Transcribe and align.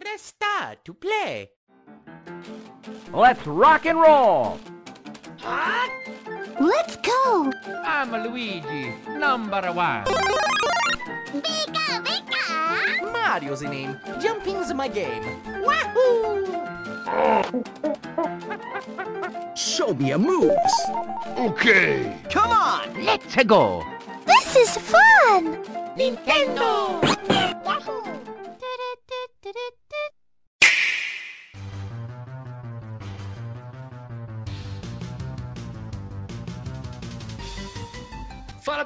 Press 0.00 0.22
star 0.22 0.76
to 0.82 0.94
play. 0.94 1.50
Let's 3.12 3.46
rock 3.46 3.84
and 3.84 4.00
roll! 4.00 4.58
Let's 6.58 6.96
go! 6.96 7.52
I'm 7.84 8.10
Luigi, 8.10 8.94
number 9.18 9.60
one. 9.72 10.04
Pika, 11.44 12.00
pika! 12.00 13.12
Mario's 13.12 13.60
the 13.60 13.68
name. 13.68 13.98
Jumping's 14.18 14.72
my 14.72 14.88
game. 14.88 15.22
Wahoo! 15.60 16.46
Show 19.54 19.92
me 19.92 20.08
your 20.08 20.18
moves. 20.18 20.74
Okay. 21.36 22.16
Come 22.30 22.50
on, 22.50 23.04
Let's 23.04 23.44
go! 23.44 23.84
This 24.24 24.56
is 24.56 24.78
fun! 24.78 25.62
Nintendo! 25.94 27.49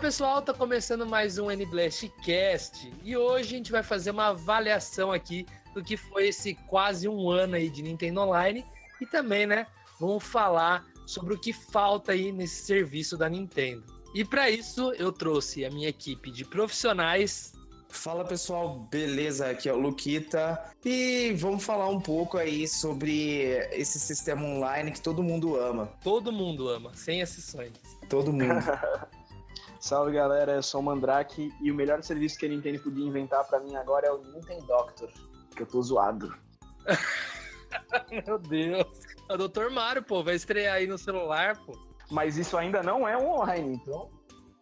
Pessoal, 0.05 0.43
tá 0.43 0.53
começando 0.53 1.07
mais 1.07 1.39
um 1.39 1.51
NBlast 1.51 2.11
Cast 2.23 2.93
e 3.03 3.17
hoje 3.17 3.55
a 3.55 3.57
gente 3.57 3.73
vai 3.73 3.83
fazer 3.83 4.11
uma 4.11 4.27
avaliação 4.27 5.11
aqui 5.11 5.47
do 5.73 5.83
que 5.83 5.97
foi 5.97 6.29
esse 6.29 6.55
quase 6.69 7.09
um 7.09 7.31
ano 7.31 7.55
aí 7.55 7.71
de 7.71 7.83
Nintendo 7.83 8.21
Online 8.21 8.67
e 9.01 9.07
também, 9.07 9.47
né, 9.47 9.67
vamos 9.99 10.23
falar 10.23 10.85
sobre 11.07 11.33
o 11.33 11.39
que 11.39 11.55
falta 11.55 12.13
aí 12.13 12.31
nesse 12.33 12.67
serviço 12.67 13.17
da 13.17 13.31
Nintendo. 13.31 13.83
E 14.15 14.23
para 14.27 14.51
isso 14.51 14.93
eu 14.93 15.11
trouxe 15.11 15.65
a 15.65 15.71
minha 15.71 15.89
equipe 15.89 16.31
de 16.31 16.45
profissionais. 16.45 17.55
Fala 17.89 18.27
pessoal, 18.27 18.81
beleza? 18.91 19.49
Aqui 19.49 19.71
é 19.71 19.73
o 19.73 19.79
Luquita 19.79 20.63
e 20.85 21.33
vamos 21.39 21.65
falar 21.65 21.89
um 21.89 21.99
pouco 21.99 22.37
aí 22.37 22.69
sobre 22.69 23.53
esse 23.73 23.99
sistema 23.99 24.45
online 24.45 24.93
que 24.93 25.01
todo 25.01 25.23
mundo 25.23 25.57
ama. 25.59 25.91
Todo 26.03 26.31
mundo 26.31 26.69
ama, 26.69 26.93
sem 26.95 27.23
exceções. 27.23 27.73
Todo 28.11 28.31
mundo. 28.31 28.63
Salve 29.85 30.13
galera, 30.13 30.53
eu 30.53 30.63
sou 30.63 30.81
o 30.81 30.83
Mandrake 30.83 31.53
e 31.61 31.71
o 31.71 31.75
melhor 31.75 32.03
serviço 32.03 32.39
que 32.39 32.47
a 32.47 32.49
Nintendo 32.49 32.81
podia 32.81 33.05
inventar 33.05 33.45
pra 33.45 33.61
mim 33.61 33.77
agora 33.77 34.07
é 34.07 34.11
o 34.11 34.17
Nintendo 34.17 34.65
Doctor, 34.65 35.11
que 35.55 35.61
eu 35.61 35.67
tô 35.67 35.83
zoado. 35.83 36.35
Meu 38.27 38.39
Deus. 38.39 38.87
É 39.29 39.35
o 39.35 39.47
Dr. 39.47 39.69
Mario, 39.71 40.03
pô, 40.03 40.25
vai 40.25 40.37
estrear 40.37 40.77
aí 40.77 40.87
no 40.87 40.97
celular, 40.97 41.59
pô. 41.67 41.79
Mas 42.11 42.39
isso 42.39 42.57
ainda 42.57 42.83
não 42.83 43.07
é 43.07 43.15
online, 43.19 43.75
então. 43.75 44.09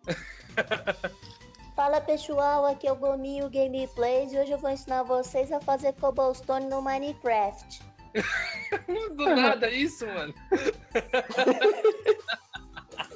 Fala 1.77 2.01
pessoal, 2.01 2.67
aqui 2.67 2.89
é 2.89 2.92
o 2.92 2.97
Gominho 2.97 3.48
Gameplays 3.48 4.33
e 4.33 4.39
hoje 4.41 4.51
eu 4.51 4.59
vou 4.59 4.70
ensinar 4.70 5.05
vocês 5.05 5.53
a 5.53 5.61
fazer 5.61 5.92
cobblestone 5.92 6.67
no 6.67 6.83
Minecraft. 6.83 7.81
Do 9.14 9.36
nada 9.36 9.70
isso, 9.70 10.05
mano. 10.05 10.34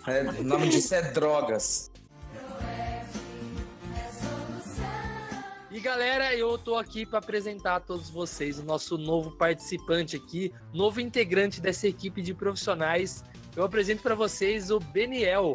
É, 0.07 0.23
o 0.23 0.45
nome 0.45 0.69
disso 0.69 0.95
é 0.95 1.03
drogas. 1.03 1.91
E 5.77 5.81
galera, 5.81 6.35
eu 6.35 6.57
tô 6.57 6.77
aqui 6.77 7.05
para 7.05 7.19
apresentar 7.19 7.77
a 7.77 7.81
todos 7.81 8.09
vocês 8.09 8.59
o 8.59 8.65
nosso 8.65 8.97
novo 8.97 9.33
participante 9.33 10.17
aqui, 10.17 10.51
novo 10.73 11.03
integrante 11.03 11.61
dessa 11.61 11.87
equipe 11.87 12.23
de 12.23 12.33
profissionais. 12.33 13.23
Eu 13.55 13.63
apresento 13.63 14.03
para 14.03 14.15
vocês 14.15 14.71
o 14.71 14.81
Beniel. 14.81 15.55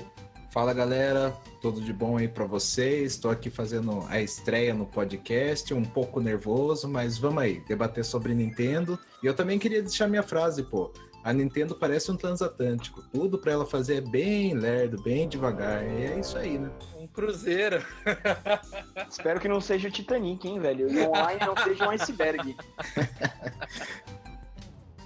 Fala 0.54 0.76
galera, 0.76 1.36
tudo 1.60 1.82
de 1.82 1.92
bom 1.92 2.18
aí 2.18 2.28
pra 2.28 2.46
vocês? 2.46 3.14
Estou 3.14 3.32
aqui 3.32 3.50
fazendo 3.50 4.06
a 4.10 4.22
estreia 4.22 4.76
no 4.76 4.86
podcast, 4.86 5.74
um 5.74 5.84
pouco 5.84 6.20
nervoso, 6.20 6.88
mas 6.88 7.18
vamos 7.18 7.42
aí, 7.42 7.60
debater 7.62 8.06
sobre 8.06 8.36
Nintendo. 8.36 9.00
E 9.24 9.26
eu 9.26 9.34
também 9.34 9.58
queria 9.58 9.82
deixar 9.82 10.08
minha 10.08 10.22
frase, 10.22 10.62
pô. 10.62 10.94
A 11.24 11.32
Nintendo 11.32 11.76
parece 11.76 12.12
um 12.12 12.18
transatlântico, 12.18 13.04
tudo 13.12 13.38
pra 13.38 13.52
ela 13.52 13.66
fazer 13.66 13.98
é 13.98 14.02
bem 14.02 14.54
lerdo, 14.56 15.02
bem 15.04 15.30
devagar. 15.30 15.84
E 15.84 16.06
é 16.06 16.20
isso 16.20 16.38
aí, 16.38 16.58
né? 16.58 16.72
Um 16.98 17.08
cruzeiro. 17.08 17.86
Espero 19.08 19.40
que 19.40 19.48
não 19.48 19.62
seja 19.62 19.88
o 19.88 19.92
Titanic, 19.92 20.48
hein, 20.48 20.60
velho? 20.60 20.92
E 20.92 20.98
o 20.98 21.10
online 21.10 21.40
não 21.46 21.56
seja 21.58 21.88
um 21.88 21.92
iceberg. 21.92 22.56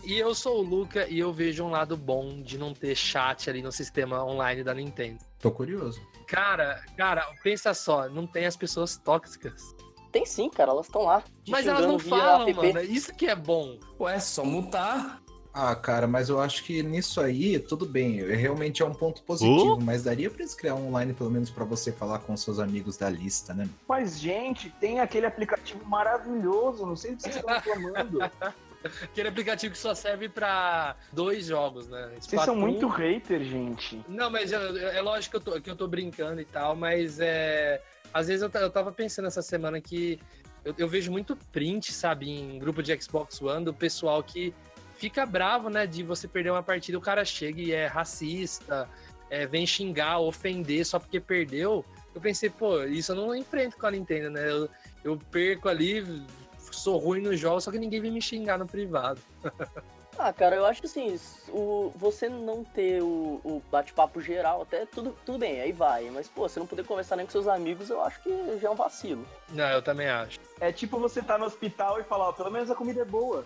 E 0.05 0.19
eu 0.19 0.35
sou 0.35 0.59
o 0.59 0.61
Luca 0.61 1.07
e 1.09 1.17
eu 1.17 1.33
vejo 1.33 1.63
um 1.63 1.69
lado 1.69 1.97
bom 1.97 2.41
de 2.41 2.59
não 2.59 2.73
ter 2.73 2.95
chat 2.95 3.49
ali 3.49 3.63
no 3.63 3.71
sistema 3.71 4.23
online 4.23 4.63
da 4.63 4.71
Nintendo. 4.71 5.19
Tô 5.39 5.49
curioso. 5.51 5.99
Cara, 6.27 6.81
cara, 6.95 7.27
pensa 7.43 7.73
só, 7.73 8.07
não 8.07 8.27
tem 8.27 8.45
as 8.45 8.55
pessoas 8.55 8.97
tóxicas. 8.97 9.75
Tem 10.11 10.25
sim, 10.25 10.49
cara, 10.49 10.71
elas 10.71 10.85
estão 10.85 11.01
lá. 11.01 11.23
Mas 11.49 11.65
elas 11.65 11.87
não 11.87 11.99
falam, 11.99 12.47
app. 12.47 12.53
mano. 12.53 12.81
Isso 12.81 13.13
que 13.15 13.25
é 13.25 13.35
bom. 13.35 13.79
Ué, 13.99 14.19
só 14.19 14.45
mutar. 14.45 15.21
Ah, 15.57 15.73
cara, 15.73 16.05
mas 16.05 16.27
eu 16.27 16.41
acho 16.41 16.65
que 16.65 16.83
nisso 16.83 17.21
aí, 17.21 17.57
tudo 17.57 17.85
bem, 17.85 18.17
realmente 18.35 18.81
é 18.81 18.85
um 18.85 18.93
ponto 18.93 19.23
positivo, 19.23 19.79
mas 19.81 20.03
daria 20.03 20.29
pra 20.29 20.39
eles 20.41 20.53
criar 20.53 20.75
um 20.75 20.87
online 20.89 21.13
pelo 21.13 21.31
menos 21.31 21.49
pra 21.49 21.63
você 21.63 21.93
falar 21.93 22.19
com 22.19 22.35
seus 22.35 22.59
amigos 22.59 22.97
da 22.97 23.09
lista, 23.09 23.53
né? 23.53 23.65
Mas, 23.87 24.19
gente, 24.19 24.69
tem 24.81 24.99
aquele 24.99 25.25
aplicativo 25.25 25.85
maravilhoso, 25.85 26.85
não 26.85 26.97
sei 26.97 27.15
que 27.15 27.21
vocês 27.23 27.37
estão 27.37 27.53
reclamando. 27.55 28.19
Aquele 29.01 29.29
aplicativo 29.29 29.73
que 29.73 29.79
só 29.79 29.95
serve 29.95 30.27
pra 30.29 30.95
dois 31.13 31.45
jogos, 31.45 31.87
né? 31.87 32.09
Vocês 32.19 32.25
são 32.25 32.39
Splatoon- 32.53 32.59
muito 32.59 32.87
hater, 32.89 33.41
gente. 33.41 33.99
Não, 34.09 34.29
mas 34.29 34.51
eu- 34.51 34.77
é 34.77 35.01
lógico 35.01 35.31
que 35.31 35.37
eu, 35.49 35.53
tô, 35.53 35.61
que 35.61 35.69
eu 35.71 35.75
tô 35.75 35.87
brincando 35.87 36.39
e 36.41 36.45
tal, 36.45 36.75
mas 36.75 37.19
é. 37.21 37.81
Às 38.13 38.27
vezes 38.27 38.43
eu, 38.43 38.61
eu 38.61 38.69
tava 38.69 38.91
pensando 38.91 39.27
essa 39.27 39.41
semana 39.41 39.79
que 39.81 40.19
eu, 40.63 40.75
eu 40.77 40.87
vejo 40.87 41.11
muito 41.11 41.35
print, 41.51 41.91
sabe, 41.93 42.29
em 42.29 42.59
grupo 42.59 42.83
de 42.83 42.95
Xbox 43.01 43.41
One, 43.41 43.65
do 43.65 43.73
pessoal 43.73 44.21
que 44.21 44.53
fica 44.97 45.25
bravo, 45.25 45.69
né, 45.69 45.85
de 45.85 46.03
você 46.03 46.27
perder 46.27 46.51
uma 46.51 46.63
partida, 46.63 46.97
o 46.97 47.01
cara 47.01 47.23
chega 47.23 47.61
e 47.61 47.71
é 47.71 47.87
racista, 47.87 48.89
é, 49.29 49.45
vem 49.45 49.65
xingar, 49.65 50.19
ofender 50.19 50.85
só 50.85 50.99
porque 50.99 51.19
perdeu. 51.19 51.85
Eu 52.13 52.21
pensei, 52.21 52.49
pô, 52.49 52.83
isso 52.83 53.11
eu 53.11 53.15
não 53.15 53.35
enfrento 53.35 53.77
com 53.77 53.85
a 53.85 53.91
Nintendo, 53.91 54.29
né? 54.29 54.49
Eu, 54.49 54.69
eu 55.03 55.19
perco 55.31 55.67
ali, 55.67 56.23
sou 56.71 56.97
ruim 56.97 57.21
no 57.21 57.35
jogo, 57.35 57.59
só 57.59 57.71
que 57.71 57.79
ninguém 57.79 58.01
vem 58.01 58.11
me 58.11 58.21
xingar 58.21 58.57
no 58.57 58.65
privado. 58.65 59.19
Ah, 60.17 60.31
cara, 60.31 60.55
eu 60.55 60.65
acho 60.65 60.79
que 60.79 60.87
assim, 60.87 61.19
o, 61.49 61.91
você 61.95 62.29
não 62.29 62.63
ter 62.63 63.01
o, 63.01 63.41
o 63.43 63.61
bate-papo 63.69 64.21
geral, 64.21 64.61
até 64.61 64.85
tudo, 64.85 65.15
tudo 65.25 65.37
bem, 65.37 65.59
aí 65.59 65.71
vai. 65.73 66.09
Mas, 66.09 66.27
pô, 66.27 66.47
você 66.47 66.57
não 66.57 66.65
poder 66.65 66.85
conversar 66.85 67.17
nem 67.17 67.25
com 67.25 67.31
seus 67.33 67.47
amigos, 67.47 67.89
eu 67.89 68.01
acho 68.01 68.21
que 68.23 68.57
já 68.59 68.69
é 68.69 68.71
um 68.71 68.75
vacilo. 68.75 69.25
Não, 69.49 69.67
eu 69.69 69.81
também 69.81 70.07
acho. 70.07 70.39
É 70.61 70.71
tipo 70.71 70.97
você 70.99 71.21
tá 71.21 71.37
no 71.37 71.45
hospital 71.45 71.99
e 71.99 72.03
falar, 72.03 72.29
ó, 72.29 72.31
pelo 72.31 72.49
menos 72.49 72.71
a 72.71 72.75
comida 72.75 73.01
é 73.01 73.05
boa. 73.05 73.43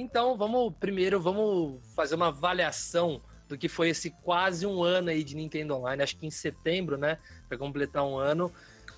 Então, 0.00 0.36
vamos 0.36 0.72
primeiro, 0.78 1.20
vamos 1.20 1.80
fazer 1.96 2.14
uma 2.14 2.28
avaliação 2.28 3.20
do 3.48 3.58
que 3.58 3.68
foi 3.68 3.88
esse 3.88 4.10
quase 4.10 4.64
um 4.64 4.80
ano 4.80 5.10
aí 5.10 5.24
de 5.24 5.34
Nintendo 5.34 5.74
Online. 5.74 6.04
Acho 6.04 6.16
que 6.16 6.24
em 6.24 6.30
setembro, 6.30 6.96
né? 6.96 7.18
Vai 7.48 7.58
completar 7.58 8.06
um 8.06 8.16
ano. 8.16 8.52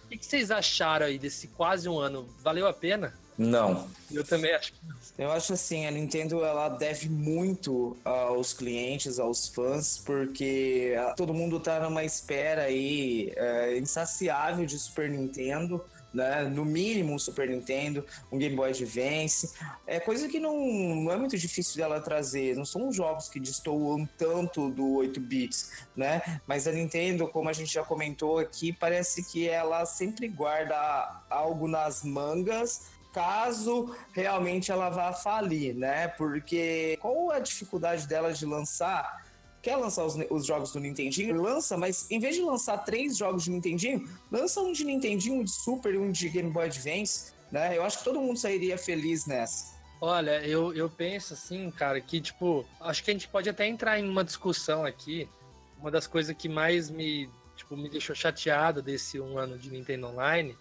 O 0.05 0.09
que 0.09 0.19
que 0.19 0.27
vocês 0.27 0.51
acharam 0.51 1.07
aí 1.07 1.19
desse 1.19 1.49
quase 1.49 1.89
um 1.89 1.99
ano? 1.99 2.29
Valeu 2.43 2.67
a 2.67 2.73
pena? 2.73 3.15
Não. 3.39 3.89
Eu 4.13 4.23
também 4.23 4.53
acho. 4.55 4.75
Eu 5.17 5.31
acho 5.31 5.55
assim, 5.55 5.87
a 5.87 5.91
Nintendo 5.91 6.45
ela 6.45 6.69
deve 6.69 7.09
muito 7.09 7.97
aos 8.05 8.53
clientes, 8.53 9.19
aos 9.19 9.49
fãs, 9.49 9.97
porque 9.97 10.95
todo 11.17 11.33
mundo 11.33 11.59
tá 11.59 11.81
numa 11.81 12.05
espera 12.05 12.65
aí 12.65 13.33
é, 13.37 13.79
insaciável 13.79 14.67
de 14.67 14.79
Super 14.79 15.09
Nintendo, 15.09 15.83
né? 16.13 16.43
No 16.45 16.65
mínimo 16.65 17.15
um 17.15 17.19
Super 17.19 17.49
Nintendo, 17.49 18.05
um 18.31 18.39
Game 18.39 18.55
Boy 18.57 18.71
Advance. 18.71 19.55
É 19.87 20.01
coisa 20.01 20.29
que 20.29 20.39
não, 20.39 20.57
não 20.57 21.13
é 21.13 21.17
muito 21.17 21.37
difícil 21.37 21.77
dela 21.77 22.01
trazer. 22.01 22.57
Não 22.57 22.65
são 22.65 22.93
jogos 22.93 23.29
que 23.29 23.41
destoam 23.41 24.09
tanto 24.19 24.71
do 24.71 24.97
8 24.97 25.21
bits, 25.21 25.71
né? 25.97 26.41
Mas 26.47 26.67
a 26.67 26.73
Nintendo, 26.73 27.29
como 27.29 27.49
a 27.49 27.53
gente 27.53 27.73
já 27.73 27.85
comentou 27.85 28.39
aqui, 28.39 28.73
parece 28.73 29.25
que 29.31 29.49
ela 29.49 29.85
sempre 29.87 30.29
guarda 30.29 31.23
algo 31.29 31.69
nas 31.69 32.03
mangas 32.03 32.91
caso 33.13 33.95
realmente 34.13 34.71
ela 34.71 34.89
vá 34.89 35.13
falir, 35.13 35.75
né? 35.75 36.09
Porque 36.09 36.97
qual 37.01 37.31
a 37.31 37.39
dificuldade 37.39 38.07
dela 38.07 38.33
de 38.33 38.47
lançar? 38.47 39.30
Quer 39.63 39.77
lançar 39.77 40.05
os, 40.05 40.15
os 40.31 40.47
jogos 40.47 40.73
do 40.73 40.81
Nintendinho? 40.81 41.41
Lança, 41.41 41.77
mas 41.77 42.11
em 42.11 42.19
vez 42.19 42.37
de 42.37 42.43
lançar 42.43 42.79
três 42.79 43.17
jogos 43.17 43.45
de 43.45 43.51
Nintendinho, 43.51 44.09
lança 44.31 44.61
um 44.61 44.73
de 44.73 44.85
Nintendinho, 44.85 45.41
um 45.41 45.45
de 45.45 45.51
Super 45.51 45.95
e 45.95 45.99
um 45.99 46.11
de 46.11 46.29
Game 46.29 46.51
Boy 46.51 46.67
Advance, 46.67 47.33
né? 47.53 47.77
Eu 47.77 47.83
acho 47.83 47.99
que 47.99 48.05
todo 48.05 48.21
mundo 48.21 48.39
sairia 48.39 48.79
feliz 48.79 49.27
nessa. 49.27 49.79
Olha, 50.01 50.43
eu, 50.47 50.73
eu 50.73 50.89
penso 50.89 51.35
assim, 51.35 51.71
cara, 51.71 52.01
que 52.01 52.21
tipo, 52.21 52.65
acho 52.81 53.05
que 53.05 53.11
a 53.11 53.15
gente 53.15 53.29
pode 53.29 53.51
até 53.51 53.67
entrar 53.67 53.99
em 53.99 54.09
uma 54.09 54.25
discussão 54.25 54.85
aqui. 54.85 55.29
Uma 55.79 55.91
das 55.91 56.07
coisas 56.07 56.35
que 56.35 56.49
mais 56.49 56.89
me, 56.89 57.29
tipo, 57.55 57.77
me 57.77 57.89
deixou 57.89 58.15
chateado 58.15 58.81
desse 58.81 59.21
um 59.21 59.39
ano 59.39 59.59
de 59.59 59.71
Nintendo 59.71 60.07
Online 60.07 60.57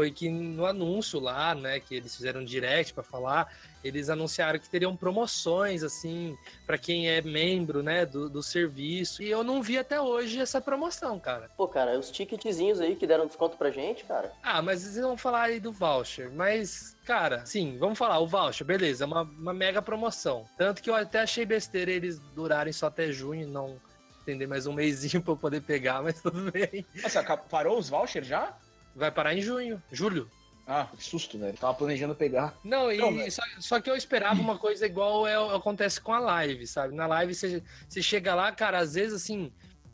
foi 0.00 0.10
que 0.10 0.30
no 0.30 0.64
anúncio 0.64 1.20
lá, 1.20 1.54
né, 1.54 1.78
que 1.78 1.94
eles 1.94 2.16
fizeram 2.16 2.42
direct 2.42 2.94
para 2.94 3.02
falar, 3.02 3.52
eles 3.84 4.08
anunciaram 4.08 4.58
que 4.58 4.66
teriam 4.66 4.96
promoções, 4.96 5.82
assim, 5.82 6.38
para 6.66 6.78
quem 6.78 7.10
é 7.10 7.20
membro, 7.20 7.82
né, 7.82 8.06
do, 8.06 8.30
do 8.30 8.42
serviço. 8.42 9.22
E 9.22 9.28
eu 9.28 9.44
não 9.44 9.62
vi 9.62 9.76
até 9.76 10.00
hoje 10.00 10.40
essa 10.40 10.58
promoção, 10.58 11.20
cara. 11.20 11.50
Pô, 11.54 11.68
cara, 11.68 11.98
os 11.98 12.10
ticketzinhos 12.10 12.80
aí 12.80 12.96
que 12.96 13.06
deram 13.06 13.26
desconto 13.26 13.58
pra 13.58 13.70
gente, 13.70 14.06
cara. 14.06 14.32
Ah, 14.42 14.62
mas 14.62 14.80
vocês 14.80 15.04
vão 15.04 15.18
falar 15.18 15.42
aí 15.42 15.60
do 15.60 15.70
voucher, 15.70 16.32
mas. 16.32 16.96
Cara, 17.04 17.44
sim, 17.44 17.76
vamos 17.78 17.98
falar, 17.98 18.20
o 18.20 18.26
voucher, 18.26 18.66
beleza, 18.66 19.04
é 19.04 19.06
uma, 19.06 19.20
uma 19.20 19.52
mega 19.52 19.82
promoção. 19.82 20.46
Tanto 20.56 20.80
que 20.80 20.88
eu 20.88 20.94
até 20.94 21.20
achei 21.20 21.44
besteira 21.44 21.90
eles 21.90 22.18
durarem 22.34 22.72
só 22.72 22.86
até 22.86 23.12
junho, 23.12 23.46
não 23.46 23.78
entender 24.22 24.46
mais 24.46 24.66
um 24.66 24.72
mêsinho 24.72 25.22
pra 25.22 25.34
eu 25.34 25.36
poder 25.36 25.60
pegar, 25.60 26.02
mas 26.02 26.22
tudo 26.22 26.50
bem. 26.50 26.86
Nossa, 27.02 27.22
parou 27.36 27.78
os 27.78 27.90
vouchers 27.90 28.26
já? 28.26 28.56
Vai 28.94 29.10
parar 29.10 29.34
em 29.34 29.40
junho, 29.40 29.82
julho. 29.92 30.30
Ah, 30.66 30.86
que 30.96 31.02
susto, 31.02 31.36
velho. 31.38 31.56
Tava 31.56 31.74
planejando 31.74 32.14
pegar. 32.14 32.54
Não, 32.62 32.92
e 32.92 33.30
só, 33.30 33.42
só 33.58 33.80
que 33.80 33.90
eu 33.90 33.96
esperava 33.96 34.40
uma 34.40 34.56
coisa 34.58 34.86
igual 34.86 35.26
é, 35.26 35.34
acontece 35.56 36.00
com 36.00 36.12
a 36.12 36.18
live, 36.20 36.66
sabe? 36.66 36.94
Na 36.94 37.06
live 37.06 37.34
você, 37.34 37.62
você 37.88 38.00
chega 38.02 38.34
lá, 38.34 38.52
cara, 38.52 38.78
às 38.78 38.94
vezes 38.94 39.14
assim. 39.14 39.52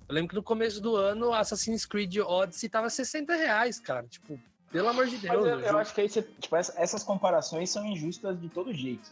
Eu 0.09 0.15
lembro 0.15 0.29
que 0.31 0.35
no 0.35 0.43
começo 0.43 0.81
do 0.81 0.95
ano 0.95 1.33
Assassin's 1.33 1.85
Creed 1.87 2.17
Odyssey 2.19 2.69
tava 2.69 2.89
60 2.91 3.35
reais, 3.35 3.81
cara. 3.81 4.05
Tipo, 4.09 4.39
pelo 4.71 4.89
amor 4.89 5.07
de 5.07 5.17
Deus. 5.17 5.35
eu, 5.35 5.61
eu 5.61 5.79
acho 5.79 5.95
que 5.95 6.01
aí 6.03 6.09
você, 6.09 6.23
tipo, 6.23 6.55
essa- 6.55 6.75
essas 6.77 7.03
comparações 7.03 7.71
são 7.71 7.85
injustas 7.87 8.39
de 8.41 8.49
todo 8.49 8.73
jeito. 8.73 9.11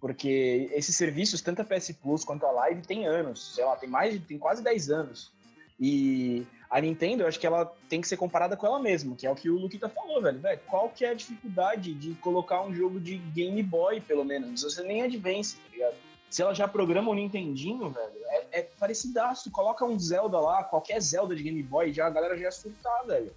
Porque 0.00 0.68
esses 0.72 0.96
serviços, 0.96 1.40
tanto 1.40 1.62
a 1.62 1.64
PS 1.64 1.92
Plus 2.00 2.24
quanto 2.24 2.44
a 2.46 2.50
Live, 2.50 2.82
tem 2.82 3.06
anos. 3.06 3.54
Sei 3.54 3.64
lá, 3.64 3.76
tem 3.76 3.88
mais 3.88 4.20
tem 4.24 4.38
quase 4.38 4.62
10 4.62 4.90
anos. 4.90 5.30
E 5.78 6.46
a 6.70 6.80
Nintendo, 6.80 7.22
eu 7.22 7.28
acho 7.28 7.38
que 7.38 7.46
ela 7.46 7.70
tem 7.88 8.00
que 8.00 8.08
ser 8.08 8.16
comparada 8.16 8.56
com 8.56 8.66
ela 8.66 8.78
mesma, 8.78 9.14
que 9.14 9.26
é 9.26 9.30
o 9.30 9.34
que 9.34 9.50
o 9.50 9.58
Luquita 9.58 9.88
falou, 9.88 10.22
velho. 10.22 10.38
velho 10.38 10.60
qual 10.66 10.88
que 10.88 11.04
é 11.04 11.10
a 11.10 11.14
dificuldade 11.14 11.92
de 11.94 12.14
colocar 12.14 12.62
um 12.62 12.74
jogo 12.74 12.98
de 12.98 13.18
Game 13.18 13.62
Boy, 13.62 14.00
pelo 14.00 14.24
menos? 14.24 14.62
Ser 14.74 14.84
nem 14.84 15.02
Advance, 15.02 15.56
tá 15.56 15.68
ligado? 15.70 15.96
Se 16.30 16.40
ela 16.40 16.54
já 16.54 16.66
programa 16.66 17.10
o 17.10 17.14
Nintendinho, 17.14 17.90
velho, 17.90 18.16
é, 18.24 18.60
é 18.60 18.62
parecidaço. 18.62 19.50
Coloca 19.50 19.84
um 19.84 19.98
Zelda 19.98 20.40
lá, 20.40 20.64
qualquer 20.64 20.98
Zelda 21.00 21.36
de 21.36 21.42
Game 21.42 21.62
Boy, 21.62 21.92
já, 21.92 22.06
a 22.06 22.10
galera 22.10 22.36
já 22.36 22.44
ia 22.44 22.50
surtar, 22.50 23.04
velho. 23.06 23.30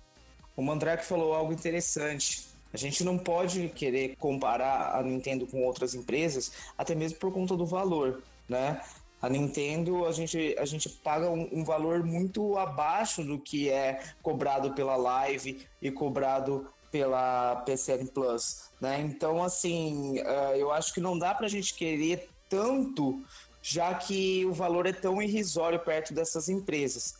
O 0.55 0.61
Mandrake 0.61 1.03
falou 1.03 1.33
algo 1.33 1.51
interessante. 1.51 2.45
A 2.73 2.77
gente 2.77 3.03
não 3.03 3.17
pode 3.17 3.69
querer 3.69 4.15
comparar 4.15 4.95
a 4.95 5.03
Nintendo 5.03 5.45
com 5.45 5.63
outras 5.63 5.93
empresas, 5.93 6.51
até 6.77 6.95
mesmo 6.95 7.19
por 7.19 7.33
conta 7.33 7.55
do 7.55 7.65
valor, 7.65 8.21
né? 8.47 8.81
A 9.25 9.29
Nintendo, 9.29 10.05
a 10.05 10.11
gente, 10.11 10.55
a 10.59 10.65
gente 10.65 10.87
paga 10.87 11.27
um, 11.31 11.49
um 11.51 11.63
valor 11.63 12.03
muito 12.03 12.59
abaixo 12.59 13.23
do 13.23 13.39
que 13.39 13.71
é 13.71 13.99
cobrado 14.21 14.73
pela 14.73 14.95
Live 14.95 15.65
e 15.81 15.89
cobrado 15.89 16.67
pela 16.91 17.55
PCN 17.65 18.05
Plus, 18.05 18.69
né? 18.79 19.01
Então, 19.01 19.41
assim, 19.41 20.19
eh, 20.19 20.57
eu 20.57 20.71
acho 20.71 20.93
que 20.93 21.01
não 21.01 21.17
dá 21.17 21.33
pra 21.33 21.47
gente 21.47 21.73
querer 21.73 22.29
tanto, 22.47 23.19
já 23.63 23.95
que 23.95 24.45
o 24.45 24.53
valor 24.53 24.85
é 24.85 24.93
tão 24.93 25.19
irrisório 25.19 25.79
perto 25.79 26.13
dessas 26.13 26.47
empresas. 26.47 27.15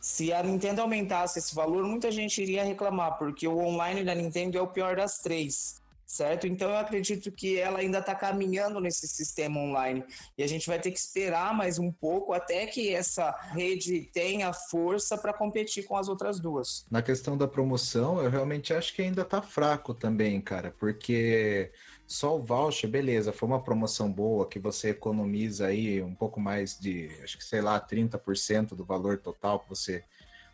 Se 0.00 0.32
a 0.32 0.42
Nintendo 0.42 0.80
aumentasse 0.80 1.38
esse 1.38 1.54
valor, 1.54 1.84
muita 1.84 2.10
gente 2.10 2.40
iria 2.40 2.64
reclamar, 2.64 3.18
porque 3.18 3.46
o 3.46 3.58
online 3.58 4.02
da 4.02 4.14
Nintendo 4.14 4.56
é 4.56 4.62
o 4.62 4.66
pior 4.66 4.96
das 4.96 5.18
três, 5.18 5.78
certo? 6.06 6.46
Então 6.46 6.70
eu 6.70 6.76
acredito 6.76 7.30
que 7.32 7.58
ela 7.58 7.78
ainda 7.78 7.98
está 7.98 8.14
caminhando 8.14 8.80
nesse 8.80 9.08
sistema 9.08 9.60
online 9.60 10.04
e 10.36 10.42
a 10.42 10.46
gente 10.46 10.66
vai 10.66 10.78
ter 10.78 10.90
que 10.90 10.98
esperar 10.98 11.54
mais 11.54 11.78
um 11.78 11.90
pouco 11.90 12.32
até 12.32 12.66
que 12.66 12.94
essa 12.94 13.30
rede 13.52 14.10
tenha 14.12 14.52
força 14.52 15.16
para 15.16 15.32
competir 15.32 15.84
com 15.84 15.96
as 15.96 16.08
outras 16.08 16.38
duas. 16.40 16.86
Na 16.90 17.02
questão 17.02 17.36
da 17.36 17.48
promoção, 17.48 18.22
eu 18.22 18.30
realmente 18.30 18.72
acho 18.72 18.94
que 18.94 19.02
ainda 19.02 19.24
tá 19.24 19.40
fraco 19.40 19.94
também, 19.94 20.40
cara, 20.40 20.74
porque 20.78 21.70
só 22.06 22.36
o 22.36 22.42
voucher, 22.42 22.88
beleza, 22.88 23.32
foi 23.32 23.48
uma 23.48 23.62
promoção 23.62 24.12
boa 24.12 24.46
que 24.46 24.58
você 24.58 24.90
economiza 24.90 25.66
aí 25.66 26.02
um 26.02 26.14
pouco 26.14 26.38
mais 26.38 26.78
de, 26.78 27.10
acho 27.22 27.38
que 27.38 27.44
sei 27.44 27.60
lá, 27.60 27.80
30% 27.80 28.74
do 28.74 28.84
valor 28.84 29.18
total 29.18 29.60
que 29.60 29.68
você 29.68 30.04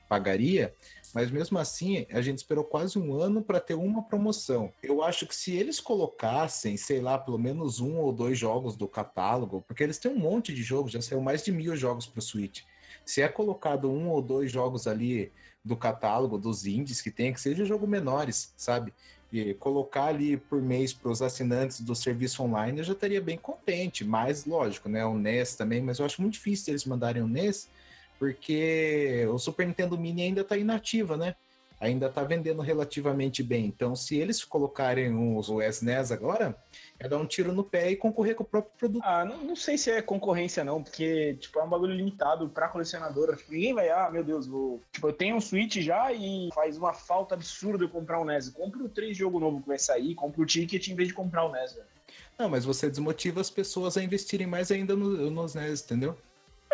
pagaria, 0.09 0.75
mas 1.15 1.31
mesmo 1.31 1.59
assim 1.59 2.07
a 2.11 2.21
gente 2.21 2.39
esperou 2.39 2.65
quase 2.65 2.99
um 2.99 3.15
ano 3.15 3.43
para 3.43 3.61
ter 3.61 3.75
uma 3.75 4.03
promoção. 4.03 4.73
Eu 4.83 5.03
acho 5.03 5.27
que 5.27 5.35
se 5.35 5.53
eles 5.53 5.81
colocassem, 5.81 6.77
sei 6.77 7.01
lá, 7.01 7.19
pelo 7.19 7.39
menos 7.39 7.81
um 7.81 7.97
ou 7.97 8.13
dois 8.13 8.39
jogos 8.39 8.77
do 8.77 8.89
catálogo, 8.89 9.65
porque 9.67 9.83
eles 9.83 9.99
têm 9.99 10.13
um 10.13 10.19
monte 10.19 10.55
de 10.55 10.63
jogos, 10.63 10.93
já 10.93 11.01
saiu 11.01 11.21
mais 11.21 11.45
de 11.45 11.53
mil 11.53 11.77
jogos 11.77 12.07
para 12.07 12.19
o 12.19 12.23
Switch. 12.23 12.63
Se 13.05 13.23
é 13.23 13.29
colocado 13.29 13.91
um 13.91 14.09
ou 14.09 14.23
dois 14.23 14.51
jogos 14.51 14.87
ali 14.87 15.33
do 15.65 15.77
catálogo, 15.77 16.39
dos 16.39 16.67
indies 16.67 17.01
que 17.01 17.11
tem, 17.11 17.33
que 17.33 17.41
sejam 17.41 17.67
jogos 17.67 17.89
menores, 17.89 18.53
sabe? 18.57 18.93
E 19.33 19.55
colocar 19.55 20.07
ali 20.07 20.37
por 20.37 20.61
mês 20.61 20.93
para 20.93 21.11
os 21.11 21.23
assinantes 21.23 21.81
do 21.81 21.95
serviço 21.95 22.43
online, 22.43 22.79
eu 22.79 22.85
já 22.85 22.93
estaria 22.93 23.21
bem 23.21 23.39
contente. 23.39 24.05
Mas, 24.05 24.45
lógico, 24.45 24.89
né? 24.89 25.05
O 25.05 25.17
NES 25.17 25.55
também, 25.55 25.81
mas 25.81 25.99
eu 25.99 26.07
acho 26.07 26.21
muito 26.21 26.35
difícil 26.35 26.73
eles 26.73 26.85
mandarem 26.85 27.23
o 27.23 27.29
NES, 27.29 27.69
porque 28.21 29.27
o 29.33 29.39
Super 29.39 29.67
Nintendo 29.67 29.99
Mini 29.99 30.23
ainda 30.23 30.43
está 30.43 30.55
inativa, 30.57 31.17
né? 31.17 31.35
Ainda 31.81 32.09
está 32.09 32.23
vendendo 32.23 32.61
relativamente 32.61 33.43
bem. 33.43 33.65
Então, 33.65 33.97
se 33.97 34.15
eles 34.19 34.45
colocarem 34.45 35.11
os, 35.39 35.49
o 35.49 35.63
SNES 35.63 36.13
agora, 36.13 36.55
é 36.99 37.09
dar 37.09 37.17
um 37.17 37.25
tiro 37.25 37.55
no 37.55 37.65
pé 37.65 37.91
e 37.91 37.97
concorrer 37.97 38.35
com 38.35 38.43
o 38.43 38.47
próprio 38.47 38.73
produto. 38.79 39.03
Ah, 39.03 39.25
não, 39.25 39.39
não 39.43 39.57
sei 39.57 39.79
se 39.79 39.91
é 39.91 40.03
concorrência, 40.03 40.63
não, 40.63 40.83
porque, 40.83 41.37
tipo, 41.41 41.59
é 41.59 41.63
um 41.65 41.69
bagulho 41.71 41.95
limitado 41.95 42.51
pra 42.51 42.69
colecionador. 42.69 43.35
Tipo, 43.35 43.53
ninguém 43.53 43.73
vai, 43.73 43.89
ah, 43.89 44.11
meu 44.13 44.23
Deus, 44.23 44.47
vou. 44.47 44.83
Tipo, 44.93 45.09
eu 45.09 45.13
tenho 45.15 45.37
um 45.37 45.41
Switch 45.41 45.79
já 45.79 46.13
e 46.13 46.51
faz 46.55 46.77
uma 46.77 46.93
falta 46.93 47.35
absurda 47.35 47.83
eu 47.83 47.89
comprar 47.89 48.21
um 48.21 48.27
NES. 48.27 48.51
Compro 48.51 48.87
três 48.87 49.17
jogos 49.17 49.41
novos 49.41 49.63
que 49.63 49.69
vai 49.69 49.79
sair, 49.79 50.15
compro 50.15 50.43
o 50.43 50.47
ticket 50.47 50.87
em 50.89 50.95
vez 50.95 51.09
de 51.09 51.15
comprar 51.15 51.47
o 51.47 51.53
NES, 51.53 51.73
velho. 51.73 51.87
Não, 52.39 52.51
mas 52.51 52.67
você 52.67 52.91
desmotiva 52.91 53.41
as 53.41 53.49
pessoas 53.49 53.97
a 53.97 54.03
investirem 54.03 54.47
mais 54.47 54.71
ainda 54.71 54.95
no- 54.95 55.31
nos 55.31 55.55
NES, 55.55 55.83
entendeu? 55.83 56.15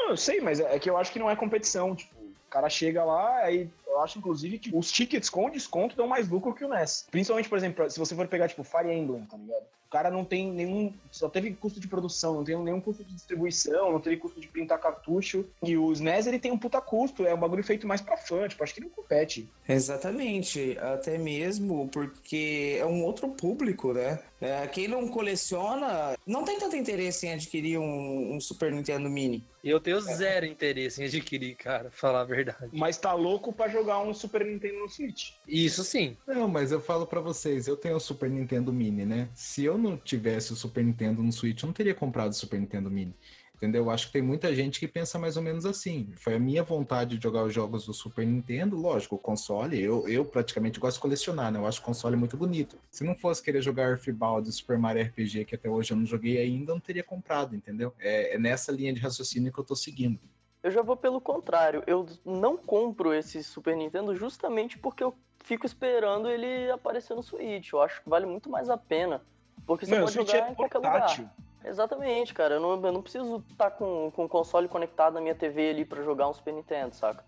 Não, 0.06 0.12
eu 0.12 0.16
sei, 0.16 0.40
mas 0.40 0.60
é 0.60 0.78
que 0.78 0.88
eu 0.88 0.96
acho 0.96 1.10
que 1.10 1.18
não 1.18 1.28
é 1.28 1.34
competição. 1.34 1.96
Tipo, 1.96 2.14
o 2.14 2.48
cara 2.48 2.70
chega 2.70 3.04
lá, 3.04 3.38
aí 3.38 3.68
eu 3.88 4.00
acho, 4.00 4.20
inclusive, 4.20 4.56
que 4.56 4.70
os 4.72 4.92
tickets 4.92 5.28
com 5.28 5.50
desconto 5.50 5.96
dão 5.96 6.06
mais 6.06 6.28
lucro 6.28 6.54
que 6.54 6.64
o 6.64 6.68
NES. 6.68 7.08
Principalmente, 7.10 7.48
por 7.48 7.58
exemplo, 7.58 7.90
se 7.90 7.98
você 7.98 8.14
for 8.14 8.28
pegar, 8.28 8.46
tipo, 8.46 8.62
Fire 8.62 8.92
Emblem, 8.92 9.24
tá 9.24 9.36
ligado? 9.36 9.64
O 9.86 9.90
cara 9.90 10.10
não 10.10 10.24
tem 10.24 10.50
nenhum. 10.50 10.92
Só 11.10 11.28
teve 11.28 11.54
custo 11.54 11.78
de 11.78 11.88
produção, 11.88 12.34
não 12.34 12.44
tem 12.44 12.58
nenhum 12.58 12.80
custo 12.80 13.04
de 13.04 13.14
distribuição, 13.14 13.92
não 13.92 14.00
teve 14.00 14.16
custo 14.16 14.40
de 14.40 14.48
printar 14.48 14.80
cartucho. 14.80 15.44
E 15.62 15.76
o 15.76 15.92
SNES, 15.92 16.26
ele 16.26 16.38
tem 16.38 16.50
um 16.50 16.58
puta 16.58 16.80
custo, 16.80 17.24
é 17.24 17.32
um 17.32 17.38
bagulho 17.38 17.62
feito 17.62 17.86
mais 17.86 18.00
pra 18.00 18.16
fã, 18.16 18.48
tipo, 18.48 18.62
acho 18.62 18.74
que 18.74 18.80
não 18.80 18.90
compete. 18.90 19.48
Exatamente, 19.68 20.76
até 20.78 21.16
mesmo 21.18 21.88
porque 21.88 22.76
é 22.78 22.86
um 22.86 23.04
outro 23.04 23.28
público, 23.28 23.92
né? 23.92 24.18
É, 24.40 24.66
quem 24.66 24.86
não 24.86 25.08
coleciona 25.08 26.14
não 26.26 26.44
tem 26.44 26.58
tanto 26.58 26.76
interesse 26.76 27.26
em 27.26 27.32
adquirir 27.32 27.78
um, 27.78 28.34
um 28.34 28.40
Super 28.40 28.70
Nintendo 28.70 29.08
Mini. 29.08 29.42
E 29.64 29.70
eu 29.70 29.80
tenho 29.80 30.00
zero 30.00 30.46
interesse 30.46 31.02
em 31.02 31.06
adquirir, 31.06 31.56
cara, 31.56 31.88
pra 31.88 31.90
falar 31.90 32.20
a 32.20 32.24
verdade. 32.24 32.68
Mas 32.72 32.98
tá 32.98 33.12
louco 33.14 33.52
pra 33.52 33.68
jogar 33.68 33.98
um 34.00 34.14
Super 34.14 34.44
Nintendo 34.44 34.78
no 34.78 34.88
Switch. 34.88 35.32
Isso 35.48 35.82
sim. 35.82 36.16
Não, 36.26 36.46
mas 36.46 36.70
eu 36.70 36.80
falo 36.80 37.06
pra 37.06 37.20
vocês, 37.20 37.66
eu 37.66 37.76
tenho 37.76 37.96
o 37.96 38.00
Super 38.00 38.30
Nintendo 38.30 38.72
Mini, 38.72 39.04
né? 39.04 39.28
Se 39.34 39.64
eu 39.64 39.75
não 39.78 39.96
tivesse 39.96 40.52
o 40.52 40.56
Super 40.56 40.84
Nintendo 40.84 41.22
no 41.22 41.32
Switch, 41.32 41.62
eu 41.62 41.66
não 41.66 41.74
teria 41.74 41.94
comprado 41.94 42.30
o 42.30 42.34
Super 42.34 42.60
Nintendo 42.60 42.90
Mini. 42.90 43.14
Entendeu? 43.56 43.84
Eu 43.84 43.90
acho 43.90 44.08
que 44.08 44.12
tem 44.12 44.22
muita 44.22 44.54
gente 44.54 44.78
que 44.78 44.86
pensa 44.86 45.18
mais 45.18 45.38
ou 45.38 45.42
menos 45.42 45.64
assim. 45.64 46.12
Foi 46.16 46.34
a 46.34 46.38
minha 46.38 46.62
vontade 46.62 47.16
de 47.16 47.22
jogar 47.22 47.42
os 47.42 47.54
jogos 47.54 47.86
do 47.86 47.94
Super 47.94 48.26
Nintendo, 48.26 48.76
lógico, 48.76 49.14
o 49.14 49.18
console, 49.18 49.80
eu, 49.80 50.06
eu 50.06 50.26
praticamente 50.26 50.78
gosto 50.78 50.96
de 50.96 51.00
colecionar, 51.00 51.50
né? 51.50 51.58
Eu 51.58 51.66
acho 51.66 51.80
o 51.80 51.84
console 51.84 52.16
muito 52.16 52.36
bonito. 52.36 52.78
Se 52.90 53.02
não 53.02 53.14
fosse 53.14 53.42
querer 53.42 53.62
jogar 53.62 53.88
Earthbound 53.88 54.46
e 54.46 54.52
Super 54.52 54.76
Mario 54.78 55.02
RPG, 55.04 55.46
que 55.46 55.54
até 55.54 55.70
hoje 55.70 55.92
eu 55.92 55.96
não 55.96 56.04
joguei 56.04 56.38
ainda, 56.38 56.72
eu 56.72 56.74
não 56.74 56.80
teria 56.80 57.02
comprado, 57.02 57.56
entendeu? 57.56 57.94
É, 57.98 58.34
é 58.34 58.38
nessa 58.38 58.70
linha 58.70 58.92
de 58.92 59.00
raciocínio 59.00 59.50
que 59.50 59.58
eu 59.58 59.64
tô 59.64 59.74
seguindo. 59.74 60.20
Eu 60.62 60.70
já 60.70 60.82
vou 60.82 60.96
pelo 60.96 61.20
contrário. 61.20 61.82
Eu 61.86 62.06
não 62.26 62.58
compro 62.58 63.14
esse 63.14 63.42
Super 63.42 63.74
Nintendo 63.74 64.14
justamente 64.14 64.76
porque 64.76 65.02
eu 65.02 65.14
fico 65.44 65.64
esperando 65.64 66.28
ele 66.28 66.70
aparecer 66.70 67.14
no 67.14 67.22
Switch. 67.22 67.72
Eu 67.72 67.80
acho 67.80 68.02
que 68.02 68.10
vale 68.10 68.26
muito 68.26 68.50
mais 68.50 68.68
a 68.68 68.76
pena. 68.76 69.22
Porque 69.66 69.84
você 69.84 69.92
Meu, 69.92 70.02
pode 70.02 70.12
Switch 70.12 70.28
jogar 70.28 70.46
é 70.46 70.50
em 70.50 70.54
qualquer 70.54 70.80
portátil. 70.80 71.24
lugar. 71.24 71.46
Exatamente, 71.64 72.32
cara. 72.32 72.54
Eu 72.54 72.60
não, 72.60 72.86
eu 72.86 72.92
não 72.92 73.02
preciso 73.02 73.42
estar 73.50 73.70
com, 73.72 74.10
com 74.14 74.24
o 74.24 74.28
console 74.28 74.68
conectado 74.68 75.14
na 75.14 75.20
minha 75.20 75.34
TV 75.34 75.70
ali 75.70 75.84
pra 75.84 76.02
jogar 76.02 76.28
um 76.28 76.32
Super 76.32 76.54
Nintendo, 76.54 76.94
saca? 76.94 77.24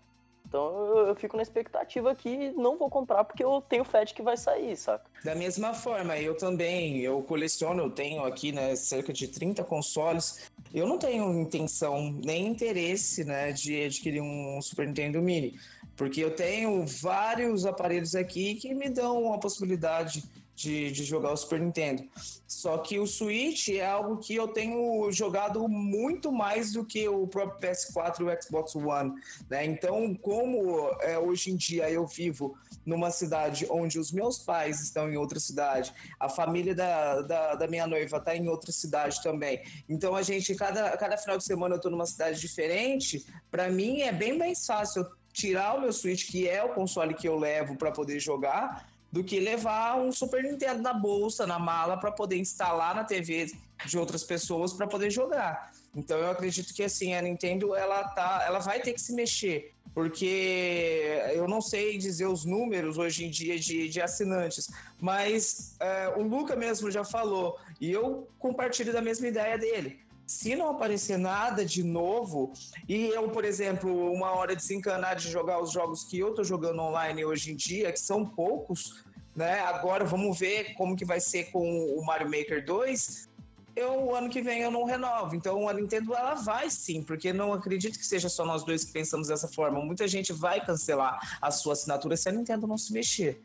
Então 0.47 0.87
eu, 0.87 1.07
eu 1.09 1.15
fico 1.15 1.35
na 1.35 1.43
expectativa 1.43 2.15
que 2.15 2.51
não 2.51 2.75
vou 2.75 2.89
comprar 2.89 3.23
porque 3.23 3.43
eu 3.43 3.61
tenho 3.61 3.83
fé 3.83 4.03
de 4.03 4.15
que 4.15 4.21
vai 4.21 4.35
sair, 4.35 4.75
saca? 4.75 5.05
Da 5.23 5.35
mesma 5.35 5.73
forma, 5.75 6.17
eu 6.17 6.35
também, 6.35 6.99
eu 7.01 7.21
coleciono, 7.21 7.83
eu 7.83 7.91
tenho 7.91 8.23
aqui, 8.23 8.51
né, 8.51 8.75
cerca 8.75 9.13
de 9.13 9.27
30 9.27 9.63
consoles. 9.63 10.49
Eu 10.73 10.87
não 10.87 10.97
tenho 10.97 11.39
intenção 11.39 12.11
nem 12.23 12.47
interesse, 12.47 13.23
né, 13.23 13.51
de 13.51 13.83
adquirir 13.85 14.21
um 14.21 14.59
Super 14.61 14.87
Nintendo 14.87 15.21
Mini, 15.21 15.59
porque 15.95 16.23
eu 16.23 16.35
tenho 16.35 16.83
vários 16.85 17.65
aparelhos 17.65 18.15
aqui 18.15 18.55
que 18.55 18.73
me 18.73 18.89
dão 18.89 19.31
a 19.33 19.37
possibilidade 19.37 20.23
de, 20.59 20.91
de 20.91 21.05
jogar 21.05 21.31
o 21.31 21.37
Super 21.37 21.61
Nintendo. 21.61 22.03
Só 22.45 22.77
que 22.79 22.99
o 22.99 23.07
Switch 23.07 23.69
é 23.69 23.85
algo 23.85 24.17
que 24.17 24.35
eu 24.35 24.49
tenho 24.49 25.09
jogado 25.09 25.65
muito 25.69 26.33
mais 26.33 26.73
do 26.73 26.83
que 26.83 27.07
o 27.07 27.25
próprio 27.25 27.69
PS4 27.69 28.19
e 28.19 28.23
o 28.23 28.41
Xbox 28.41 28.75
One. 28.75 29.13
Né? 29.49 29.65
Então, 29.65 30.13
como 30.15 30.89
é, 31.01 31.17
hoje 31.17 31.51
em 31.51 31.55
dia 31.55 31.89
eu 31.89 32.05
vivo 32.05 32.57
numa 32.85 33.09
cidade 33.09 33.65
onde 33.69 33.97
os 33.97 34.11
meus 34.11 34.39
pais 34.39 34.81
estão 34.81 35.09
em 35.09 35.15
outra 35.15 35.39
cidade, 35.39 35.93
a 36.19 36.27
família 36.27 36.75
da, 36.75 37.21
da, 37.21 37.55
da 37.55 37.67
minha 37.67 37.87
noiva 37.87 38.17
está 38.17 38.35
em 38.35 38.49
outra 38.49 38.73
cidade 38.73 39.23
também. 39.23 39.61
Então, 39.87 40.13
a 40.13 40.21
gente, 40.21 40.53
cada, 40.55 40.97
cada 40.97 41.15
final 41.15 41.37
de 41.37 41.45
semana 41.45 41.75
eu 41.75 41.77
estou 41.77 41.91
numa 41.91 42.05
cidade 42.05 42.37
diferente. 42.37 43.25
Para 43.49 43.69
mim, 43.69 44.01
é 44.01 44.11
bem 44.11 44.37
mais 44.37 44.65
fácil 44.65 45.07
tirar 45.31 45.75
o 45.75 45.81
meu 45.81 45.93
Switch, 45.93 46.29
que 46.29 46.49
é 46.49 46.61
o 46.61 46.73
console 46.73 47.13
que 47.13 47.27
eu 47.27 47.37
levo 47.37 47.77
para 47.77 47.91
poder 47.91 48.19
jogar, 48.19 48.89
do 49.11 49.23
que 49.23 49.39
levar 49.39 49.97
um 49.97 50.11
Super 50.11 50.43
Nintendo 50.43 50.81
na 50.81 50.93
bolsa, 50.93 51.47
na 51.47 51.57
mala, 51.57 51.97
para 51.97 52.11
poder 52.11 52.37
instalar 52.37 52.95
na 52.95 53.03
TV 53.03 53.51
de 53.85 53.97
outras 53.97 54.23
pessoas 54.23 54.73
para 54.73 54.87
poder 54.87 55.09
jogar. 55.09 55.71
Então 55.95 56.17
eu 56.17 56.29
acredito 56.29 56.73
que 56.73 56.83
assim 56.83 57.13
a 57.13 57.21
Nintendo 57.21 57.75
ela 57.75 58.03
tá, 58.09 58.43
ela 58.45 58.59
vai 58.59 58.79
ter 58.79 58.93
que 58.93 59.01
se 59.01 59.13
mexer, 59.13 59.73
porque 59.93 61.19
eu 61.33 61.47
não 61.47 61.61
sei 61.61 61.97
dizer 61.97 62.27
os 62.27 62.45
números 62.45 62.97
hoje 62.97 63.25
em 63.25 63.29
dia 63.29 63.57
de, 63.57 63.89
de 63.89 64.01
assinantes, 64.01 64.69
mas 64.99 65.75
é, 65.79 66.09
o 66.15 66.21
Luca 66.21 66.55
mesmo 66.55 66.91
já 66.91 67.03
falou 67.03 67.57
e 67.81 67.91
eu 67.91 68.27
compartilho 68.37 68.93
da 68.93 69.01
mesma 69.01 69.27
ideia 69.27 69.57
dele 69.57 69.99
se 70.29 70.55
não 70.55 70.69
aparecer 70.69 71.17
nada 71.17 71.65
de 71.65 71.83
novo, 71.83 72.53
e 72.87 73.07
eu, 73.07 73.29
por 73.29 73.43
exemplo, 73.43 74.13
uma 74.13 74.29
hora 74.29 74.55
desencanar 74.55 75.15
de 75.15 75.27
jogar 75.27 75.59
os 75.59 75.71
jogos 75.71 76.03
que 76.03 76.19
eu 76.19 76.35
tô 76.35 76.43
jogando 76.43 76.83
online 76.83 77.25
hoje 77.25 77.51
em 77.51 77.55
dia, 77.55 77.91
que 77.91 77.99
são 77.99 78.23
poucos, 78.23 79.03
né? 79.35 79.59
Agora 79.61 80.05
vamos 80.05 80.37
ver 80.37 80.75
como 80.75 80.95
que 80.95 81.03
vai 81.03 81.19
ser 81.19 81.45
com 81.45 81.67
o 81.97 82.05
Mario 82.05 82.27
Maker 82.29 82.63
2. 82.63 83.27
Eu, 83.75 84.13
ano 84.15 84.29
que 84.29 84.39
vem 84.39 84.61
eu 84.61 84.69
não 84.69 84.83
renovo. 84.83 85.35
Então 85.35 85.67
a 85.67 85.73
Nintendo 85.73 86.13
ela 86.13 86.35
vai 86.35 86.69
sim, 86.69 87.01
porque 87.01 87.33
não 87.33 87.51
acredito 87.51 87.97
que 87.97 88.05
seja 88.05 88.29
só 88.29 88.45
nós 88.45 88.63
dois 88.63 88.85
que 88.85 88.93
pensamos 88.93 89.29
dessa 89.29 89.47
forma. 89.47 89.81
Muita 89.81 90.07
gente 90.07 90.31
vai 90.31 90.63
cancelar 90.63 91.39
a 91.41 91.49
sua 91.49 91.73
assinatura 91.73 92.15
se 92.15 92.29
a 92.29 92.31
Nintendo 92.31 92.67
não 92.67 92.77
se 92.77 92.93
mexer. 92.93 93.41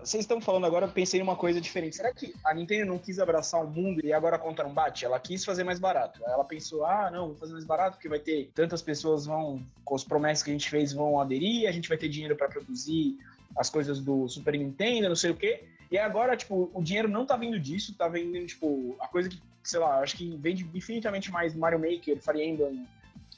Vocês 0.00 0.22
estão 0.22 0.40
falando 0.40 0.66
agora, 0.66 0.86
eu 0.86 0.90
pensei 0.90 1.20
em 1.20 1.22
uma 1.22 1.36
coisa 1.36 1.60
diferente. 1.60 1.96
Será 1.96 2.12
que 2.12 2.34
a 2.44 2.54
Nintendo 2.54 2.86
não 2.86 2.98
quis 2.98 3.18
abraçar 3.18 3.64
o 3.64 3.68
mundo 3.68 4.04
e 4.04 4.12
agora 4.12 4.36
a 4.36 4.38
conta 4.38 4.62
não 4.62 4.72
bate? 4.72 5.04
Ela 5.04 5.18
quis 5.20 5.44
fazer 5.44 5.64
mais 5.64 5.78
barato. 5.78 6.20
Ela 6.26 6.44
pensou, 6.44 6.84
ah, 6.84 7.10
não, 7.10 7.28
vou 7.28 7.36
fazer 7.36 7.52
mais 7.52 7.64
barato 7.64 7.96
porque 7.96 8.08
vai 8.08 8.18
ter 8.18 8.50
tantas 8.54 8.82
pessoas 8.82 9.26
vão, 9.26 9.62
com 9.84 9.94
as 9.94 10.04
promessas 10.04 10.42
que 10.42 10.50
a 10.50 10.52
gente 10.52 10.68
fez, 10.68 10.92
vão 10.92 11.20
aderir, 11.20 11.68
a 11.68 11.72
gente 11.72 11.88
vai 11.88 11.98
ter 11.98 12.08
dinheiro 12.08 12.36
para 12.36 12.48
produzir 12.48 13.18
as 13.56 13.68
coisas 13.68 14.00
do 14.00 14.28
Super 14.28 14.54
Nintendo, 14.58 15.08
não 15.08 15.16
sei 15.16 15.30
o 15.30 15.36
quê. 15.36 15.64
E 15.90 15.96
agora, 15.96 16.36
tipo, 16.36 16.70
o 16.74 16.82
dinheiro 16.82 17.08
não 17.08 17.24
tá 17.24 17.36
vindo 17.36 17.58
disso, 17.58 17.94
tá 17.94 18.08
vindo, 18.08 18.46
tipo, 18.46 18.96
a 19.00 19.08
coisa 19.08 19.28
que, 19.28 19.40
sei 19.62 19.80
lá, 19.80 20.00
acho 20.00 20.16
que 20.16 20.36
vende 20.36 20.68
infinitamente 20.74 21.30
mais 21.30 21.54
Mario 21.54 21.78
Maker, 21.78 22.20
Fire 22.20 22.42
Emblem. 22.42 22.86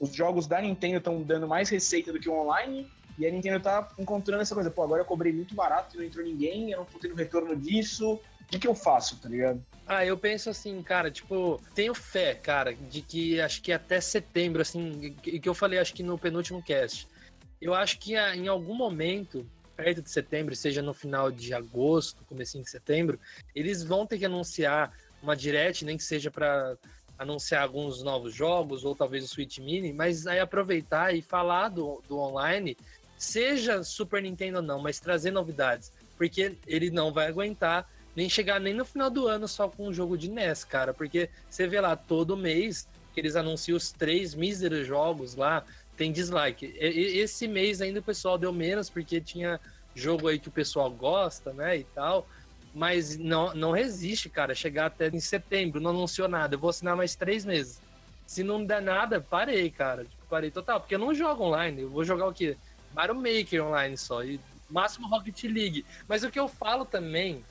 Os 0.01 0.15
jogos 0.15 0.47
da 0.47 0.61
Nintendo 0.61 0.99
estão 0.99 1.23
dando 1.23 1.47
mais 1.47 1.69
receita 1.69 2.13
do 2.13 2.19
que 2.19 2.29
o 2.29 2.35
online, 2.35 2.91
e 3.19 3.27
a 3.27 3.31
Nintendo 3.31 3.61
tá 3.61 3.89
encontrando 3.99 4.43
essa 4.43 4.55
coisa, 4.55 4.71
pô, 4.71 4.83
agora 4.83 5.03
eu 5.03 5.07
cobrei 5.07 5.33
muito 5.33 5.55
barato 5.55 5.95
e 5.95 5.99
não 5.99 6.05
entrou 6.05 6.25
ninguém, 6.25 6.71
eu 6.71 6.79
não 6.79 6.85
tô 6.85 6.99
tendo 6.99 7.15
retorno 7.15 7.55
disso, 7.57 8.15
o 8.15 8.47
que, 8.47 8.59
que 8.59 8.67
eu 8.67 8.75
faço, 8.75 9.21
tá 9.21 9.29
ligado? 9.29 9.65
Ah, 9.87 10.05
eu 10.05 10.17
penso 10.17 10.51
assim, 10.51 10.81
cara, 10.83 11.11
tipo, 11.11 11.61
tenho 11.75 11.95
fé, 11.95 12.35
cara, 12.35 12.75
de 12.75 13.03
que 13.03 13.41
acho 13.41 13.61
que 13.63 13.73
até 13.73 14.01
setembro, 14.01 14.63
assim, 14.63 15.15
que 15.23 15.39
que 15.39 15.49
eu 15.49 15.55
falei, 15.55 15.79
acho 15.79 15.95
que 15.95 16.03
no 16.03 16.19
penúltimo 16.19 16.63
cast. 16.63 17.09
Eu 17.61 17.75
acho 17.75 17.99
que 17.99 18.17
ah, 18.17 18.35
em 18.35 18.49
algum 18.49 18.75
momento, 18.75 19.47
perto 19.77 20.03
de 20.03 20.11
setembro, 20.11 20.55
seja 20.55 20.81
no 20.81 20.95
final 20.95 21.31
de 21.31 21.53
agosto, 21.53 22.25
comecinho 22.25 22.65
de 22.65 22.71
setembro, 22.71 23.19
eles 23.55 23.83
vão 23.83 24.07
ter 24.07 24.19
que 24.19 24.25
anunciar 24.25 24.93
uma 25.23 25.37
direct, 25.37 25.85
nem 25.85 25.97
que 25.97 26.05
seja 26.05 26.31
para 26.31 26.77
anunciar 27.19 27.63
alguns 27.63 28.03
novos 28.03 28.35
jogos 28.35 28.83
ou 28.83 28.97
talvez 28.97 29.23
o 29.25 29.29
Switch 29.29 29.59
Mini, 29.59 29.93
mas 29.93 30.27
aí 30.27 30.41
aproveitar 30.41 31.15
e 31.15 31.21
falar 31.21 31.69
do, 31.69 32.03
do 32.09 32.19
online, 32.19 32.75
seja 33.21 33.85
Super 33.85 34.23
Nintendo 34.23 34.57
ou 34.57 34.63
não, 34.63 34.81
mas 34.81 34.99
trazer 34.99 35.31
novidades, 35.31 35.93
porque 36.17 36.57
ele 36.67 36.91
não 36.91 37.13
vai 37.13 37.27
aguentar 37.27 37.87
nem 38.17 38.29
chegar 38.31 38.59
nem 38.59 38.73
no 38.73 38.85
final 38.85 39.11
do 39.11 39.29
ano 39.29 39.47
só 39.47 39.69
com 39.69 39.89
um 39.89 39.93
jogo 39.93 40.17
de 40.17 40.31
NES, 40.31 40.65
cara, 40.65 40.95
porque 40.95 41.29
você 41.49 41.67
vê 41.67 41.81
lá 41.81 41.95
todo 41.95 42.35
mês 42.37 42.89
que 43.13 43.21
eles 43.21 43.37
anunciam 43.37 43.77
os 43.77 43.93
três 43.93 44.35
míseros 44.35 44.87
jogos 44.87 45.35
lá, 45.37 45.65
tem 45.97 46.11
dislike. 46.11 46.65
E- 46.81 47.19
Esse 47.19 47.47
mês 47.47 47.83
ainda 47.83 48.01
o 48.01 48.03
pessoal 48.03 48.39
deu 48.39 48.53
menos 48.53 48.89
porque 48.89 49.21
tinha 49.21 49.61
jogo 49.95 50.27
aí 50.29 50.39
que 50.39 50.49
o 50.49 50.53
pessoal 50.53 50.91
gosta, 50.91 51.53
né, 51.53 51.77
e 51.77 51.85
tal. 51.85 52.27
Mas 52.73 53.19
não, 53.19 53.53
não 53.55 53.71
resiste, 53.73 54.31
cara, 54.31 54.55
chegar 54.55 54.87
até 54.87 55.09
em 55.09 55.21
setembro, 55.21 55.81
não 55.81 55.91
anunciou 55.91 56.27
nada. 56.29 56.55
Eu 56.55 56.59
vou 56.59 56.71
assinar 56.71 56.97
mais 56.97 57.15
três 57.17 57.45
meses. 57.45 57.83
Se 58.27 58.45
não 58.45 58.65
der 58.65 58.81
nada, 58.81 59.21
parei, 59.21 59.71
cara. 59.71 60.07
Parei 60.29 60.53
total, 60.53 60.79
porque 60.81 60.95
eu 60.95 60.99
não 61.01 61.13
jogo 61.13 61.43
online. 61.43 61.83
Eu 61.83 61.91
vou 61.91 62.05
jogar 62.05 62.29
o 62.29 62.33
quê? 62.33 62.57
Mario 62.93 63.15
Maker 63.15 63.65
online 63.67 63.97
só. 63.97 64.23
E 64.25 64.43
máximo 64.69 65.09
Rocket 65.09 65.43
League. 65.45 65.87
Mas 66.09 66.23
o 66.25 66.31
que 66.31 66.39
eu 66.39 66.49
falo 66.49 66.85
também 66.87 67.47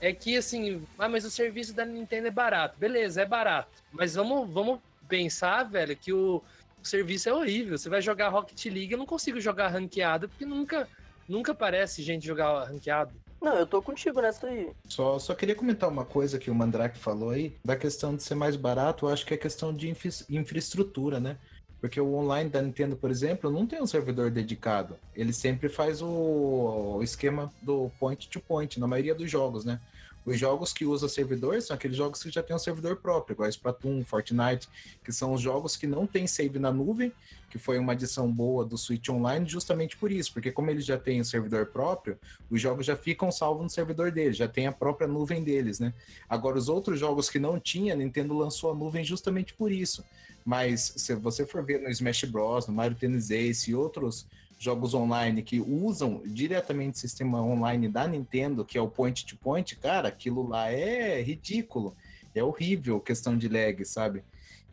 é 0.00 0.12
que, 0.12 0.36
assim, 0.36 0.86
ah, 0.98 1.08
mas 1.08 1.24
o 1.24 1.30
serviço 1.30 1.74
da 1.74 1.84
Nintendo 1.84 2.28
é 2.28 2.30
barato. 2.30 2.78
Beleza, 2.78 3.22
é 3.22 3.26
barato. 3.26 3.82
Mas 3.90 4.14
vamos, 4.14 4.52
vamos 4.52 4.80
pensar, 5.08 5.64
velho, 5.64 5.96
que 5.96 6.12
o, 6.12 6.38
o 6.38 6.86
serviço 6.86 7.28
é 7.28 7.34
horrível. 7.34 7.78
Você 7.78 7.88
vai 7.88 8.02
jogar 8.02 8.28
Rocket 8.30 8.64
League, 8.66 8.92
eu 8.92 8.98
não 8.98 9.06
consigo 9.06 9.40
jogar 9.40 9.68
ranqueado, 9.68 10.28
porque 10.28 10.44
nunca, 10.44 10.88
nunca 11.28 11.52
aparece 11.52 12.02
gente 12.02 12.26
jogar 12.26 12.64
ranqueado. 12.64 13.20
Não, 13.40 13.56
eu 13.58 13.66
tô 13.66 13.82
contigo 13.82 14.20
nessa 14.20 14.46
aí. 14.48 14.72
Só, 14.88 15.18
só 15.18 15.34
queria 15.34 15.54
comentar 15.54 15.88
uma 15.88 16.04
coisa 16.04 16.38
que 16.38 16.50
o 16.50 16.54
Mandrake 16.54 16.98
falou 16.98 17.30
aí, 17.30 17.58
da 17.64 17.76
questão 17.76 18.14
de 18.14 18.22
ser 18.22 18.34
mais 18.34 18.56
barato, 18.56 19.06
eu 19.06 19.10
acho 19.10 19.24
que 19.24 19.34
é 19.34 19.36
questão 19.36 19.74
de 19.74 19.88
infra- 19.88 20.10
infraestrutura, 20.28 21.18
né? 21.18 21.38
Porque 21.82 22.00
o 22.00 22.14
online 22.14 22.48
da 22.48 22.62
Nintendo, 22.62 22.94
por 22.94 23.10
exemplo, 23.10 23.50
não 23.50 23.66
tem 23.66 23.82
um 23.82 23.88
servidor 23.88 24.30
dedicado. 24.30 24.96
Ele 25.16 25.32
sempre 25.32 25.68
faz 25.68 26.00
o, 26.00 27.00
esquema 27.02 27.52
do 27.60 27.90
point 27.98 28.28
to 28.28 28.38
point, 28.38 28.78
na 28.78 28.86
maioria 28.86 29.16
dos 29.16 29.28
jogos, 29.28 29.64
né? 29.64 29.80
Os 30.24 30.38
jogos 30.38 30.72
que 30.72 30.84
usam 30.84 31.08
servidor 31.08 31.60
são 31.60 31.74
aqueles 31.74 31.96
jogos 31.96 32.22
que 32.22 32.30
já 32.30 32.40
tem 32.40 32.54
um 32.54 32.58
servidor 32.60 32.98
próprio, 32.98 33.34
igual 33.34 33.48
Splatoon, 33.48 34.04
Fortnite, 34.04 34.68
que 35.02 35.10
são 35.10 35.32
os 35.32 35.40
jogos 35.40 35.76
que 35.76 35.88
não 35.88 36.06
tem 36.06 36.24
save 36.24 36.60
na 36.60 36.70
nuvem, 36.70 37.12
que 37.50 37.58
foi 37.58 37.80
uma 37.80 37.94
adição 37.94 38.30
boa 38.30 38.64
do 38.64 38.78
Switch 38.78 39.08
Online 39.08 39.44
justamente 39.48 39.96
por 39.96 40.12
isso, 40.12 40.32
porque 40.32 40.52
como 40.52 40.70
eles 40.70 40.84
já 40.84 40.96
têm 40.96 41.20
o 41.20 41.24
servidor 41.24 41.66
próprio, 41.66 42.16
os 42.48 42.60
jogos 42.60 42.86
já 42.86 42.94
ficam 42.94 43.32
salvos 43.32 43.64
no 43.64 43.68
servidor 43.68 44.12
deles, 44.12 44.36
já 44.36 44.46
tem 44.46 44.68
a 44.68 44.72
própria 44.72 45.08
nuvem 45.08 45.42
deles, 45.42 45.80
né? 45.80 45.92
Agora, 46.28 46.56
os 46.56 46.68
outros 46.68 47.00
jogos 47.00 47.28
que 47.28 47.40
não 47.40 47.58
tinha, 47.58 47.94
a 47.94 47.96
Nintendo 47.96 48.38
lançou 48.38 48.70
a 48.70 48.74
nuvem 48.74 49.02
justamente 49.02 49.52
por 49.52 49.72
isso. 49.72 50.04
Mas 50.44 50.92
se 50.96 51.14
você 51.14 51.46
for 51.46 51.64
ver 51.64 51.80
no 51.80 51.88
Smash 51.90 52.24
Bros, 52.24 52.66
no 52.66 52.74
Mario 52.74 52.96
Tennis 52.96 53.30
Ace 53.30 53.70
e 53.70 53.74
outros 53.74 54.26
jogos 54.58 54.94
online 54.94 55.42
que 55.42 55.60
usam 55.60 56.22
diretamente 56.24 56.96
o 56.96 57.00
sistema 57.00 57.40
online 57.42 57.88
da 57.88 58.06
Nintendo, 58.06 58.64
que 58.64 58.78
é 58.78 58.80
o 58.80 58.88
point 58.88 59.26
to 59.26 59.36
point, 59.36 59.76
cara, 59.76 60.08
aquilo 60.08 60.46
lá 60.46 60.70
é 60.70 61.20
ridículo. 61.20 61.96
É 62.34 62.42
horrível 62.42 63.00
questão 63.00 63.36
de 63.36 63.48
lag, 63.48 63.84
sabe? 63.84 64.24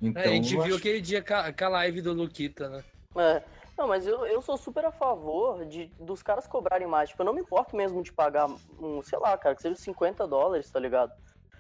Então, 0.02 0.22
É, 0.24 0.28
a 0.28 0.34
gente 0.34 0.54
eu 0.54 0.62
viu 0.62 0.76
acho- 0.76 0.78
aquele 0.78 1.02
dia 1.02 1.22
com 1.22 1.34
a, 1.34 1.52
com 1.52 1.66
a 1.66 1.70
live 1.70 2.02
do 2.02 2.14
Luquita, 2.14 2.70
né? 2.70 2.84
É. 3.18 3.44
Não, 3.78 3.88
mas 3.88 4.06
eu, 4.06 4.26
eu 4.26 4.42
sou 4.42 4.58
super 4.58 4.84
a 4.86 4.92
favor 4.92 5.66
de, 5.66 5.90
dos 6.00 6.22
caras 6.22 6.46
cobrarem 6.46 6.86
mais. 6.88 7.10
Tipo, 7.10 7.22
eu 7.22 7.26
não 7.28 7.34
me 7.34 7.42
importo 7.42 7.76
mesmo 7.76 8.04
de 8.04 8.12
pagar 8.12 8.48
um, 8.80 9.02
sei 9.02 9.18
lá, 9.20 9.38
cara, 9.38 9.56
que 9.56 9.62
seja 9.62 9.76
50 9.76 10.28
dólares, 10.28 10.70
tá 10.70 10.80
ligado? 10.80 11.12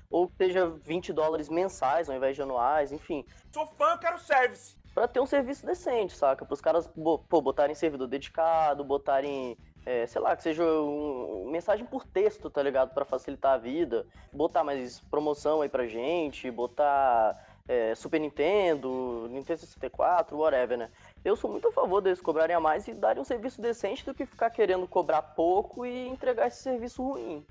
Ou 0.09 0.27
seja 0.37 0.67
20 0.67 1.13
dólares 1.13 1.49
mensais 1.49 2.09
ao 2.09 2.15
invés 2.15 2.35
de 2.35 2.41
anuais, 2.41 2.91
enfim. 2.91 3.23
Sou 3.51 3.67
fã, 3.67 3.95
quero 3.97 4.17
service. 4.17 4.75
Pra 4.93 5.07
ter 5.07 5.19
um 5.19 5.25
serviço 5.25 5.65
decente, 5.65 6.17
saca? 6.17 6.43
Para 6.43 6.53
os 6.53 6.61
caras, 6.61 6.87
pô, 6.87 7.41
botarem 7.41 7.75
servidor 7.75 8.07
dedicado, 8.07 8.83
botarem, 8.83 9.55
é, 9.85 10.07
sei 10.07 10.19
lá, 10.19 10.35
que 10.35 10.41
seja 10.41 10.63
um, 10.63 11.47
mensagem 11.51 11.85
por 11.85 12.05
texto, 12.05 12.49
tá 12.49 12.63
ligado? 12.63 12.91
Pra 12.91 13.05
facilitar 13.05 13.53
a 13.53 13.57
vida. 13.57 14.07
Botar 14.33 14.63
mais 14.63 14.99
promoção 15.11 15.61
aí 15.61 15.69
pra 15.69 15.85
gente, 15.85 16.49
botar 16.49 17.37
é, 17.67 17.93
Super 17.93 18.19
Nintendo, 18.19 19.27
Nintendo 19.29 19.59
64, 19.59 20.35
whatever, 20.35 20.75
né? 20.75 20.89
Eu 21.23 21.35
sou 21.35 21.51
muito 21.51 21.67
a 21.67 21.71
favor 21.71 22.01
deles 22.01 22.19
cobrarem 22.19 22.55
a 22.55 22.59
mais 22.59 22.87
e 22.87 22.93
darem 22.95 23.21
um 23.21 23.25
serviço 23.25 23.61
decente 23.61 24.03
do 24.03 24.15
que 24.15 24.25
ficar 24.25 24.49
querendo 24.49 24.87
cobrar 24.87 25.21
pouco 25.21 25.85
e 25.85 26.07
entregar 26.07 26.47
esse 26.47 26.63
serviço 26.63 27.03
ruim. 27.03 27.45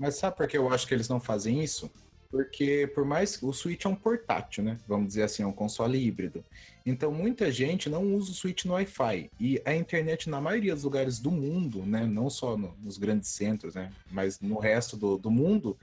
Mas 0.00 0.16
sabe 0.16 0.34
por 0.36 0.48
que 0.48 0.56
eu 0.56 0.68
acho 0.72 0.86
que 0.86 0.94
eles 0.94 1.08
não 1.10 1.20
fazem 1.20 1.62
isso? 1.62 1.90
Porque 2.30 2.90
por 2.94 3.04
mais 3.04 3.36
que 3.36 3.44
o 3.44 3.52
Switch 3.52 3.84
é 3.84 3.88
um 3.88 3.94
portátil, 3.94 4.64
né? 4.64 4.78
Vamos 4.86 5.08
dizer 5.08 5.24
assim, 5.24 5.42
é 5.42 5.46
um 5.46 5.52
console 5.52 5.98
híbrido. 5.98 6.42
Então 6.86 7.12
muita 7.12 7.52
gente 7.52 7.90
não 7.90 8.14
usa 8.14 8.30
o 8.30 8.34
Switch 8.34 8.64
no 8.64 8.72
Wi-Fi. 8.74 9.30
E 9.38 9.60
a 9.66 9.74
internet 9.76 10.30
na 10.30 10.40
maioria 10.40 10.74
dos 10.74 10.84
lugares 10.84 11.20
do 11.20 11.30
mundo, 11.30 11.84
né? 11.84 12.06
Não 12.06 12.30
só 12.30 12.56
no- 12.56 12.74
nos 12.78 12.96
grandes 12.98 13.30
centros, 13.30 13.74
né? 13.74 13.92
Mas 14.10 14.40
no 14.40 14.58
resto 14.58 14.96
do, 14.96 15.18
do 15.18 15.30
mundo, 15.30 15.76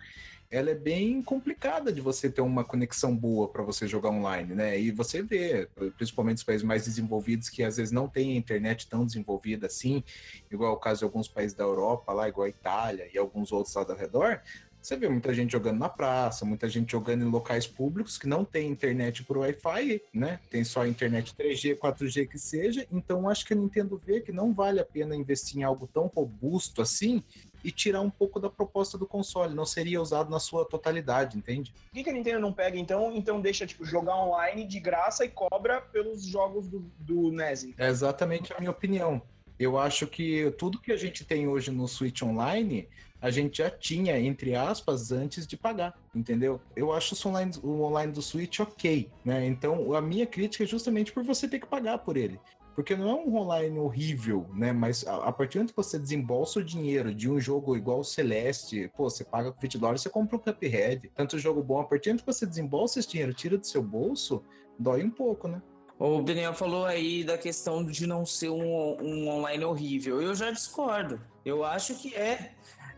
ela 0.49 0.69
é 0.69 0.75
bem 0.75 1.21
complicada 1.21 1.91
de 1.91 1.99
você 1.99 2.29
ter 2.29 2.41
uma 2.41 2.63
conexão 2.63 3.15
boa 3.15 3.49
para 3.49 3.63
você 3.63 3.87
jogar 3.87 4.09
online, 4.09 4.55
né? 4.55 4.79
E 4.79 4.91
você 4.91 5.21
vê, 5.21 5.67
principalmente 5.97 6.37
os 6.37 6.43
países 6.43 6.63
mais 6.63 6.85
desenvolvidos, 6.85 7.49
que 7.49 7.63
às 7.63 7.77
vezes 7.77 7.91
não 7.91 8.07
tem 8.07 8.31
a 8.31 8.35
internet 8.35 8.87
tão 8.87 9.05
desenvolvida 9.05 9.67
assim, 9.67 10.03
igual 10.49 10.73
o 10.73 10.77
caso 10.77 10.99
de 10.99 11.05
alguns 11.05 11.27
países 11.27 11.55
da 11.55 11.63
Europa, 11.63 12.13
lá, 12.13 12.29
igual 12.29 12.45
a 12.45 12.49
Itália 12.49 13.09
e 13.13 13.17
alguns 13.17 13.51
outros 13.51 13.75
lá 13.75 13.85
ao 13.87 13.95
redor. 13.95 14.41
Você 14.81 14.95
vê 14.95 15.09
muita 15.09 15.33
gente 15.33 15.51
jogando 15.51 15.79
na 15.79 15.89
praça, 15.89 16.45
muita 16.45 16.69
gente 16.69 16.93
jogando 16.93 17.21
em 17.21 17.29
locais 17.29 17.67
públicos 17.67 18.17
que 18.17 18.25
não 18.25 18.45
tem 18.45 18.69
internet 18.69 19.21
por 19.21 19.37
Wi-Fi, 19.39 20.01
né? 20.13 20.39
Tem 20.49 20.63
só 20.63 20.87
internet 20.87 21.35
3G, 21.35 21.77
4G 21.77 22.25
que 22.25 22.39
seja. 22.39 22.87
Então 22.89 23.27
acho 23.27 23.45
que 23.45 23.51
a 23.51 23.55
Nintendo 23.57 24.01
vê 24.05 24.21
que 24.21 24.31
não 24.31 24.53
vale 24.53 24.79
a 24.79 24.85
pena 24.85 25.13
investir 25.13 25.59
em 25.59 25.63
algo 25.63 25.87
tão 25.87 26.07
robusto 26.07 26.81
assim 26.81 27.21
e 27.67 27.71
tirar 27.71 27.99
um 27.99 28.09
pouco 28.09 28.39
da 28.39 28.49
proposta 28.49 28.97
do 28.97 29.05
console. 29.05 29.53
Não 29.53 29.65
seria 29.65 30.01
usado 30.01 30.29
na 30.29 30.39
sua 30.39 30.63
totalidade, 30.63 31.37
entende? 31.37 31.73
Por 31.73 31.91
que, 31.95 32.03
que 32.05 32.09
a 32.09 32.13
Nintendo 32.13 32.39
não 32.39 32.53
pega, 32.53 32.79
então, 32.79 33.11
então 33.13 33.41
deixa, 33.41 33.67
tipo, 33.67 33.83
jogar 33.83 34.15
online 34.15 34.65
de 34.65 34.79
graça 34.79 35.25
e 35.25 35.29
cobra 35.29 35.81
pelos 35.81 36.23
jogos 36.25 36.65
do, 36.69 36.89
do 36.97 37.29
NES? 37.29 37.65
então? 37.65 37.85
É 37.85 37.89
exatamente 37.89 38.53
a 38.53 38.59
minha 38.59 38.71
opinião. 38.71 39.21
Eu 39.59 39.77
acho 39.77 40.07
que 40.07 40.49
tudo 40.51 40.79
que 40.79 40.93
a 40.93 40.97
gente 40.97 41.25
tem 41.25 41.45
hoje 41.45 41.69
no 41.69 41.89
Switch 41.89 42.21
Online, 42.21 42.87
a 43.19 43.29
gente 43.29 43.57
já 43.57 43.69
tinha, 43.69 44.17
entre 44.17 44.55
aspas, 44.55 45.11
antes 45.11 45.45
de 45.45 45.57
pagar, 45.57 45.93
entendeu? 46.15 46.61
Eu 46.73 46.93
acho 46.93 47.27
online, 47.27 47.51
o 47.61 47.81
online 47.81 48.13
do 48.13 48.21
Switch 48.21 48.61
ok, 48.61 49.09
né? 49.25 49.45
Então, 49.45 49.93
a 49.93 50.01
minha 50.01 50.25
crítica 50.25 50.63
é 50.63 50.67
justamente 50.67 51.11
por 51.11 51.23
você 51.23 51.49
ter 51.49 51.59
que 51.59 51.67
pagar 51.67 51.97
por 51.97 52.15
ele. 52.15 52.39
Porque 52.77 52.95
não 52.95 53.09
é 53.09 53.13
um 53.15 53.35
online 53.35 53.79
horrível, 53.79 54.47
né? 54.53 54.71
Mas 54.71 55.03
a, 55.07 55.29
a 55.29 55.31
partir 55.31 55.53
do 55.53 55.61
momento 55.61 55.71
que 55.71 55.77
você 55.77 55.97
desembolsa 55.97 56.59
o 56.59 56.63
dinheiro 56.63 57.11
de 57.11 57.27
um 57.27 57.39
jogo 57.39 57.75
igual 57.75 58.01
o 58.01 58.03
Celeste, 58.03 58.87
pô, 58.95 59.09
você 59.09 59.25
paga 59.25 59.51
20 59.59 59.79
dólares, 59.79 60.03
você 60.03 60.11
compra 60.11 60.35
um 60.35 60.39
Cuphead. 60.39 61.11
Tanto 61.15 61.39
jogo 61.39 61.63
bom, 61.63 61.79
a 61.79 61.85
partir 61.85 62.09
do 62.09 62.11
momento 62.11 62.25
que 62.25 62.31
você 62.31 62.45
desembolsa 62.45 62.99
esse 62.99 63.09
dinheiro, 63.09 63.33
tira 63.33 63.57
do 63.57 63.65
seu 63.65 63.81
bolso, 63.81 64.43
dói 64.77 65.03
um 65.03 65.09
pouco, 65.09 65.47
né? 65.47 65.59
O 65.97 66.21
Daniel 66.21 66.53
falou 66.53 66.85
aí 66.85 67.23
da 67.23 67.35
questão 67.35 67.83
de 67.83 68.05
não 68.05 68.23
ser 68.27 68.51
um, 68.51 68.95
um 69.01 69.27
online 69.27 69.65
horrível. 69.65 70.21
Eu 70.21 70.35
já 70.35 70.51
discordo. 70.51 71.19
Eu 71.43 71.65
acho 71.65 71.95
que 71.95 72.13
é. 72.13 72.51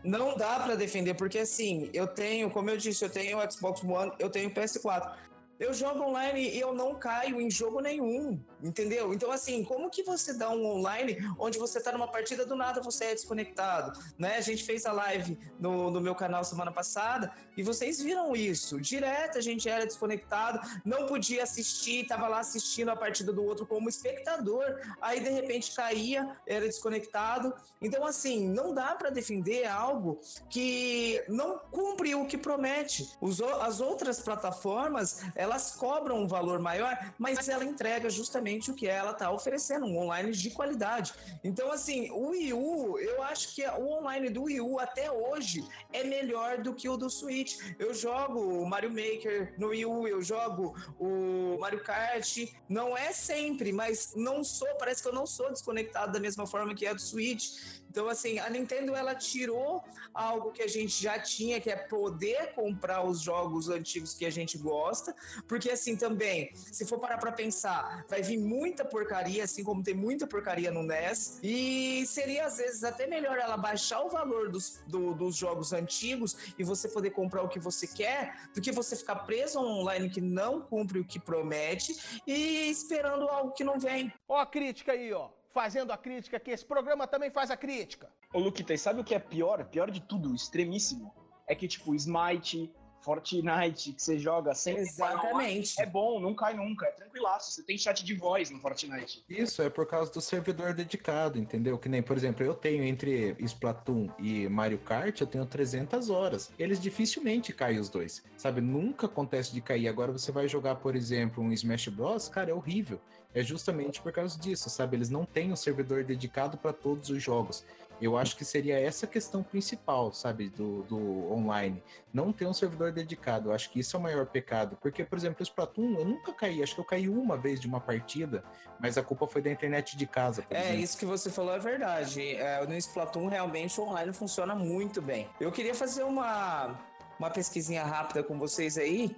Não 0.04 0.36
dá 0.36 0.60
pra 0.60 0.74
defender, 0.74 1.14
porque 1.14 1.38
assim, 1.38 1.88
eu 1.94 2.06
tenho, 2.06 2.50
como 2.50 2.68
eu 2.68 2.76
disse, 2.76 3.02
eu 3.02 3.08
tenho 3.08 3.38
Xbox 3.50 3.82
One, 3.82 4.12
eu 4.18 4.28
tenho 4.28 4.50
o 4.50 4.52
PS4. 4.52 5.14
Eu 5.58 5.72
jogo 5.72 6.02
online 6.02 6.50
e 6.50 6.60
eu 6.60 6.74
não 6.74 6.94
caio 6.96 7.40
em 7.40 7.50
jogo 7.50 7.80
nenhum, 7.80 8.38
entendeu? 8.62 9.12
Então, 9.12 9.30
assim, 9.30 9.64
como 9.64 9.90
que 9.90 10.02
você 10.02 10.32
dá 10.32 10.50
um 10.50 10.64
online 10.64 11.16
onde 11.38 11.58
você 11.58 11.80
tá 11.80 11.92
numa 11.92 12.08
partida 12.08 12.44
do 12.44 12.54
nada 12.54 12.80
você 12.80 13.06
é 13.06 13.14
desconectado, 13.14 13.98
né? 14.18 14.36
A 14.36 14.40
gente 14.40 14.64
fez 14.64 14.86
a 14.86 14.92
live 14.92 15.38
no, 15.58 15.90
no 15.90 16.00
meu 16.00 16.14
canal 16.14 16.44
semana 16.44 16.72
passada 16.72 17.32
e 17.56 17.62
vocês 17.62 18.00
viram 18.00 18.34
isso. 18.34 18.80
Direto 18.80 19.38
a 19.38 19.40
gente 19.40 19.68
era 19.68 19.86
desconectado, 19.86 20.60
não 20.84 21.06
podia 21.06 21.42
assistir, 21.42 22.06
tava 22.06 22.28
lá 22.28 22.40
assistindo 22.40 22.90
a 22.90 22.96
partida 22.96 23.32
do 23.32 23.44
outro 23.44 23.66
como 23.66 23.88
espectador, 23.88 24.80
aí 25.00 25.20
de 25.20 25.30
repente 25.30 25.74
caía, 25.74 26.36
era 26.46 26.66
desconectado. 26.66 27.52
Então, 27.80 28.04
assim, 28.04 28.48
não 28.48 28.74
dá 28.74 28.94
para 28.94 29.10
defender 29.10 29.66
algo 29.66 30.20
que 30.48 31.22
não 31.28 31.58
cumpre 31.58 32.14
o 32.14 32.26
que 32.26 32.36
promete. 32.36 33.10
Os, 33.20 33.40
as 33.40 33.80
outras 33.80 34.20
plataformas, 34.20 35.22
elas 35.34 35.72
cobram 35.72 36.22
um 36.22 36.28
valor 36.28 36.58
maior, 36.58 36.96
mas 37.18 37.48
ela 37.48 37.64
entrega 37.64 38.10
justamente 38.10 38.49
o 38.58 38.74
que 38.74 38.86
ela 38.86 39.12
está 39.12 39.30
oferecendo, 39.30 39.86
um 39.86 39.98
online 39.98 40.32
de 40.32 40.50
qualidade. 40.50 41.12
Então, 41.44 41.70
assim, 41.70 42.10
o 42.10 42.30
Wii 42.30 42.52
U, 42.52 42.98
eu 42.98 43.22
acho 43.22 43.54
que 43.54 43.64
o 43.66 43.86
online 43.98 44.30
do 44.30 44.44
Wii 44.44 44.60
U 44.60 44.78
até 44.78 45.10
hoje 45.10 45.64
é 45.92 46.02
melhor 46.04 46.58
do 46.58 46.74
que 46.74 46.88
o 46.88 46.96
do 46.96 47.08
Switch. 47.08 47.58
Eu 47.78 47.94
jogo 47.94 48.40
o 48.40 48.66
Mario 48.66 48.90
Maker 48.90 49.54
no 49.58 49.68
Wii 49.68 49.86
U, 49.86 50.08
eu 50.08 50.22
jogo 50.22 50.74
o 50.98 51.58
Mario 51.60 51.82
Kart. 51.82 52.38
Não 52.68 52.96
é 52.96 53.12
sempre, 53.12 53.72
mas 53.72 54.14
não 54.16 54.42
sou, 54.42 54.68
parece 54.78 55.02
que 55.02 55.08
eu 55.08 55.12
não 55.12 55.26
sou 55.26 55.50
desconectado 55.50 56.12
da 56.12 56.20
mesma 56.20 56.46
forma 56.46 56.74
que 56.74 56.86
é 56.86 56.94
do 56.94 57.00
Switch. 57.00 57.79
Então, 57.90 58.08
assim, 58.08 58.38
a 58.38 58.48
Nintendo 58.48 58.94
ela 58.94 59.16
tirou 59.16 59.82
algo 60.14 60.52
que 60.52 60.62
a 60.62 60.68
gente 60.68 61.02
já 61.02 61.18
tinha, 61.18 61.60
que 61.60 61.68
é 61.68 61.74
poder 61.76 62.54
comprar 62.54 63.02
os 63.04 63.20
jogos 63.20 63.68
antigos 63.68 64.14
que 64.14 64.24
a 64.24 64.30
gente 64.30 64.56
gosta, 64.56 65.14
porque 65.48 65.68
assim 65.70 65.96
também, 65.96 66.52
se 66.54 66.86
for 66.86 67.00
parar 67.00 67.18
pra 67.18 67.32
pensar, 67.32 68.04
vai 68.08 68.22
vir 68.22 68.38
muita 68.38 68.84
porcaria, 68.84 69.42
assim 69.42 69.64
como 69.64 69.82
tem 69.82 69.92
muita 69.94 70.24
porcaria 70.26 70.70
no 70.70 70.84
NES, 70.84 71.40
e 71.42 72.04
seria 72.06 72.46
às 72.46 72.58
vezes 72.58 72.84
até 72.84 73.08
melhor 73.08 73.36
ela 73.38 73.56
baixar 73.56 74.00
o 74.02 74.08
valor 74.08 74.50
dos, 74.50 74.80
do- 74.86 75.12
dos 75.14 75.34
jogos 75.36 75.72
antigos 75.72 76.36
e 76.56 76.62
você 76.62 76.88
poder 76.88 77.10
comprar 77.10 77.42
o 77.42 77.48
que 77.48 77.58
você 77.58 77.88
quer, 77.88 78.50
do 78.54 78.60
que 78.60 78.70
você 78.70 78.94
ficar 78.94 79.16
preso 79.16 79.58
online 79.58 80.08
que 80.08 80.20
não 80.20 80.60
cumpre 80.60 81.00
o 81.00 81.04
que 81.04 81.18
promete 81.18 81.92
e 82.24 82.70
esperando 82.70 83.28
algo 83.28 83.50
que 83.52 83.64
não 83.64 83.80
vem. 83.80 84.12
Ó 84.28 84.38
a 84.38 84.46
crítica 84.46 84.92
aí, 84.92 85.12
ó. 85.12 85.28
Fazendo 85.52 85.92
a 85.92 85.98
crítica, 85.98 86.38
que 86.38 86.50
esse 86.50 86.64
programa 86.64 87.06
também 87.06 87.30
faz 87.30 87.50
a 87.50 87.56
crítica. 87.56 88.08
Ô, 88.32 88.38
Luquita, 88.38 88.72
e 88.72 88.78
sabe 88.78 89.00
o 89.00 89.04
que 89.04 89.14
é 89.14 89.18
pior? 89.18 89.64
Pior 89.64 89.90
de 89.90 90.00
tudo, 90.00 90.34
extremíssimo. 90.34 91.12
É 91.46 91.54
que, 91.54 91.66
tipo, 91.66 91.94
Smite, 91.94 92.72
Fortnite, 93.00 93.92
que 93.92 94.02
você 94.02 94.18
joga 94.18 94.54
sem 94.54 94.76
Exatamente. 94.76 95.80
É 95.80 95.86
bom, 95.86 96.20
não 96.20 96.34
cai 96.34 96.54
nunca, 96.54 96.86
é 96.86 96.90
tranquilaço. 96.90 97.52
Você 97.52 97.62
tem 97.62 97.78
chat 97.78 98.04
de 98.04 98.14
voz 98.14 98.50
no 98.50 98.58
Fortnite. 98.60 99.24
Isso 99.28 99.62
é 99.62 99.70
por 99.70 99.86
causa 99.86 100.12
do 100.12 100.20
servidor 100.20 100.74
dedicado, 100.74 101.38
entendeu? 101.38 101.78
Que 101.78 101.88
nem, 101.88 102.02
por 102.02 102.16
exemplo, 102.16 102.44
eu 102.44 102.54
tenho 102.54 102.84
entre 102.84 103.34
Splatoon 103.40 104.10
e 104.18 104.48
Mario 104.48 104.78
Kart, 104.78 105.20
eu 105.20 105.26
tenho 105.26 105.46
300 105.46 106.10
horas. 106.10 106.52
Eles 106.58 106.80
dificilmente 106.80 107.52
caem 107.52 107.78
os 107.78 107.88
dois, 107.88 108.22
sabe? 108.36 108.60
Nunca 108.60 109.06
acontece 109.06 109.52
de 109.52 109.60
cair. 109.60 109.88
Agora 109.88 110.12
você 110.12 110.30
vai 110.30 110.46
jogar, 110.46 110.76
por 110.76 110.94
exemplo, 110.94 111.42
um 111.42 111.52
Smash 111.52 111.88
Bros, 111.88 112.28
cara, 112.28 112.50
é 112.50 112.54
horrível. 112.54 113.00
É 113.32 113.42
justamente 113.42 114.02
por 114.02 114.12
causa 114.12 114.38
disso, 114.38 114.68
sabe? 114.68 114.96
Eles 114.96 115.08
não 115.08 115.24
têm 115.24 115.52
um 115.52 115.56
servidor 115.56 116.02
dedicado 116.02 116.58
para 116.58 116.72
todos 116.72 117.10
os 117.10 117.22
jogos. 117.22 117.64
Eu 118.00 118.16
acho 118.16 118.36
que 118.36 118.44
seria 118.44 118.78
essa 118.80 119.04
a 119.04 119.08
questão 119.08 119.42
principal, 119.42 120.12
sabe, 120.12 120.48
do, 120.48 120.82
do 120.84 121.32
online. 121.32 121.82
Não 122.12 122.32
ter 122.32 122.46
um 122.46 122.52
servidor 122.54 122.92
dedicado. 122.92 123.50
Eu 123.50 123.54
acho 123.54 123.70
que 123.70 123.80
isso 123.80 123.96
é 123.96 124.00
o 124.00 124.02
maior 124.02 124.26
pecado. 124.26 124.78
Porque, 124.80 125.04
por 125.04 125.18
exemplo, 125.18 125.38
o 125.40 125.42
Splatoon, 125.42 125.98
eu 125.98 126.04
nunca 126.04 126.32
caí. 126.32 126.62
Acho 126.62 126.74
que 126.74 126.80
eu 126.80 126.84
caí 126.84 127.08
uma 127.08 127.36
vez 127.36 127.60
de 127.60 127.66
uma 127.66 127.80
partida, 127.80 128.42
mas 128.78 128.96
a 128.96 129.02
culpa 129.02 129.26
foi 129.26 129.42
da 129.42 129.50
internet 129.50 129.96
de 129.96 130.06
casa, 130.06 130.42
por 130.42 130.56
É, 130.56 130.60
exemplo. 130.60 130.80
isso 130.80 130.98
que 130.98 131.04
você 131.04 131.30
falou 131.30 131.54
é 131.54 131.58
verdade. 131.58 132.36
É, 132.36 132.66
no 132.66 132.74
Splatoon, 132.74 133.28
realmente, 133.28 133.78
o 133.80 133.84
online 133.84 134.12
funciona 134.12 134.54
muito 134.54 135.02
bem. 135.02 135.28
Eu 135.38 135.52
queria 135.52 135.74
fazer 135.74 136.02
uma, 136.04 136.78
uma 137.18 137.30
pesquisinha 137.30 137.84
rápida 137.84 138.22
com 138.22 138.38
vocês 138.38 138.78
aí 138.78 139.14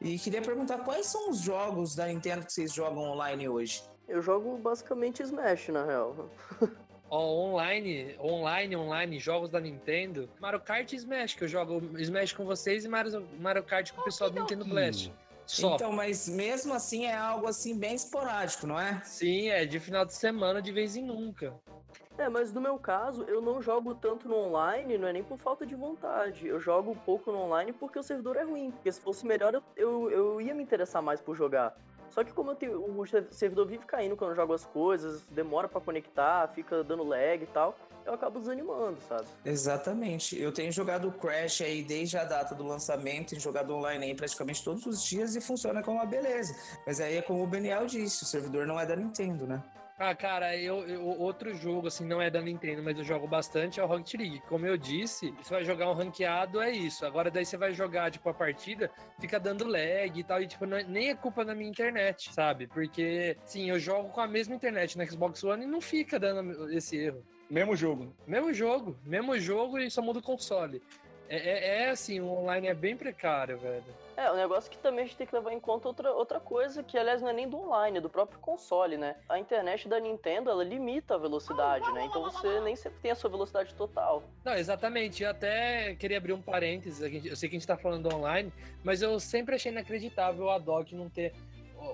e 0.00 0.18
queria 0.18 0.40
perguntar 0.42 0.78
quais 0.78 1.06
são 1.06 1.30
os 1.30 1.38
jogos 1.38 1.94
da 1.94 2.06
Nintendo 2.06 2.44
que 2.46 2.52
vocês 2.52 2.72
jogam 2.72 3.02
online 3.10 3.48
hoje? 3.48 3.84
Eu 4.08 4.20
jogo 4.20 4.56
basicamente 4.58 5.22
Smash, 5.22 5.68
na 5.68 5.84
real. 5.84 6.30
Ó, 7.12 7.18
online, 7.18 8.16
online, 8.18 8.74
online, 8.74 9.18
jogos 9.18 9.50
da 9.50 9.60
Nintendo, 9.60 10.30
Mario 10.40 10.58
Kart 10.58 10.90
e 10.94 10.96
Smash, 10.96 11.34
que 11.34 11.44
eu 11.44 11.48
jogo 11.48 11.82
Smash 11.98 12.32
com 12.32 12.46
vocês 12.46 12.86
e 12.86 12.88
Mario, 12.88 13.28
Mario 13.38 13.62
Kart 13.62 13.92
com 13.92 14.00
o 14.00 14.04
pessoal 14.04 14.30
do 14.30 14.40
Nintendo 14.40 14.64
Blast. 14.64 15.12
Só. 15.44 15.74
Então, 15.74 15.92
mas 15.92 16.26
mesmo 16.26 16.72
assim 16.72 17.04
é 17.04 17.14
algo 17.14 17.46
assim 17.46 17.76
bem 17.76 17.94
esporádico, 17.94 18.66
não 18.66 18.80
é? 18.80 19.02
Sim, 19.04 19.50
é 19.50 19.66
de 19.66 19.78
final 19.78 20.06
de 20.06 20.14
semana, 20.14 20.62
de 20.62 20.72
vez 20.72 20.96
em 20.96 21.04
nunca. 21.04 21.52
É, 22.16 22.30
mas 22.30 22.50
no 22.50 22.62
meu 22.62 22.78
caso, 22.78 23.24
eu 23.24 23.42
não 23.42 23.60
jogo 23.60 23.94
tanto 23.94 24.26
no 24.26 24.36
online, 24.36 24.96
não 24.96 25.06
é 25.06 25.12
nem 25.12 25.22
por 25.22 25.38
falta 25.38 25.66
de 25.66 25.74
vontade. 25.74 26.46
Eu 26.46 26.58
jogo 26.60 26.96
pouco 27.04 27.30
no 27.30 27.40
online 27.40 27.74
porque 27.74 27.98
o 27.98 28.02
servidor 28.02 28.36
é 28.36 28.42
ruim. 28.42 28.70
Porque 28.70 28.90
se 28.90 29.00
fosse 29.00 29.26
melhor, 29.26 29.54
eu, 29.54 29.62
eu, 29.76 30.10
eu 30.10 30.40
ia 30.40 30.54
me 30.54 30.62
interessar 30.62 31.02
mais 31.02 31.20
por 31.20 31.36
jogar. 31.36 31.76
Só 32.12 32.22
que 32.22 32.32
como 32.32 32.54
tenho, 32.54 32.78
o 32.78 33.06
servidor 33.30 33.66
vive 33.66 33.86
caindo 33.86 34.16
quando 34.16 34.30
eu 34.30 34.36
jogo 34.36 34.52
as 34.52 34.64
coisas, 34.66 35.22
demora 35.30 35.66
pra 35.66 35.80
conectar, 35.80 36.46
fica 36.48 36.84
dando 36.84 37.02
lag 37.02 37.42
e 37.42 37.46
tal, 37.46 37.74
eu 38.04 38.12
acabo 38.12 38.38
desanimando, 38.38 38.98
sabe? 39.08 39.24
Exatamente. 39.44 40.38
Eu 40.38 40.52
tenho 40.52 40.70
jogado 40.70 41.10
Crash 41.12 41.62
aí 41.62 41.82
desde 41.82 42.18
a 42.18 42.24
data 42.24 42.54
do 42.54 42.64
lançamento, 42.64 43.32
e 43.34 43.40
jogado 43.40 43.74
online 43.74 44.06
aí 44.06 44.14
praticamente 44.14 44.62
todos 44.62 44.84
os 44.84 45.02
dias 45.02 45.34
e 45.36 45.40
funciona 45.40 45.82
com 45.82 45.92
uma 45.92 46.04
beleza. 46.04 46.54
Mas 46.86 47.00
aí 47.00 47.16
é 47.16 47.22
como 47.22 47.42
o 47.42 47.46
Beniel 47.46 47.86
disse, 47.86 48.24
o 48.24 48.26
servidor 48.26 48.66
não 48.66 48.78
é 48.78 48.84
da 48.84 48.94
Nintendo, 48.94 49.46
né? 49.46 49.62
Ah, 50.04 50.16
cara, 50.16 50.56
eu, 50.56 50.84
eu- 50.88 51.04
outro 51.06 51.54
jogo, 51.54 51.86
assim, 51.86 52.04
não 52.04 52.20
é 52.20 52.28
da 52.28 52.40
Nintendo, 52.42 52.82
mas 52.82 52.98
eu 52.98 53.04
jogo 53.04 53.28
bastante, 53.28 53.78
é 53.78 53.84
o 53.84 53.86
Rocket 53.86 54.14
League. 54.14 54.42
Como 54.48 54.66
eu 54.66 54.76
disse, 54.76 55.30
você 55.40 55.54
vai 55.54 55.64
jogar 55.64 55.88
um 55.88 55.94
ranqueado, 55.94 56.60
é 56.60 56.72
isso. 56.72 57.06
Agora 57.06 57.30
daí 57.30 57.44
você 57.44 57.56
vai 57.56 57.72
jogar, 57.72 58.10
tipo, 58.10 58.28
a 58.28 58.34
partida, 58.34 58.90
fica 59.20 59.38
dando 59.38 59.64
lag 59.64 60.10
e 60.12 60.24
tal, 60.24 60.42
e, 60.42 60.48
tipo, 60.48 60.66
não 60.66 60.76
é- 60.76 60.82
nem 60.82 61.10
é 61.10 61.14
culpa 61.14 61.44
da 61.44 61.54
minha 61.54 61.70
internet, 61.70 62.34
sabe? 62.34 62.66
Porque, 62.66 63.36
sim, 63.44 63.70
eu 63.70 63.78
jogo 63.78 64.08
com 64.08 64.20
a 64.20 64.26
mesma 64.26 64.56
internet 64.56 64.98
no 64.98 65.06
Xbox 65.06 65.44
One 65.44 65.62
e 65.62 65.68
não 65.68 65.80
fica 65.80 66.18
dando 66.18 66.68
esse 66.72 66.96
erro. 66.96 67.24
Mesmo 67.48 67.76
jogo. 67.76 68.12
Mesmo 68.26 68.52
jogo, 68.52 68.98
mesmo 69.04 69.38
jogo 69.38 69.78
e 69.78 69.88
só 69.88 70.02
muda 70.02 70.18
o 70.18 70.22
console. 70.22 70.82
É, 71.28 71.36
é, 71.36 71.84
é 71.84 71.90
assim, 71.90 72.20
o 72.20 72.28
online 72.28 72.68
é 72.68 72.74
bem 72.74 72.96
precário, 72.96 73.58
velho. 73.58 73.84
É, 74.16 74.30
o 74.30 74.36
negócio 74.36 74.70
que 74.70 74.76
também 74.76 75.04
a 75.04 75.06
gente 75.06 75.16
tem 75.16 75.26
que 75.26 75.34
levar 75.34 75.52
em 75.52 75.60
conta 75.60 75.88
outra, 75.88 76.12
outra 76.12 76.38
coisa, 76.38 76.82
que 76.82 76.98
aliás 76.98 77.22
não 77.22 77.30
é 77.30 77.32
nem 77.32 77.48
do 77.48 77.56
online, 77.56 77.98
é 77.98 78.00
do 78.00 78.10
próprio 78.10 78.38
console, 78.38 78.96
né? 78.96 79.16
A 79.28 79.38
internet 79.38 79.88
da 79.88 79.98
Nintendo, 79.98 80.50
ela 80.50 80.62
limita 80.62 81.14
a 81.14 81.18
velocidade, 81.18 81.90
né? 81.92 82.04
Então 82.04 82.22
você 82.22 82.60
nem 82.60 82.76
sempre 82.76 82.98
tem 83.00 83.10
a 83.10 83.14
sua 83.14 83.30
velocidade 83.30 83.74
total. 83.74 84.22
Não, 84.44 84.52
exatamente. 84.54 85.22
Eu 85.22 85.30
até 85.30 85.94
queria 85.94 86.18
abrir 86.18 86.34
um 86.34 86.42
parênteses. 86.42 87.02
aqui. 87.02 87.26
Eu 87.26 87.36
sei 87.36 87.48
que 87.48 87.56
a 87.56 87.58
gente 87.58 87.66
tá 87.66 87.76
falando 87.76 88.14
online, 88.14 88.52
mas 88.84 89.00
eu 89.00 89.18
sempre 89.18 89.54
achei 89.54 89.72
inacreditável 89.72 90.50
a 90.50 90.58
DOC 90.58 90.92
não 90.92 91.08
ter 91.08 91.32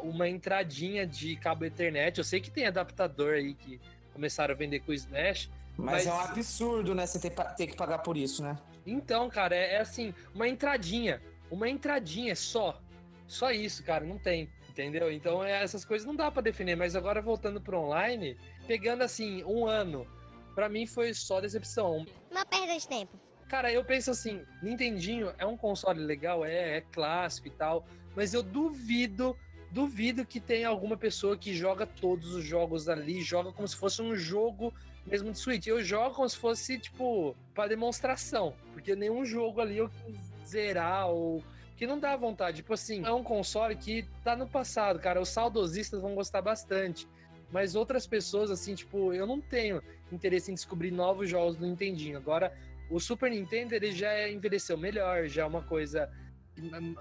uma 0.03 0.29
entradinha 0.29 1.07
de 1.07 1.37
cabo 1.37 1.65
Ethernet. 1.65 2.19
Eu 2.19 2.25
sei 2.25 2.41
que 2.41 2.51
tem 2.51 2.67
adaptador 2.67 3.35
aí 3.35 3.55
que 3.55 3.81
começaram 4.13 4.53
a 4.53 4.57
vender 4.57 4.81
com 4.81 4.91
o 4.91 4.95
Smash. 4.95 5.49
Mas, 5.77 6.07
é 6.07 6.13
um 6.13 6.19
absurdo, 6.19 6.93
né? 6.93 7.07
Você 7.07 7.21
ter, 7.21 7.31
ter 7.55 7.69
que 7.69 7.77
pagar 7.77 7.99
por 7.99 8.17
isso, 8.17 8.43
né? 8.43 8.59
Então, 8.91 9.29
cara, 9.29 9.55
é, 9.55 9.75
é 9.75 9.81
assim, 9.81 10.15
uma 10.35 10.49
entradinha. 10.49 11.23
Uma 11.51 11.69
entradinha 11.69 12.35
só. 12.35 12.81
Só 13.27 13.51
isso, 13.51 13.85
cara, 13.85 14.05
não 14.05 14.19
tem. 14.19 14.51
Entendeu? 14.71 15.11
Então, 15.11 15.45
é, 15.45 15.63
essas 15.63 15.85
coisas 15.85 16.07
não 16.07 16.15
dá 16.15 16.31
pra 16.31 16.43
definir. 16.43 16.77
Mas 16.77 16.97
agora, 16.97 17.21
voltando 17.21 17.61
pro 17.61 17.81
online, 17.81 18.37
pegando 18.67 19.03
assim, 19.03 19.43
um 19.45 19.67
ano, 19.67 20.07
pra 20.55 20.69
mim 20.69 20.87
foi 20.87 21.13
só 21.13 21.41
decepção. 21.41 22.07
Uma 22.31 22.45
perda 22.45 22.79
de 22.79 22.89
tempo. 22.89 23.19
Cara, 23.49 23.73
eu 23.73 23.83
penso 23.83 24.11
assim, 24.11 24.43
Nintendinho 24.63 25.33
é 25.39 25.47
um 25.47 25.57
console 25.57 26.01
legal, 26.01 26.45
é, 26.45 26.77
é 26.77 26.81
clássico 26.93 27.49
e 27.49 27.51
tal, 27.51 27.87
mas 28.15 28.35
eu 28.35 28.43
duvido, 28.43 29.35
duvido 29.71 30.27
que 30.27 30.39
tenha 30.39 30.69
alguma 30.69 30.99
pessoa 30.99 31.35
que 31.35 31.55
joga 31.55 31.87
todos 31.87 32.35
os 32.35 32.45
jogos 32.45 32.91
ali, 32.91 33.23
joga 33.23 33.51
como 33.51 33.67
se 33.67 33.75
fosse 33.75 34.03
um 34.03 34.15
jogo 34.15 34.75
mesmo 35.09 35.33
de 35.33 35.39
Switch. 35.39 35.67
Eu 35.67 35.83
jogo 35.83 36.15
como 36.15 36.29
se 36.29 36.37
fosse, 36.37 36.79
tipo, 36.79 37.35
pra 37.55 37.67
demonstração, 37.67 38.55
porque 38.73 38.95
nenhum 38.95 39.25
jogo 39.25 39.61
ali 39.61 39.79
eu 39.79 39.89
quis 39.89 40.17
zerar 40.47 41.09
ou 41.09 41.43
que 41.77 41.87
não 41.87 41.99
dá 41.99 42.17
vontade. 42.17 42.59
Tipo 42.59 42.75
assim, 42.75 43.05
é 43.05 43.13
um 43.13 43.23
console 43.23 43.77
que 43.77 44.05
tá 44.23 44.37
no 44.37 44.47
passado, 44.47 44.99
cara. 44.99 45.21
Os 45.21 45.29
saudosistas 45.29 46.01
vão 46.01 46.15
gostar 46.15 46.43
bastante. 46.43 47.09
Mas 47.51 47.75
outras 47.75 48.07
pessoas, 48.07 48.51
assim, 48.51 48.75
tipo, 48.75 49.13
eu 49.15 49.27
não 49.27 49.41
tenho 49.41 49.83
interesse 50.13 50.51
em 50.51 50.55
descobrir 50.55 50.91
novos 50.91 51.31
jogos 51.31 51.57
do 51.57 51.67
Nintendinho. 51.67 52.19
Agora, 52.19 52.53
o 52.91 53.01
Super 53.01 53.31
Nintendo 53.31 53.75
ele 53.75 53.93
já 53.93 54.29
envelheceu 54.29 54.77
melhor, 54.77 55.27
já 55.29 55.43
é 55.43 55.47
uma 55.47 55.63
coisa 55.63 56.11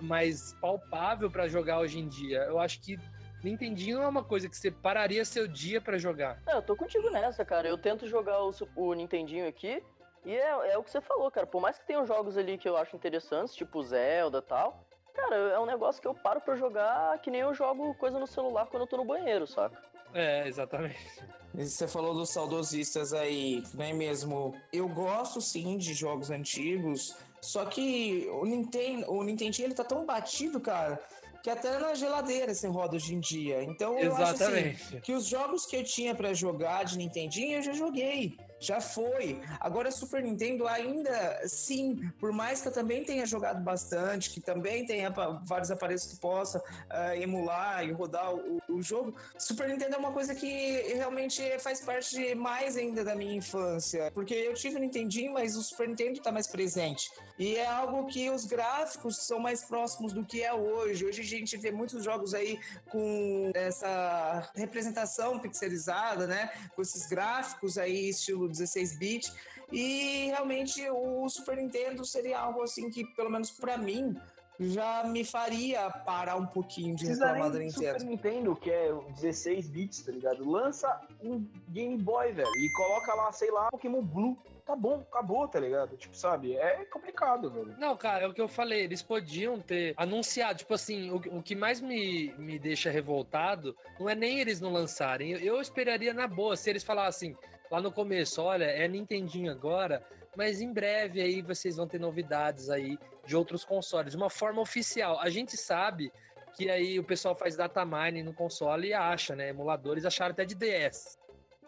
mais 0.01 0.53
palpável 0.61 1.31
pra 1.31 1.47
jogar 1.47 1.79
hoje 1.79 1.99
em 1.99 2.07
dia. 2.07 2.43
Eu 2.43 2.59
acho 2.59 2.79
que 2.79 2.97
Nintendinho 3.43 4.01
é 4.01 4.07
uma 4.07 4.23
coisa 4.23 4.49
que 4.49 4.57
você 4.57 4.71
pararia 4.71 5.23
seu 5.23 5.47
dia 5.47 5.79
pra 5.79 5.97
jogar. 5.97 6.41
É, 6.47 6.55
eu 6.55 6.61
tô 6.61 6.75
contigo 6.75 7.09
nessa, 7.09 7.45
cara. 7.45 7.67
Eu 7.67 7.77
tento 7.77 8.07
jogar 8.07 8.43
o, 8.43 8.51
o 8.75 8.93
Nintendinho 8.93 9.47
aqui, 9.47 9.81
e 10.25 10.35
é, 10.35 10.71
é 10.71 10.77
o 10.77 10.83
que 10.83 10.91
você 10.91 11.01
falou, 11.01 11.29
cara. 11.31 11.47
Por 11.47 11.61
mais 11.61 11.77
que 11.77 11.85
tenham 11.85 12.05
jogos 12.05 12.37
ali 12.37 12.57
que 12.57 12.67
eu 12.67 12.75
acho 12.75 12.95
interessantes, 12.95 13.55
tipo 13.55 13.81
Zelda 13.83 14.39
e 14.39 14.41
tal, 14.41 14.83
cara, 15.13 15.35
é 15.35 15.59
um 15.59 15.65
negócio 15.65 16.01
que 16.01 16.07
eu 16.07 16.13
paro 16.13 16.41
pra 16.41 16.55
jogar 16.55 17.17
que 17.19 17.31
nem 17.31 17.41
eu 17.41 17.53
jogo 17.53 17.93
coisa 17.95 18.19
no 18.19 18.27
celular 18.27 18.67
quando 18.67 18.81
eu 18.81 18.87
tô 18.87 18.97
no 18.97 19.05
banheiro, 19.05 19.47
saca? 19.47 19.81
É, 20.13 20.47
exatamente. 20.47 21.23
E 21.55 21.65
Você 21.65 21.87
falou 21.87 22.13
dos 22.13 22.29
saudosistas 22.29 23.13
aí, 23.13 23.63
não 23.73 23.85
é 23.85 23.93
mesmo? 23.93 24.55
Eu 24.71 24.87
gosto 24.87 25.41
sim 25.41 25.77
de 25.77 25.93
jogos 25.93 26.29
antigos, 26.29 27.15
só 27.41 27.65
que 27.65 28.27
o 28.31 28.45
Nintendo, 28.45 29.11
o 29.11 29.23
Nintendinho 29.23 29.67
ele 29.67 29.73
tá 29.73 29.83
tão 29.83 30.05
batido, 30.05 30.59
cara, 30.59 30.99
que 31.47 31.51
até 31.51 31.79
na 31.79 31.95
geladeira 31.95 32.53
você 32.53 32.67
roda 32.67 32.97
hoje 32.97 33.15
em 33.15 33.21
dia. 33.21 33.63
Então 33.63 33.97
eu 33.97 34.13
acho 34.17 34.33
Exatamente. 34.33 34.83
assim, 34.83 34.99
que 34.99 35.13
os 35.13 35.25
jogos 35.25 35.65
que 35.65 35.77
eu 35.77 35.83
tinha 35.83 36.13
pra 36.13 36.33
jogar 36.33 36.83
de 36.83 36.97
Nintendinho 36.97 37.59
eu 37.59 37.61
já 37.61 37.71
joguei. 37.71 38.37
Já 38.59 38.81
foi. 38.81 39.41
Agora 39.59 39.91
Super 39.91 40.23
Nintendo 40.23 40.67
ainda 40.67 41.47
sim, 41.47 42.11
por 42.19 42.31
mais 42.31 42.61
que 42.61 42.67
eu 42.67 42.73
também 42.73 43.03
tenha 43.03 43.25
jogado 43.25 43.63
bastante, 43.63 44.29
que 44.29 44.41
também 44.41 44.85
tenha 44.85 45.09
vários 45.43 45.69
aparelhos 45.69 46.05
que 46.05 46.17
possa 46.17 46.61
ah, 46.89 47.15
emular 47.15 47.83
e 47.85 47.91
rodar 47.91 48.33
o, 48.33 48.61
o 48.69 48.81
jogo, 48.81 49.15
Super 49.37 49.69
Nintendo 49.69 49.95
é 49.95 49.97
uma 49.97 50.11
coisa 50.11 50.33
que 50.33 50.81
realmente 50.93 51.41
faz 51.59 51.81
parte 51.81 52.33
mais 52.35 52.75
ainda 52.77 53.03
da 53.03 53.15
minha 53.15 53.35
infância. 53.35 54.11
Porque 54.11 54.33
eu 54.33 54.53
tive 54.53 54.77
o 54.77 54.79
Nintendinho, 54.79 55.33
mas 55.33 55.55
o 55.55 55.63
Super 55.63 55.87
Nintendo 55.87 56.21
tá 56.21 56.31
mais 56.31 56.47
presente. 56.47 57.11
E 57.37 57.55
é 57.55 57.67
algo 57.67 58.07
que 58.07 58.29
os 58.29 58.45
gráficos 58.45 59.17
são 59.17 59.39
mais 59.39 59.63
próximos 59.63 60.13
do 60.13 60.25
que 60.25 60.41
é 60.41 60.53
hoje. 60.53 61.05
Hoje 61.05 61.21
a 61.21 61.25
gente 61.25 61.55
vê 61.57 61.71
muitos 61.71 62.03
jogos 62.03 62.33
aí 62.33 62.59
com 62.89 63.51
essa 63.53 64.49
representação 64.55 65.39
pixelizada, 65.39 66.25
né? 66.25 66.51
Com 66.75 66.81
esses 66.81 67.07
gráficos 67.07 67.77
aí, 67.77 68.09
estilo 68.09 68.46
16-bit. 68.49 69.31
E 69.71 70.27
realmente 70.27 70.81
o 70.89 71.27
Super 71.29 71.57
Nintendo 71.57 72.05
seria 72.05 72.39
algo 72.39 72.63
assim 72.63 72.89
que, 72.89 73.03
pelo 73.15 73.29
menos 73.29 73.51
pra 73.51 73.77
mim, 73.77 74.15
já 74.59 75.03
me 75.03 75.23
faria 75.23 75.89
parar 75.89 76.35
um 76.35 76.45
pouquinho 76.45 76.95
de 76.95 77.05
reclamar 77.05 77.51
da 77.51 77.59
Nintendo. 77.59 77.99
Super 77.99 78.03
Nintendo, 78.03 78.55
que 78.55 78.71
é 78.71 78.91
16 79.15 79.69
bits, 79.69 80.01
tá 80.03 80.11
ligado? 80.11 80.49
Lança 80.49 81.01
um 81.21 81.45
Game 81.69 81.97
Boy, 81.97 82.31
velho, 82.31 82.47
e 82.47 82.71
coloca 82.71 83.13
lá, 83.13 83.31
sei 83.31 83.51
lá, 83.51 83.69
Pokémon 83.69 84.01
Blue. 84.01 84.37
Tá 84.65 84.75
bom, 84.75 85.05
acabou, 85.09 85.47
tá 85.47 85.61
ligado? 85.61 85.95
Tipo, 85.95 86.13
sabe? 86.13 86.57
É 86.57 86.83
complicado, 86.91 87.49
velho. 87.49 87.73
Não, 87.77 87.95
cara, 87.95 88.25
é 88.25 88.27
o 88.27 88.33
que 88.33 88.41
eu 88.41 88.49
falei. 88.49 88.81
Eles 88.81 89.01
podiam 89.01 89.61
ter 89.61 89.93
anunciado. 89.95 90.59
Tipo 90.59 90.73
assim, 90.73 91.09
o, 91.09 91.15
o 91.37 91.41
que 91.41 91.55
mais 91.55 91.79
me, 91.79 92.33
me 92.37 92.59
deixa 92.59 92.89
revoltado 92.89 93.73
não 93.97 94.09
é 94.09 94.15
nem 94.15 94.39
eles 94.39 94.59
não 94.59 94.73
lançarem. 94.73 95.31
Eu, 95.31 95.39
eu 95.39 95.61
esperaria 95.61 96.13
na 96.13 96.27
boa 96.27 96.57
se 96.57 96.69
eles 96.69 96.83
falassem 96.83 97.33
lá 97.69 97.81
no 97.81 97.91
começo: 97.91 98.41
olha, 98.41 98.65
é 98.65 98.87
Nintendinho 98.87 99.51
agora, 99.51 100.05
mas 100.35 100.61
em 100.61 100.71
breve 100.71 101.21
aí 101.21 101.41
vocês 101.41 101.77
vão 101.77 101.87
ter 101.87 101.99
novidades 101.99 102.69
aí 102.69 102.97
de 103.25 103.35
outros 103.35 103.65
consoles. 103.65 104.11
De 104.11 104.17
uma 104.17 104.29
forma 104.29 104.61
oficial. 104.61 105.19
A 105.19 105.29
gente 105.29 105.57
sabe 105.57 106.11
que 106.55 106.69
aí 106.69 106.99
o 106.99 107.03
pessoal 107.03 107.35
faz 107.35 107.55
data 107.55 107.85
mining 107.85 108.23
no 108.23 108.33
console 108.33 108.87
e 108.87 108.93
acha, 108.93 109.35
né? 109.35 109.49
Emuladores 109.49 110.05
acharam 110.05 110.31
até 110.31 110.43
de 110.43 110.55
DS. 110.55 111.17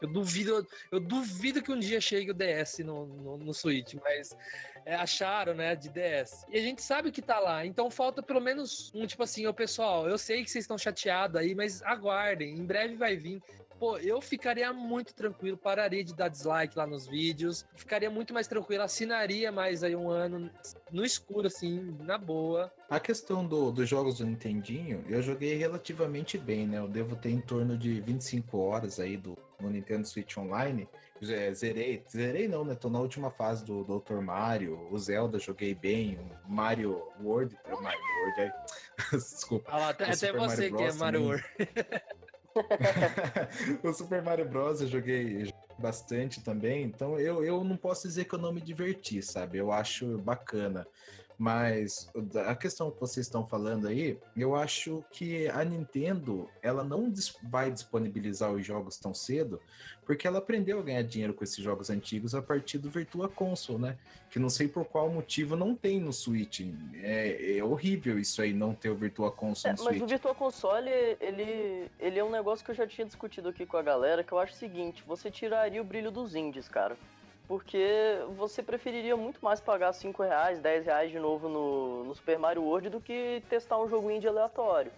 Eu 0.01 0.07
duvido, 0.07 0.65
eu 0.91 0.99
duvido 0.99 1.61
que 1.61 1.71
um 1.71 1.79
dia 1.79 1.99
chegue 1.99 2.31
o 2.31 2.33
DS 2.33 2.79
no, 2.79 3.05
no, 3.05 3.37
no 3.37 3.53
Switch, 3.53 3.95
mas 3.95 4.35
é, 4.85 4.95
acharam, 4.95 5.53
né, 5.53 5.75
de 5.75 5.89
DS. 5.89 6.45
E 6.49 6.57
a 6.57 6.61
gente 6.61 6.81
sabe 6.81 7.11
que 7.11 7.21
tá 7.21 7.37
lá, 7.37 7.65
então 7.65 7.91
falta 7.91 8.23
pelo 8.23 8.39
menos 8.39 8.91
um 8.95 9.05
tipo 9.05 9.23
assim, 9.23 9.45
ô 9.45 9.53
pessoal, 9.53 10.07
eu 10.07 10.17
sei 10.17 10.43
que 10.43 10.49
vocês 10.49 10.63
estão 10.63 10.77
chateados 10.77 11.35
aí, 11.35 11.53
mas 11.53 11.81
aguardem, 11.83 12.57
em 12.57 12.65
breve 12.65 12.95
vai 12.95 13.17
vir. 13.17 13.41
Pô, 13.79 13.97
eu 13.97 14.19
ficaria 14.21 14.73
muito 14.73 15.13
tranquilo, 15.13 15.55
pararia 15.57 16.03
de 16.03 16.13
dar 16.13 16.27
dislike 16.27 16.77
lá 16.77 16.85
nos 16.85 17.07
vídeos, 17.07 17.65
ficaria 17.75 18.09
muito 18.09 18.33
mais 18.33 18.45
tranquilo, 18.45 18.83
assinaria 18.83 19.53
mais 19.53 19.83
aí 19.83 19.95
um 19.95 20.09
ano 20.09 20.51
no 20.91 21.05
escuro, 21.05 21.47
assim, 21.47 21.95
na 22.01 22.17
boa. 22.17 22.69
A 22.89 22.99
questão 22.99 23.45
do- 23.47 23.71
dos 23.71 23.87
jogos 23.87 24.17
do 24.17 24.25
Nintendinho, 24.25 25.05
eu 25.07 25.21
joguei 25.21 25.55
relativamente 25.55 26.37
bem, 26.37 26.67
né? 26.67 26.77
Eu 26.77 26.89
devo 26.89 27.15
ter 27.15 27.29
em 27.29 27.39
torno 27.39 27.77
de 27.77 28.01
25 28.01 28.57
horas 28.57 28.99
aí 28.99 29.15
do, 29.15 29.37
no 29.61 29.69
Nintendo 29.69 30.05
Switch 30.05 30.35
Online. 30.37 30.85
Zerei, 31.53 32.03
zerei 32.09 32.47
não, 32.49 32.65
né? 32.65 32.75
Tô 32.75 32.89
na 32.89 32.99
última 32.99 33.29
fase 33.31 33.63
do 33.63 33.83
Dr. 33.83 34.19
Mario, 34.21 34.87
o 34.91 34.97
Zelda 34.97 35.39
joguei 35.39 35.73
bem, 35.73 36.17
o 36.45 36.51
Mario 36.51 37.01
World, 37.21 37.57
é 37.65 37.73
o 37.73 37.81
Mario 37.81 38.01
World 38.01 38.41
aí. 38.41 38.51
Desculpa. 39.11 39.69
Ah 39.71 39.89
até, 39.89 40.03
até 40.05 40.15
você 40.15 40.31
Mario 40.33 40.75
que 40.77 40.83
é. 40.83 40.91
Mario. 40.93 41.21
World. 41.23 41.43
o 43.83 43.93
Super 43.93 44.21
Mario 44.21 44.47
Bros. 44.47 44.81
eu 44.81 44.87
joguei 44.87 45.53
bastante 45.77 46.43
também, 46.43 46.83
então 46.83 47.19
eu, 47.19 47.43
eu 47.43 47.63
não 47.63 47.77
posso 47.77 48.07
dizer 48.07 48.25
que 48.25 48.35
eu 48.35 48.39
não 48.39 48.51
me 48.51 48.61
diverti, 48.61 49.21
sabe? 49.21 49.57
Eu 49.57 49.71
acho 49.71 50.17
bacana. 50.19 50.85
Mas 51.39 52.11
a 52.45 52.53
questão 52.53 52.91
que 52.91 52.99
vocês 52.99 53.25
estão 53.25 53.47
falando 53.47 53.87
aí, 53.87 54.19
eu 54.35 54.57
acho 54.57 55.05
que 55.09 55.47
a 55.47 55.63
Nintendo 55.63 56.49
ela 56.61 56.83
não 56.83 57.09
vai 57.43 57.71
disponibilizar 57.71 58.51
os 58.51 58.65
jogos 58.65 58.97
tão 58.97 59.13
cedo, 59.13 59.57
porque 60.05 60.27
ela 60.27 60.39
aprendeu 60.39 60.79
a 60.79 60.83
ganhar 60.83 61.01
dinheiro 61.01 61.33
com 61.33 61.41
esses 61.41 61.63
jogos 61.63 61.89
antigos 61.89 62.35
a 62.35 62.41
partir 62.41 62.77
do 62.77 62.89
Virtua 62.89 63.29
Console, 63.29 63.81
né? 63.81 63.97
Que 64.29 64.37
não 64.37 64.49
sei 64.49 64.67
por 64.67 64.83
qual 64.83 65.09
motivo 65.09 65.55
não 65.55 65.73
tem 65.73 65.97
no 66.01 66.11
Switch. 66.11 66.59
É, 66.95 67.57
é 67.57 67.63
horrível 67.63 68.19
isso 68.19 68.41
aí, 68.41 68.51
não 68.51 68.73
ter 68.75 68.89
o 68.89 68.95
Virtua 68.95 69.31
Console 69.31 69.75
É, 69.75 69.77
no 69.77 69.85
mas 69.85 69.93
Switch. 69.93 70.03
o 70.03 70.07
Virtual 70.07 70.35
Console, 70.35 70.89
ele, 71.21 71.89
ele 72.01 72.19
é 72.19 72.23
um 72.23 72.31
negócio 72.31 72.65
que 72.65 72.71
eu 72.71 72.75
já 72.75 72.85
tinha 72.85 73.07
discutido 73.07 73.47
aqui 73.47 73.65
com 73.65 73.77
a 73.77 73.81
galera, 73.81 74.25
que 74.25 74.33
eu 74.33 74.39
acho 74.39 74.53
o 74.55 74.57
seguinte, 74.57 75.01
você 75.07 75.31
tiraria 75.31 75.81
o 75.81 75.85
brilho 75.85 76.11
dos 76.11 76.35
indies, 76.35 76.67
cara. 76.67 76.97
Porque 77.49 78.19
você 78.37 78.61
preferiria 78.61 79.17
muito 79.17 79.43
mais 79.43 79.59
pagar 79.59 79.91
5 79.91 80.21
reais, 80.21 80.59
10 80.59 80.85
reais 80.85 81.11
de 81.11 81.17
novo 81.17 81.49
no, 81.49 82.03
no 82.03 82.13
Super 82.13 82.37
Mario 82.37 82.61
World 82.61 82.89
do 82.91 83.01
que 83.01 83.41
testar 83.49 83.79
um 83.81 83.89
jogo 83.89 84.11
indie 84.11 84.27
aleatório. 84.27 84.91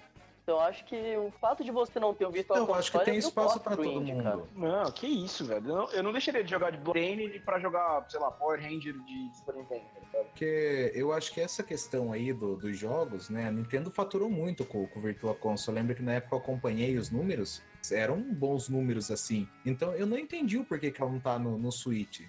Então 0.43 0.55
eu 0.57 0.61
acho 0.61 0.83
que 0.83 1.15
o 1.15 1.31
fato 1.39 1.63
de 1.63 1.71
você 1.71 1.97
não 1.97 2.13
ter 2.13 2.25
o 2.25 2.29
Virtual 2.31 2.57
Então, 2.57 2.63
eu 2.63 2.75
Console 2.75 2.79
acho 2.79 2.91
que 2.91 3.05
tem 3.05 3.13
é 3.15 3.17
espaço 3.19 3.57
para 3.61 3.77
todo 3.77 3.85
indie, 3.87 4.11
mundo. 4.11 4.23
cara. 4.23 4.43
Não, 4.53 4.91
que 4.91 5.07
isso, 5.07 5.45
velho. 5.45 5.65
Eu 5.65 5.75
não, 5.77 5.91
eu 5.91 6.03
não 6.03 6.11
deixaria 6.11 6.43
de 6.43 6.49
jogar 6.51 6.71
de 6.71 6.77
Bloodborne 6.79 7.39
pra 7.39 7.57
jogar, 7.57 8.05
sei 8.09 8.19
lá, 8.19 8.29
Power 8.31 8.59
Ranger 8.59 8.99
de 8.99 9.31
Super 9.33 9.55
Nintendo, 9.55 9.83
tá? 10.11 10.17
Porque 10.19 10.91
eu 10.93 11.13
acho 11.13 11.31
que 11.33 11.39
essa 11.39 11.63
questão 11.63 12.11
aí 12.11 12.33
do- 12.33 12.57
dos 12.57 12.77
jogos, 12.77 13.29
né? 13.29 13.47
A 13.47 13.51
Nintendo 13.51 13.89
faturou 13.89 14.29
muito 14.29 14.65
com, 14.65 14.85
com 14.87 14.99
o 14.99 15.01
Virtual 15.01 15.35
Console. 15.35 15.77
Eu 15.77 15.81
lembro 15.83 15.95
que 15.95 16.03
na 16.03 16.15
época 16.15 16.35
eu 16.35 16.39
acompanhei 16.39 16.97
os 16.97 17.09
números, 17.09 17.61
eram 17.89 18.19
bons 18.21 18.67
números 18.67 19.09
assim. 19.09 19.47
Então 19.65 19.93
eu 19.93 20.05
não 20.05 20.17
entendi 20.17 20.57
o 20.57 20.65
porquê 20.65 20.91
que 20.91 21.01
ela 21.01 21.09
não 21.11 21.19
tá 21.21 21.39
no, 21.39 21.57
no 21.57 21.71
Switch. 21.71 22.23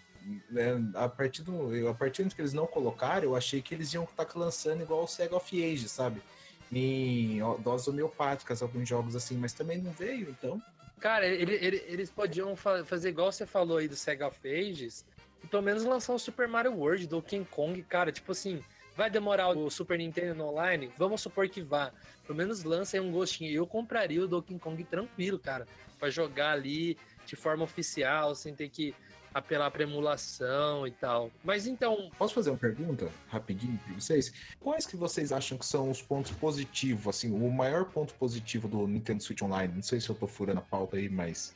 Né, 0.50 0.82
a 0.94 1.08
partir 1.08 1.42
do, 1.42 1.88
a 1.88 1.94
partir 1.94 2.24
do 2.24 2.35
que 2.35 2.40
eles 2.40 2.52
não 2.52 2.66
colocaram, 2.66 3.24
eu 3.24 3.37
achei 3.37 3.61
que 3.62 3.74
eles 3.74 3.92
iam 3.92 4.04
estar 4.04 4.26
lançando 4.35 4.82
igual 4.82 5.04
o 5.04 5.08
Sega 5.08 5.37
of 5.37 5.64
Age, 5.64 5.88
sabe? 5.88 6.22
Em 6.70 7.38
doses 7.62 7.88
homeopáticas, 7.88 8.62
alguns 8.62 8.88
jogos 8.88 9.14
assim, 9.14 9.37
mas 9.37 9.52
também 9.52 9.78
não 9.78 9.92
veio, 9.92 10.30
então. 10.30 10.61
Cara, 11.00 11.26
ele- 11.26 11.54
ele- 11.56 11.85
eles 11.87 12.11
podiam 12.11 12.54
fa- 12.56 12.85
fazer 12.85 13.08
igual 13.11 13.30
você 13.30 13.44
falou 13.44 13.78
aí 13.78 13.88
do 13.88 13.96
Sega 13.96 14.28
of 14.28 14.38
Ages, 14.48 15.04
e 15.42 15.46
pelo 15.46 15.62
menos 15.62 15.85
lançar 15.85 16.14
o 16.14 16.18
Super 16.18 16.46
Mario 16.48 16.72
World 16.72 17.06
do 17.08 17.20
King 17.20 17.46
Kong, 17.50 17.82
cara, 17.82 18.12
tipo 18.12 18.32
assim, 18.32 18.62
vai 18.96 19.11
demorar 19.11 19.50
o 19.50 19.70
Super 19.70 19.98
Nintendo 19.98 20.35
no 20.35 20.48
online? 20.48 20.90
Vamos 20.96 21.20
supor 21.20 21.48
que 21.48 21.62
vá. 21.62 21.92
Pelo 22.26 22.37
menos 22.37 22.64
lança 22.64 22.96
aí 22.96 23.00
um 23.00 23.11
gostinho. 23.11 23.50
Eu 23.50 23.66
compraria 23.66 24.22
o 24.22 24.28
Donkey 24.28 24.59
Kong 24.59 24.83
tranquilo, 24.85 25.38
cara, 25.38 25.66
pra 25.98 26.11
jogar 26.11 26.52
ali 26.52 26.96
de 27.26 27.37
forma 27.37 27.64
oficial, 27.64 28.35
sem 28.35 28.55
ter 28.55 28.68
que 28.68 28.94
apelar 29.35 29.70
pra 29.70 29.83
emulação 29.85 30.87
e 30.87 30.90
tal. 30.90 31.31
Mas 31.42 31.66
então, 31.66 32.11
Posso 32.18 32.35
fazer 32.35 32.50
uma 32.50 32.59
pergunta 32.59 33.09
rapidinho 33.28 33.78
para 33.78 33.94
vocês? 33.94 34.33
Quais 34.61 34.85
que 34.87 34.96
vocês 34.96 35.33
acham 35.33 35.57
que 35.57 35.64
são 35.64 35.90
os 35.90 36.02
pontos 36.02 36.33
positivos, 36.33 37.07
assim, 37.09 37.33
o 37.33 37.50
maior 37.50 37.87
ponto 37.87 38.12
positivo 38.14 38.68
do 38.68 38.87
Nintendo 38.87 39.22
Switch 39.22 39.40
Online? 39.42 39.72
Não 39.74 39.83
sei 39.83 40.00
se 40.00 40.11
eu 40.11 40.14
tô 40.14 40.26
furando 40.26 40.59
a 40.59 40.62
pauta 40.62 40.96
aí, 40.98 41.09
mas 41.09 41.55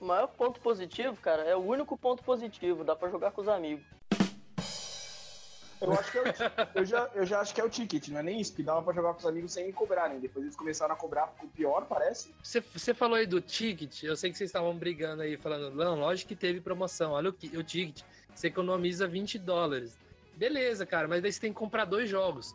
O 0.00 0.04
maior 0.04 0.26
ponto 0.26 0.58
positivo, 0.60 1.16
cara, 1.22 1.42
é 1.44 1.54
o 1.54 1.60
único 1.60 1.96
ponto 1.96 2.24
positivo, 2.24 2.82
dá 2.82 2.96
pra 2.96 3.08
jogar 3.08 3.30
com 3.30 3.40
os 3.40 3.46
amigos. 3.48 3.84
Eu 5.82 5.92
acho 5.92 6.12
que 6.12 6.18
é 6.18 6.22
o, 6.22 6.24
eu 6.76 6.84
já, 6.84 7.10
eu 7.14 7.26
já 7.26 7.40
acho 7.40 7.54
que 7.54 7.60
é 7.60 7.64
o 7.64 7.68
ticket, 7.68 8.08
não 8.08 8.20
é 8.20 8.22
nem 8.22 8.40
isso, 8.40 8.54
que 8.54 8.62
dava 8.62 8.82
pra 8.82 8.94
jogar 8.94 9.12
com 9.12 9.18
os 9.18 9.26
amigos 9.26 9.52
sem 9.52 9.70
cobrarem. 9.72 10.20
Depois 10.20 10.44
eles 10.44 10.56
começaram 10.56 10.94
a 10.94 10.96
cobrar, 10.96 11.26
ficou 11.28 11.48
pior, 11.48 11.86
parece. 11.86 12.32
Você, 12.42 12.60
você 12.60 12.94
falou 12.94 13.16
aí 13.16 13.26
do 13.26 13.40
ticket, 13.40 14.04
eu 14.04 14.16
sei 14.16 14.30
que 14.30 14.38
vocês 14.38 14.48
estavam 14.48 14.76
brigando 14.76 15.22
aí, 15.22 15.36
falando, 15.36 15.74
não, 15.74 15.98
lógico 15.98 16.28
que 16.28 16.36
teve 16.36 16.60
promoção, 16.60 17.12
olha 17.12 17.30
o, 17.30 17.58
o 17.58 17.62
ticket, 17.64 18.02
você 18.34 18.46
economiza 18.46 19.06
20 19.08 19.38
dólares. 19.38 19.98
Beleza, 20.34 20.86
cara, 20.86 21.08
mas 21.08 21.20
daí 21.20 21.32
você 21.32 21.40
tem 21.40 21.52
que 21.52 21.58
comprar 21.58 21.84
dois 21.84 22.08
jogos. 22.08 22.54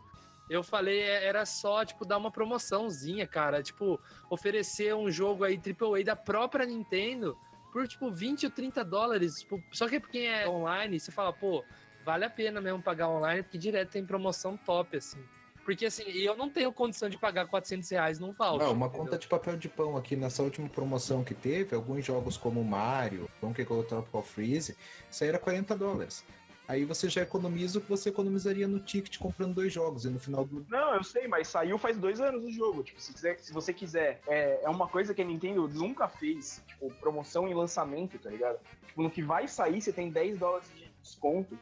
Eu 0.50 0.64
falei, 0.64 1.02
é- 1.02 1.26
era 1.26 1.46
só, 1.46 1.84
tipo, 1.84 2.06
dar 2.06 2.18
uma 2.18 2.32
promoçãozinha, 2.32 3.28
cara, 3.28 3.62
tipo, 3.62 4.00
oferecer 4.30 4.96
um 4.96 5.12
jogo 5.12 5.44
aí 5.44 5.58
AAA 5.60 6.04
da 6.04 6.16
própria 6.16 6.66
Nintendo 6.66 7.38
por, 7.72 7.86
tipo, 7.88 8.10
20 8.10 8.46
ou 8.46 8.52
30 8.52 8.84
dólares. 8.84 9.42
Tipo, 9.42 9.62
só 9.72 9.88
que 9.90 10.00
quem 10.00 10.28
é 10.28 10.48
online, 10.48 11.00
você 11.00 11.12
fala, 11.12 11.34
pô, 11.34 11.66
vale 12.08 12.24
a 12.24 12.30
pena 12.30 12.62
mesmo 12.62 12.82
pagar 12.82 13.10
online, 13.10 13.44
porque 13.44 13.58
direto 13.58 13.90
tem 13.90 14.06
promoção 14.06 14.56
top, 14.56 14.96
assim. 14.96 15.20
Porque, 15.66 15.86
assim, 15.86 16.04
eu 16.04 16.38
não 16.38 16.50
tenho 16.50 16.72
condição 16.72 17.10
de 17.10 17.18
pagar 17.18 17.46
400 17.48 17.90
reais 17.90 18.18
num 18.18 18.32
voucher. 18.32 18.66
Não, 18.66 18.72
uma 18.72 18.86
entendeu? 18.86 19.04
conta 19.04 19.18
de 19.18 19.28
papel 19.28 19.58
de 19.58 19.68
pão 19.68 19.98
aqui 19.98 20.16
nessa 20.16 20.42
última 20.42 20.70
promoção 20.70 21.22
que 21.22 21.34
teve, 21.34 21.76
alguns 21.76 22.06
jogos 22.06 22.38
como 22.38 22.64
Mario, 22.64 23.30
Donkey 23.42 23.66
Kong 23.66 23.86
Tropical 23.86 24.24
Freeze, 24.24 24.78
saíram 25.12 25.38
40 25.38 25.76
dólares. 25.76 26.24
Aí 26.66 26.86
você 26.86 27.10
já 27.10 27.22
economiza 27.22 27.80
o 27.80 27.82
que 27.82 27.90
você 27.90 28.08
economizaria 28.08 28.68
no 28.70 28.80
ticket 28.80 29.18
comprando 29.18 29.56
dois 29.56 29.74
jogos 29.74 30.06
e 30.06 30.10
no 30.10 30.20
final 30.20 30.46
do. 30.46 30.66
Não, 30.70 30.96
eu 30.96 31.04
sei, 31.04 31.28
mas 31.28 31.50
saiu 31.50 31.78
faz 31.78 31.98
dois 31.98 32.22
anos 32.22 32.46
o 32.46 32.52
jogo. 32.52 32.84
Tipo, 32.84 33.02
se, 33.02 33.14
quiser, 33.14 33.38
se 33.40 33.52
você 33.52 33.74
quiser, 33.74 34.22
é, 34.28 34.62
é 34.64 34.70
uma 34.70 34.88
coisa 34.88 35.14
que 35.14 35.22
a 35.22 35.26
Nintendo 35.26 35.68
nunca 35.68 36.08
fez, 36.08 36.64
tipo, 36.68 36.90
promoção 37.02 37.48
e 37.48 37.54
lançamento, 37.54 38.18
tá 38.18 38.30
ligado? 38.30 38.60
Tipo, 38.86 39.04
no 39.04 39.10
que 39.10 39.22
vai 39.22 39.48
sair, 39.50 39.82
você 39.82 39.92
tem 39.92 40.10
10 40.10 40.40
dólares 40.40 40.70
de 40.74 40.90
desconto. 41.02 41.58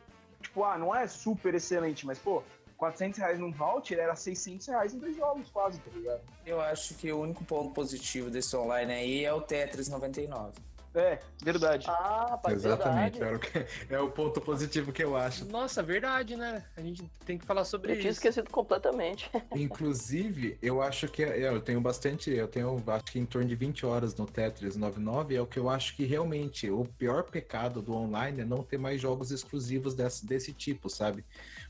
Tipo, 0.45 0.63
ah, 0.63 0.77
não 0.77 0.95
é 0.95 1.07
super 1.07 1.55
excelente, 1.55 2.05
mas, 2.05 2.19
pô, 2.19 2.43
400 2.77 3.19
reais 3.19 3.39
num 3.39 3.51
voucher 3.51 3.97
era 3.97 4.15
600 4.15 4.67
reais 4.67 4.93
em 4.93 4.99
dois 4.99 5.15
jogos, 5.15 5.49
quase, 5.49 5.79
tá 5.79 5.89
ligado? 5.91 6.21
Eu 6.45 6.61
acho 6.61 6.93
que 6.93 7.11
o 7.11 7.19
único 7.19 7.43
ponto 7.43 7.71
positivo 7.71 8.29
desse 8.29 8.55
online 8.55 8.93
aí 8.93 9.25
é 9.25 9.33
o 9.33 9.41
Tetris 9.41 9.89
99. 9.89 10.53
É, 10.95 11.19
verdade. 11.43 11.85
Ah, 11.89 12.39
pai, 12.41 12.53
Exatamente, 12.53 13.19
verdade. 13.19 13.23
era 13.23 13.35
o 13.35 13.39
que- 13.39 13.93
é 13.93 13.99
o 13.99 14.09
ponto 14.09 14.39
positivo 14.39 14.93
que 14.93 15.03
eu 15.03 15.15
acho. 15.17 15.45
Nossa, 15.45 15.83
verdade, 15.83 16.37
né? 16.37 16.63
A 16.77 16.81
gente 16.81 17.03
tem 17.25 17.37
que 17.37 17.45
falar 17.45 17.65
sobre 17.65 17.91
Eu 17.91 17.95
tinha 17.97 18.09
isso. 18.11 18.19
esquecido 18.19 18.49
completamente. 18.49 19.29
Inclusive, 19.53 20.57
eu 20.61 20.81
acho 20.81 21.07
que 21.09 21.23
é- 21.23 21.49
eu 21.49 21.59
tenho 21.61 21.81
bastante, 21.81 22.31
eu 22.31 22.47
tenho 22.47 22.81
acho 22.87 23.03
que 23.05 23.19
em 23.19 23.25
torno 23.25 23.47
de 23.47 23.55
20 23.55 23.85
horas 23.85 24.15
no 24.15 24.25
Tetris 24.25 24.75
99, 24.77 25.35
é 25.35 25.41
o 25.41 25.45
que 25.45 25.59
eu 25.59 25.69
acho 25.69 25.95
que 25.95 26.05
realmente 26.05 26.69
o 26.69 26.85
pior 26.85 27.23
pecado 27.23 27.81
do 27.81 27.93
online 27.93 28.41
é 28.41 28.45
não 28.45 28.63
ter 28.63 28.77
mais 28.77 29.01
jogos 29.01 29.31
exclusivos 29.31 29.93
desse, 29.93 30.25
desse 30.25 30.53
tipo, 30.53 30.89
sabe? 30.89 31.25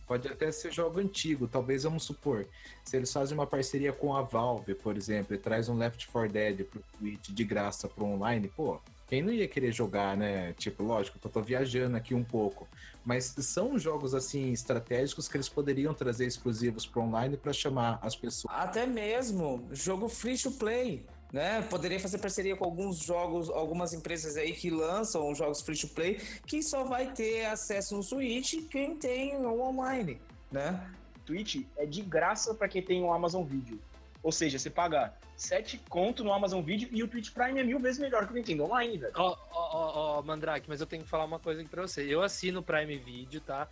Pode 0.08 0.28
até 0.28 0.52
ser 0.52 0.72
jogo 0.72 1.00
antigo, 1.00 1.48
talvez 1.48 1.82
vamos 1.84 2.04
supor, 2.04 2.48
se 2.84 2.96
eles 2.96 3.12
fazem 3.12 3.36
uma 3.36 3.48
parceria 3.48 3.92
com 3.92 4.16
a 4.16 4.22
Valve, 4.22 4.76
por 4.76 4.96
exemplo, 4.96 5.34
e 5.34 5.38
traz 5.40 5.68
um 5.68 5.76
Left 5.78 6.08
4 6.12 6.32
Dead 6.32 6.64
pro 6.66 6.84
Switch 6.96 7.30
de 7.30 7.44
graça 7.44 7.88
pro 7.90 8.06
online, 8.06 8.48
pô, 8.56 8.80
quem 9.08 9.22
não 9.22 9.32
ia 9.32 9.48
querer 9.48 9.72
jogar, 9.72 10.18
né? 10.18 10.54
Tipo, 10.54 10.84
lógico 10.84 11.20
que 11.20 11.28
eu 11.28 11.32
tô 11.32 11.42
viajando 11.42 11.96
aqui 11.96 12.16
um 12.16 12.24
pouco, 12.24 12.68
mas 13.04 13.36
são 13.40 13.78
jogos 13.78 14.16
assim 14.16 14.52
estratégicos 14.52 15.28
que 15.28 15.38
eles 15.38 15.50
poderiam 15.50 15.94
trazer 15.94 16.26
exclusivos 16.26 16.86
pro 16.86 17.02
online 17.02 17.38
para 17.38 17.54
chamar 17.54 18.00
as 18.02 18.16
pessoas. 18.16 18.54
Até 18.56 18.86
mesmo 18.86 19.68
jogo 19.72 20.10
free 20.10 20.38
to 20.38 20.52
play. 20.52 21.06
Né? 21.34 21.62
Poderia 21.64 22.00
fazer 22.00 22.18
parceria 22.20 22.56
com 22.56 22.64
alguns 22.64 22.98
jogos, 22.98 23.50
algumas 23.50 23.94
empresas 23.94 24.38
aí 24.38 24.54
que 24.54 24.70
lançam 24.70 25.36
jogos 25.36 25.62
free 25.62 25.78
to 25.78 25.88
play, 25.90 26.16
que 26.46 26.64
só 26.64 26.86
vai 26.86 27.12
ter 27.12 27.46
acesso 27.46 27.98
no 27.98 28.04
Switch 28.04 28.54
quem 28.70 28.96
tem 28.96 29.36
o 29.36 29.62
online, 29.62 30.20
né? 30.50 30.90
Twitch 31.26 31.66
é 31.76 31.86
de 31.86 32.02
graça 32.02 32.54
pra 32.54 32.68
quem 32.68 32.82
tem 32.82 33.04
o 33.04 33.12
Amazon 33.12 33.44
Video. 33.44 33.80
Ou 34.26 34.32
seja, 34.32 34.58
você 34.58 34.72
paga 34.72 35.14
7 35.38 35.78
conto 35.88 36.24
no 36.24 36.34
Amazon 36.34 36.60
Video 36.64 36.90
e 36.92 37.04
o 37.04 37.08
Twitch 37.08 37.32
Prime 37.32 37.60
é 37.60 37.64
mil 37.64 37.80
vezes 37.80 38.00
melhor 38.00 38.26
que 38.26 38.34
o 38.34 38.36
Nintendo 38.36 38.64
Online, 38.64 38.98
velho. 38.98 39.14
Ó, 39.16 39.38
ó, 39.52 40.18
ó, 40.18 40.22
Mandrake, 40.24 40.68
mas 40.68 40.82
eu 40.82 40.88
tenho 40.88 41.04
que 41.04 41.10
falar 41.10 41.26
uma 41.26 41.38
coisa 41.38 41.62
aqui 41.62 41.70
pra 41.70 41.84
você. 41.84 42.12
Eu 42.12 42.24
assino 42.24 42.62
o 42.62 42.64
Prime 42.64 42.98
Video, 42.98 43.40
tá? 43.40 43.68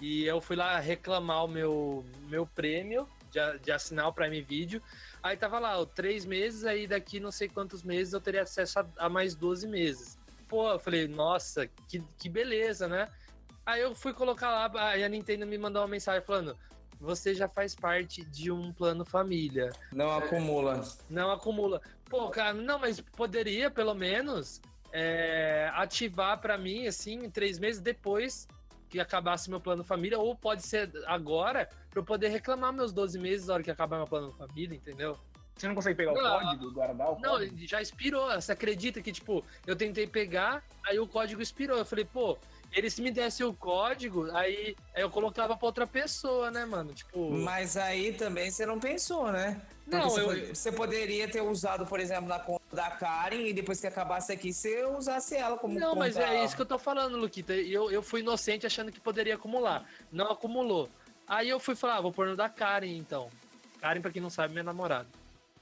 E 0.00 0.24
eu 0.24 0.40
fui 0.40 0.56
lá 0.56 0.76
reclamar 0.80 1.44
o 1.44 1.48
meu, 1.48 2.04
meu 2.28 2.44
prêmio 2.44 3.08
de, 3.30 3.58
de 3.60 3.70
assinar 3.70 4.08
o 4.08 4.12
Prime 4.12 4.42
Video. 4.42 4.82
Aí 5.22 5.36
tava 5.36 5.60
lá, 5.60 5.78
ó, 5.78 5.86
três 5.86 6.24
meses, 6.24 6.64
aí 6.64 6.88
daqui 6.88 7.20
não 7.20 7.30
sei 7.30 7.48
quantos 7.48 7.84
meses 7.84 8.12
eu 8.12 8.20
teria 8.20 8.42
acesso 8.42 8.80
a, 8.80 8.86
a 8.96 9.08
mais 9.08 9.36
12 9.36 9.68
meses. 9.68 10.18
Pô, 10.48 10.68
eu 10.68 10.80
falei, 10.80 11.06
nossa, 11.06 11.68
que, 11.88 12.02
que 12.18 12.28
beleza, 12.28 12.88
né? 12.88 13.08
Aí 13.64 13.80
eu 13.80 13.94
fui 13.94 14.12
colocar 14.12 14.50
lá, 14.50 14.88
aí 14.88 15.04
a 15.04 15.08
Nintendo 15.08 15.46
me 15.46 15.56
mandou 15.56 15.82
uma 15.82 15.88
mensagem 15.88 16.22
falando: 16.22 16.56
você 17.00 17.34
já 17.34 17.48
faz 17.48 17.74
parte 17.74 18.24
de 18.24 18.50
um 18.50 18.72
plano 18.72 19.04
família. 19.04 19.70
Não 19.92 20.10
acumula. 20.10 20.82
Não 21.08 21.30
acumula. 21.30 21.80
Pô, 22.08 22.28
cara, 22.28 22.52
não, 22.54 22.78
mas 22.78 23.00
poderia, 23.00 23.70
pelo 23.70 23.94
menos, 23.94 24.60
é, 24.92 25.70
ativar 25.74 26.40
pra 26.40 26.58
mim, 26.58 26.86
assim, 26.86 27.30
três 27.30 27.58
meses 27.58 27.80
depois 27.80 28.46
que 28.88 29.00
acabasse 29.00 29.48
meu 29.48 29.58
plano 29.60 29.82
família, 29.82 30.18
ou 30.18 30.36
pode 30.36 30.62
ser 30.62 30.90
agora, 31.06 31.66
pra 31.90 32.00
eu 32.00 32.04
poder 32.04 32.28
reclamar 32.28 32.74
meus 32.74 32.92
12 32.92 33.18
meses 33.18 33.46
na 33.46 33.54
hora 33.54 33.62
que 33.62 33.70
acabar 33.70 33.96
meu 33.96 34.06
plano 34.06 34.32
família, 34.32 34.76
entendeu? 34.76 35.16
Você 35.56 35.66
não 35.66 35.74
consegue 35.74 35.96
pegar 35.96 36.12
o 36.12 36.14
Não, 36.14 36.40
código, 36.40 36.72
guardar 36.72 37.08
o 37.12 37.18
Não, 37.18 37.30
código? 37.38 37.56
já 37.66 37.80
expirou. 37.80 38.30
Você 38.32 38.52
acredita 38.52 39.00
que, 39.00 39.12
tipo, 39.12 39.44
eu 39.66 39.76
tentei 39.76 40.06
pegar, 40.06 40.62
aí 40.86 40.98
o 40.98 41.06
código 41.06 41.40
expirou. 41.40 41.78
Eu 41.78 41.86
falei, 41.86 42.04
pô, 42.04 42.36
ele 42.72 42.90
se 42.90 43.02
me 43.02 43.10
desse 43.10 43.44
o 43.44 43.52
código, 43.52 44.30
aí, 44.34 44.74
eu 44.96 45.10
colocava 45.10 45.56
pra 45.56 45.66
outra 45.66 45.86
pessoa, 45.86 46.50
né, 46.50 46.64
mano? 46.64 46.92
Tipo. 46.94 47.30
Mas 47.30 47.76
aí 47.76 48.12
também 48.12 48.50
você 48.50 48.64
não 48.64 48.78
pensou, 48.80 49.30
né? 49.30 49.60
Porque 49.84 49.96
Não, 49.96 50.08
você, 50.10 50.20
eu- 50.20 50.54
você 50.54 50.72
poderia 50.72 51.28
ter 51.28 51.42
usado, 51.42 51.84
por 51.86 52.00
exemplo, 52.00 52.26
na 52.28 52.38
conta 52.38 52.62
da 52.72 52.90
Karen 52.90 53.46
e 53.46 53.52
depois 53.52 53.80
que 53.80 53.86
acabasse 53.86 54.32
aqui, 54.32 54.52
você 54.52 54.84
usasse 54.86 55.36
ela 55.36 55.58
como 55.58 55.78
Não, 55.78 55.94
mas 55.94 56.16
é 56.16 56.44
isso 56.44 56.56
que 56.56 56.62
eu 56.62 56.66
tô 56.66 56.78
falando, 56.78 57.16
Luquita. 57.16 57.52
Eu, 57.52 57.90
eu 57.90 58.02
fui 58.02 58.20
inocente 58.20 58.66
achando 58.66 58.90
que 58.92 59.00
poderia 59.00 59.34
acumular. 59.34 59.86
Não 60.10 60.30
acumulou. 60.30 60.88
Aí 61.26 61.48
eu 61.48 61.60
fui 61.60 61.74
falar, 61.74 61.96
ah, 61.96 62.00
vou 62.00 62.12
pôr 62.12 62.26
no 62.28 62.36
da 62.36 62.48
Karen, 62.48 62.96
então. 62.96 63.28
Karen, 63.80 64.00
pra 64.00 64.10
quem 64.10 64.22
não 64.22 64.30
sabe, 64.30 64.52
minha 64.52 64.64
namorada. 64.64 65.08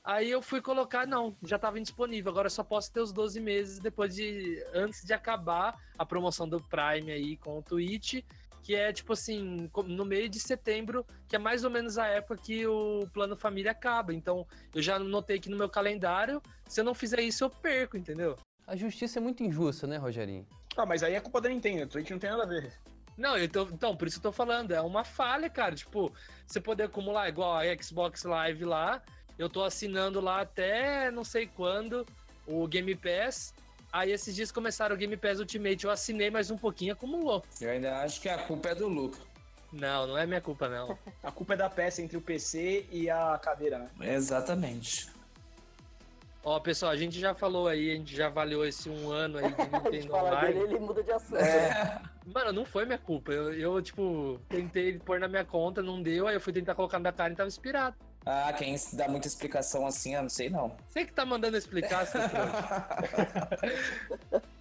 Aí 0.02 0.30
eu 0.30 0.40
fui 0.40 0.60
colocar, 0.62 1.06
não, 1.06 1.36
já 1.42 1.58
tava 1.58 1.78
indisponível. 1.78 2.30
Agora 2.30 2.46
eu 2.46 2.50
só 2.50 2.64
posso 2.64 2.90
ter 2.92 3.00
os 3.00 3.12
12 3.12 3.38
meses 3.40 3.78
depois 3.78 4.14
de. 4.14 4.62
antes 4.74 5.04
de 5.04 5.12
acabar 5.12 5.78
a 5.98 6.06
promoção 6.06 6.48
do 6.48 6.60
Prime 6.60 7.10
aí 7.12 7.36
com 7.36 7.58
o 7.58 7.62
Twitch. 7.62 8.22
Que 8.62 8.74
é 8.76 8.92
tipo 8.92 9.14
assim, 9.14 9.70
no 9.86 10.04
meio 10.04 10.28
de 10.28 10.38
setembro, 10.38 11.04
que 11.26 11.34
é 11.34 11.38
mais 11.38 11.64
ou 11.64 11.70
menos 11.70 11.96
a 11.96 12.06
época 12.06 12.36
que 12.42 12.66
o 12.66 13.08
plano 13.12 13.34
família 13.34 13.70
acaba. 13.72 14.12
Então, 14.12 14.46
eu 14.74 14.82
já 14.82 14.98
notei 14.98 15.38
aqui 15.38 15.48
no 15.48 15.56
meu 15.56 15.68
calendário, 15.68 16.42
se 16.68 16.78
eu 16.78 16.84
não 16.84 16.94
fizer 16.94 17.22
isso, 17.22 17.42
eu 17.42 17.48
perco, 17.48 17.96
entendeu? 17.96 18.36
A 18.66 18.76
justiça 18.76 19.18
é 19.18 19.22
muito 19.22 19.42
injusta, 19.42 19.86
né, 19.86 19.96
Rogerinho? 19.96 20.46
Ah, 20.76 20.84
mas 20.84 21.02
aí 21.02 21.14
é 21.14 21.20
culpa 21.20 21.40
da 21.40 21.48
Nintendo, 21.48 21.84
o 21.84 21.88
Twitch 21.88 22.10
não 22.10 22.18
tem 22.18 22.28
nada 22.30 22.42
a 22.42 22.46
ver. 22.46 22.70
Não, 23.16 23.36
eu 23.36 23.48
tô- 23.48 23.62
então, 23.72 23.96
por 23.96 24.06
isso 24.06 24.18
eu 24.18 24.22
tô 24.22 24.30
falando, 24.32 24.72
é 24.72 24.80
uma 24.80 25.04
falha, 25.04 25.48
cara. 25.48 25.74
Tipo, 25.74 26.12
você 26.46 26.60
poder 26.60 26.84
acumular 26.84 27.28
igual 27.30 27.56
a 27.56 27.62
Xbox 27.82 28.24
Live 28.24 28.64
lá, 28.66 29.02
eu 29.40 29.48
tô 29.48 29.64
assinando 29.64 30.20
lá 30.20 30.42
até 30.42 31.11
não 31.11 31.24
sei 31.24 31.46
quando 31.46 32.07
o 32.46 32.68
Game 32.68 32.94
Pass. 32.94 33.55
Aí 33.90 34.12
esses 34.12 34.37
dias 34.37 34.53
começaram 34.53 34.94
o 34.94 34.98
Game 34.98 35.16
Pass 35.16 35.40
Ultimate, 35.40 35.85
eu 35.85 35.90
assinei 35.90 36.31
mais 36.31 36.50
um 36.50 36.59
pouquinho, 36.59 36.92
acumulou. 36.92 37.42
Eu 37.59 37.70
ainda 37.70 38.03
acho 38.03 38.20
que 38.20 38.29
a 38.29 38.37
culpa 38.37 38.68
é 38.68 38.74
do 38.74 38.87
Luca. 38.87 39.18
Não, 39.72 40.07
não 40.07 40.18
é 40.18 40.26
minha 40.26 40.40
culpa, 40.42 40.68
não. 40.68 40.98
A 41.22 41.31
culpa 41.31 41.55
é 41.55 41.57
da 41.57 41.70
peça 41.70 42.03
entre 42.03 42.16
o 42.16 42.20
PC 42.20 42.87
e 42.90 43.09
a 43.09 43.38
cadeira, 43.38 43.79
né? 43.79 44.14
Exatamente. 44.14 45.09
Ó, 46.42 46.59
pessoal, 46.59 46.90
a 46.90 46.96
gente 46.96 47.20
já 47.20 47.35
falou 47.35 47.68
aí, 47.68 47.92
a 47.92 47.94
gente 47.94 48.16
já 48.16 48.26
avaliou 48.26 48.64
esse 48.66 48.90
um 48.90 49.11
ano 49.11 49.38
aí 49.38 49.44
de 49.53 49.62
Nintendo 50.00 50.09
fala 50.09 50.31
Online. 50.31 50.55
dele, 50.55 50.74
ele 50.74 50.79
muda 50.81 51.03
de 51.05 51.12
assunto. 51.12 51.37
É. 51.37 52.03
Mano, 52.35 52.53
não 52.53 52.64
foi 52.64 52.85
minha 52.85 52.98
culpa. 52.98 53.33
Eu, 53.33 53.53
eu, 53.53 53.81
tipo, 53.81 54.40
tentei 54.48 54.98
pôr 54.98 55.20
na 55.20 55.29
minha 55.29 55.44
conta, 55.44 55.81
não 55.83 56.03
deu, 56.03 56.26
aí 56.26 56.35
eu 56.35 56.40
fui 56.40 56.53
tentar 56.53 56.74
colocar 56.74 56.98
na 56.98 57.11
da 57.11 57.16
Karen 57.16 57.33
e 57.33 57.37
tava 57.37 57.48
inspirado. 57.48 57.96
Ah, 58.26 58.52
quem 58.52 58.76
dá 58.92 59.09
muita 59.09 59.26
explicação 59.26 59.87
assim, 59.87 60.14
eu 60.14 60.22
não 60.22 60.28
sei 60.28 60.50
não. 60.50 60.76
Você 60.88 61.04
que 61.04 61.12
tá 61.12 61.24
mandando 61.24 61.56
explicar, 61.56 62.06
seu. 62.06 62.20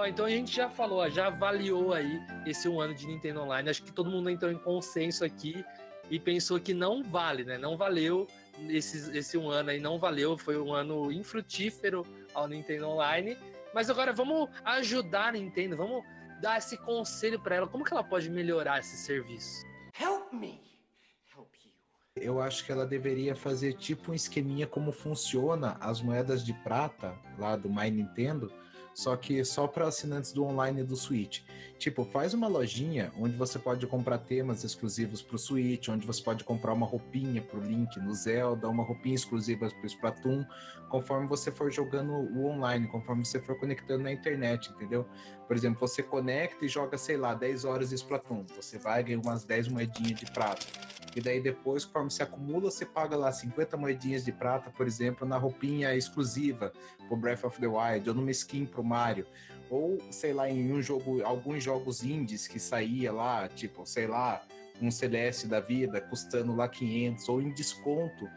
Ó, 0.00 0.06
então 0.06 0.24
a 0.24 0.30
gente 0.30 0.50
já 0.50 0.70
falou, 0.70 1.10
já 1.10 1.26
avaliou 1.26 1.92
aí 1.92 2.18
esse 2.46 2.66
um 2.66 2.80
ano 2.80 2.94
de 2.94 3.06
Nintendo 3.06 3.42
Online. 3.42 3.68
Acho 3.68 3.82
que 3.82 3.92
todo 3.92 4.08
mundo 4.08 4.30
entrou 4.30 4.50
em 4.50 4.56
consenso 4.56 5.22
aqui 5.22 5.62
e 6.10 6.18
pensou 6.18 6.58
que 6.58 6.74
não 6.74 7.02
vale, 7.02 7.44
né? 7.44 7.56
Não 7.56 7.76
valeu 7.76 8.26
esse, 8.68 9.16
esse 9.16 9.38
um 9.38 9.48
ano 9.48 9.70
aí, 9.70 9.80
não 9.80 9.98
valeu. 9.98 10.36
Foi 10.36 10.60
um 10.60 10.74
ano 10.74 11.10
infrutífero 11.12 12.04
ao 12.34 12.48
Nintendo 12.48 12.88
Online. 12.88 13.38
Mas 13.72 13.88
agora 13.88 14.12
vamos 14.12 14.50
ajudar 14.64 15.28
a 15.28 15.32
Nintendo, 15.32 15.76
vamos 15.76 16.04
dar 16.40 16.58
esse 16.58 16.76
conselho 16.78 17.38
para 17.40 17.56
ela. 17.56 17.68
Como 17.68 17.84
que 17.84 17.92
ela 17.92 18.02
pode 18.02 18.28
melhorar 18.28 18.80
esse 18.80 18.96
serviço? 18.96 19.64
Help 19.98 20.32
me. 20.32 20.60
Help 21.32 21.54
you. 21.64 21.72
Eu 22.16 22.40
acho 22.40 22.64
que 22.64 22.72
ela 22.72 22.84
deveria 22.84 23.36
fazer 23.36 23.74
tipo 23.74 24.10
um 24.10 24.14
esqueminha 24.14 24.66
como 24.66 24.90
funciona 24.90 25.76
as 25.80 26.02
moedas 26.02 26.44
de 26.44 26.52
prata 26.52 27.16
lá 27.38 27.54
do 27.54 27.70
My 27.70 27.88
Nintendo, 27.88 28.52
só 28.94 29.16
que 29.16 29.44
só 29.44 29.66
para 29.66 29.86
assinantes 29.86 30.32
do 30.32 30.44
online 30.44 30.80
e 30.80 30.84
do 30.84 30.96
Switch. 30.96 31.42
Tipo, 31.78 32.04
faz 32.04 32.34
uma 32.34 32.46
lojinha 32.46 33.10
onde 33.18 33.36
você 33.36 33.58
pode 33.58 33.86
comprar 33.86 34.18
temas 34.18 34.64
exclusivos 34.64 35.22
para 35.22 35.36
o 35.36 35.38
Switch, 35.38 35.88
onde 35.88 36.06
você 36.06 36.22
pode 36.22 36.44
comprar 36.44 36.74
uma 36.74 36.86
roupinha 36.86 37.40
para 37.40 37.58
o 37.58 37.62
Link 37.62 37.98
no 37.98 38.12
Zelda, 38.14 38.68
uma 38.68 38.84
roupinha 38.84 39.14
exclusiva 39.14 39.68
para 39.68 39.82
o 39.82 39.86
Splatoon, 39.86 40.44
conforme 40.90 41.26
você 41.26 41.50
for 41.50 41.70
jogando 41.72 42.12
o 42.12 42.46
online, 42.46 42.86
conforme 42.86 43.24
você 43.24 43.40
for 43.40 43.58
conectando 43.58 44.04
na 44.04 44.12
internet, 44.12 44.70
entendeu? 44.70 45.06
Por 45.46 45.56
exemplo, 45.56 45.80
você 45.80 46.02
conecta 46.02 46.64
e 46.64 46.68
joga, 46.68 46.98
sei 46.98 47.16
lá, 47.16 47.32
10 47.32 47.64
horas 47.64 47.88
de 47.88 47.94
Splatoon, 47.94 48.44
você 48.54 48.76
vai 48.78 49.02
ganhar 49.02 49.20
umas 49.20 49.44
10 49.44 49.68
moedinhas 49.68 50.20
de 50.20 50.26
prata. 50.32 50.66
E 51.14 51.20
daí 51.20 51.40
depois, 51.40 51.84
conforme 51.84 52.10
se 52.10 52.22
acumula, 52.22 52.70
você 52.70 52.86
paga 52.86 53.16
lá 53.16 53.32
50 53.32 53.76
moedinhas 53.76 54.24
de 54.24 54.32
prata, 54.32 54.70
por 54.70 54.86
exemplo, 54.86 55.26
na 55.26 55.36
roupinha 55.36 55.94
exclusiva 55.94 56.72
pro 57.08 57.16
Breath 57.16 57.44
of 57.44 57.60
the 57.60 57.66
Wild, 57.66 58.08
ou 58.08 58.14
numa 58.14 58.30
skin 58.30 58.64
pro 58.66 58.84
Mario. 58.84 59.26
Ou, 59.68 59.98
sei 60.10 60.32
lá, 60.32 60.48
em 60.48 60.72
um 60.72 60.82
jogo, 60.82 61.22
alguns 61.24 61.62
jogos 61.62 62.02
indies 62.02 62.46
que 62.46 62.58
saía 62.58 63.12
lá, 63.12 63.48
tipo, 63.48 63.86
sei 63.86 64.06
lá, 64.06 64.42
um 64.80 64.90
Celeste 64.90 65.46
da 65.46 65.60
vida, 65.60 66.00
custando 66.00 66.54
lá 66.54 66.68
500, 66.68 67.28
ou 67.28 67.40
em 67.40 67.52
desconto 67.52 68.28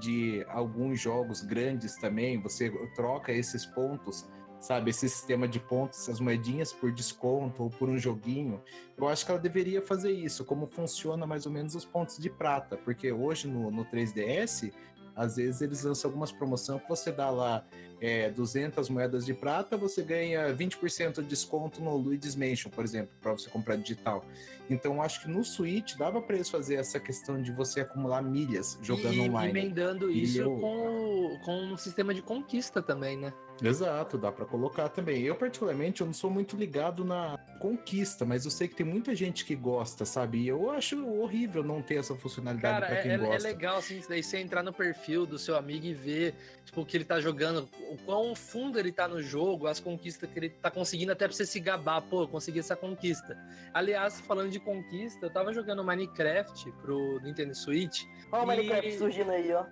de 0.00 0.44
alguns 0.48 1.00
jogos 1.00 1.42
grandes 1.42 1.96
também, 1.96 2.40
você 2.40 2.70
troca 2.94 3.32
esses 3.32 3.66
pontos 3.66 4.26
sabe, 4.62 4.90
esse 4.90 5.08
sistema 5.08 5.48
de 5.48 5.58
pontos, 5.58 6.00
essas 6.00 6.20
moedinhas 6.20 6.72
por 6.72 6.92
desconto 6.92 7.64
ou 7.64 7.70
por 7.70 7.88
um 7.88 7.98
joguinho. 7.98 8.62
Eu 8.96 9.08
acho 9.08 9.26
que 9.26 9.32
ela 9.32 9.40
deveria 9.40 9.82
fazer 9.82 10.12
isso, 10.12 10.44
como 10.44 10.66
funciona 10.66 11.26
mais 11.26 11.46
ou 11.46 11.52
menos 11.52 11.74
os 11.74 11.84
pontos 11.84 12.16
de 12.16 12.30
prata, 12.30 12.76
porque 12.76 13.10
hoje 13.10 13.48
no, 13.48 13.70
no 13.72 13.84
3DS, 13.84 14.72
às 15.16 15.36
vezes 15.36 15.60
eles 15.60 15.82
lançam 15.82 16.08
algumas 16.08 16.30
promoções 16.30 16.80
que 16.80 16.88
você 16.88 17.10
dá 17.10 17.28
lá 17.28 17.66
é, 18.02 18.28
200 18.30 18.88
moedas 18.88 19.24
de 19.24 19.32
prata, 19.32 19.76
você 19.76 20.02
ganha 20.02 20.52
20% 20.52 21.22
de 21.22 21.28
desconto 21.28 21.80
no 21.80 21.96
Luigi's 21.96 22.34
Mansion, 22.34 22.68
por 22.68 22.84
exemplo, 22.84 23.10
para 23.22 23.30
você 23.30 23.48
comprar 23.48 23.76
digital. 23.76 24.24
Então, 24.68 25.00
acho 25.00 25.22
que 25.22 25.28
no 25.28 25.44
Switch 25.44 25.96
dava 25.96 26.20
para 26.20 26.34
eles 26.34 26.48
fazer 26.50 26.76
essa 26.76 26.98
questão 26.98 27.40
de 27.40 27.52
você 27.52 27.80
acumular 27.80 28.20
milhas 28.22 28.76
jogando 28.82 29.14
e 29.14 29.20
online. 29.20 29.50
emendando 29.60 30.10
E 30.10 30.22
isso 30.22 30.40
eu- 30.40 30.56
com, 30.58 31.38
com 31.44 31.56
um 31.62 31.76
sistema 31.76 32.12
de 32.12 32.22
conquista 32.22 32.82
também, 32.82 33.16
né? 33.16 33.32
Exato, 33.62 34.18
dá 34.18 34.32
pra 34.32 34.44
colocar 34.44 34.88
também. 34.88 35.22
Eu, 35.22 35.36
particularmente, 35.36 36.00
eu 36.00 36.06
não 36.06 36.14
sou 36.14 36.30
muito 36.30 36.56
ligado 36.56 37.04
na 37.04 37.38
conquista, 37.60 38.24
mas 38.24 38.44
eu 38.44 38.50
sei 38.50 38.66
que 38.66 38.74
tem 38.74 38.84
muita 38.86 39.14
gente 39.14 39.44
que 39.44 39.54
gosta, 39.54 40.04
sabe? 40.04 40.38
E 40.38 40.48
eu 40.48 40.70
acho 40.70 41.06
horrível 41.06 41.62
não 41.62 41.80
ter 41.80 41.96
essa 41.96 42.14
funcionalidade 42.16 42.86
pra 42.86 42.96
é, 42.98 43.02
quem 43.02 43.10
é- 43.12 43.14
é 43.14 43.18
gosta. 43.18 43.46
legal, 43.48 43.76
assim, 43.76 43.98
isso 43.98 44.08
daí 44.08 44.22
você 44.22 44.38
entrar 44.38 44.62
no 44.64 44.72
perfil 44.72 45.26
do 45.26 45.38
seu 45.38 45.54
amigo 45.54 45.86
e 45.86 45.94
ver, 45.94 46.34
tipo, 46.64 46.80
o 46.80 46.86
que 46.86 46.96
ele 46.96 47.04
tá 47.04 47.20
jogando, 47.20 47.68
o 47.92 47.96
quão 48.04 48.34
fundo 48.34 48.78
ele 48.78 48.90
tá 48.92 49.06
no 49.06 49.22
jogo, 49.22 49.66
as 49.66 49.78
conquistas 49.78 50.30
que 50.30 50.38
ele 50.38 50.50
tá 50.50 50.70
conseguindo, 50.70 51.12
até 51.12 51.26
pra 51.26 51.36
você 51.36 51.46
se 51.46 51.60
gabar, 51.60 52.00
pô, 52.02 52.22
eu 52.22 52.28
consegui 52.28 52.60
essa 52.60 52.74
conquista. 52.74 53.36
Aliás, 53.74 54.20
falando 54.20 54.50
de 54.50 54.58
conquista, 54.58 55.26
eu 55.26 55.30
tava 55.30 55.52
jogando 55.52 55.84
Minecraft 55.84 56.72
pro 56.80 57.20
Nintendo 57.20 57.54
Switch. 57.54 58.04
Olha 58.30 58.44
o 58.44 58.46
Minecraft 58.46 58.98
surgindo 58.98 59.30
aí, 59.30 59.52
ó. 59.52 59.64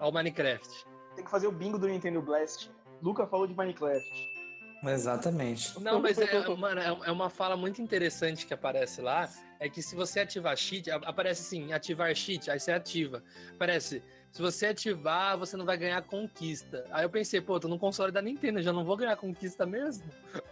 Ó, 0.00 0.10
o 0.10 0.12
Minecraft. 0.12 0.86
Tem 1.14 1.24
que 1.24 1.30
fazer 1.30 1.46
o 1.46 1.52
bingo 1.52 1.78
do 1.78 1.86
Nintendo 1.86 2.20
Blast. 2.20 2.70
Luca 3.00 3.26
falou 3.26 3.46
de 3.46 3.54
Minecraft. 3.54 4.34
Exatamente. 4.82 5.80
Não, 5.80 6.00
mas 6.00 6.18
é, 6.18 6.26
mano, 6.56 6.80
é 6.80 7.08
é 7.08 7.12
uma 7.12 7.30
fala 7.30 7.56
muito 7.56 7.80
interessante 7.80 8.46
que 8.46 8.54
aparece 8.54 9.00
lá. 9.00 9.28
É 9.60 9.68
que 9.68 9.80
se 9.80 9.94
você 9.94 10.20
ativar 10.20 10.56
cheat, 10.56 10.90
aparece 10.90 11.42
assim, 11.42 11.72
ativar 11.72 12.14
cheat, 12.14 12.50
aí 12.50 12.58
você 12.58 12.72
ativa. 12.72 13.22
Aparece, 13.54 14.02
se 14.34 14.42
você 14.42 14.66
ativar, 14.66 15.38
você 15.38 15.56
não 15.56 15.64
vai 15.64 15.76
ganhar 15.76 16.02
conquista. 16.02 16.84
Aí 16.90 17.04
eu 17.04 17.08
pensei, 17.08 17.40
pô, 17.40 17.60
tô 17.60 17.68
no 17.68 17.78
console 17.78 18.10
da 18.10 18.20
Nintendo, 18.20 18.60
já 18.60 18.72
não 18.72 18.84
vou 18.84 18.96
ganhar 18.96 19.16
conquista 19.16 19.64
mesmo? 19.64 20.04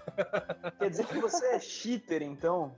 Quer 0.79 0.89
dizer 0.89 1.05
que 1.05 1.19
você 1.19 1.45
é 1.47 1.59
cheater, 1.59 2.23
então? 2.23 2.73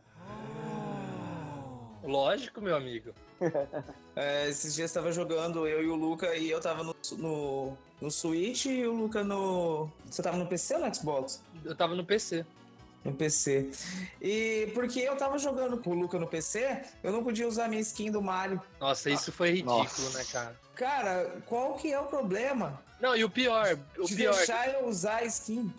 Lógico, 2.03 2.61
meu 2.63 2.75
amigo. 2.75 3.13
É, 4.17 4.49
esses 4.49 4.77
dias 4.77 4.93
tava 4.93 5.11
jogando 5.11 5.67
eu 5.67 5.83
e 5.83 5.89
o 5.89 5.97
Luca 5.97 6.37
e 6.37 6.49
eu 6.49 6.61
tava 6.61 6.85
no, 6.85 6.95
no, 7.19 7.77
no 8.01 8.11
Switch 8.13 8.67
e 8.67 8.87
o 8.87 8.93
Luca 8.93 9.25
no. 9.25 9.91
Você 10.09 10.23
tava 10.23 10.37
no 10.37 10.47
PC 10.47 10.75
ou 10.75 10.81
no 10.83 10.95
Xbox? 10.95 11.43
Eu 11.65 11.75
tava 11.75 11.97
no 11.97 12.05
PC. 12.05 12.47
No 13.05 13.13
PC. 13.13 13.71
E 14.21 14.71
porque 14.73 15.01
eu 15.01 15.15
tava 15.17 15.39
jogando 15.39 15.77
com 15.77 15.91
o 15.91 15.95
Luca 15.95 16.19
no 16.19 16.27
PC, 16.27 16.81
eu 17.03 17.13
não 17.13 17.23
podia 17.23 17.47
usar 17.47 17.69
minha 17.69 17.83
skin 17.83 18.11
do 18.11 18.23
Mario. 18.23 18.61
Nossa, 18.81 19.11
isso 19.11 19.31
foi 19.31 19.51
ridículo, 19.51 19.79
Nossa. 19.85 20.19
né, 20.19 20.25
cara? 20.33 20.61
Cara, 20.75 21.43
qual 21.47 21.75
que 21.75 21.93
é 21.93 22.01
o 22.01 22.07
problema 22.07 22.83
Não, 23.01 23.15
e 23.15 23.23
o 23.23 23.29
pior, 23.31 23.79
o 23.99 24.07
de 24.07 24.17
pior. 24.17 24.35
deixar 24.35 24.69
eu 24.73 24.87
usar 24.87 25.17
a 25.19 25.25
skin? 25.25 25.73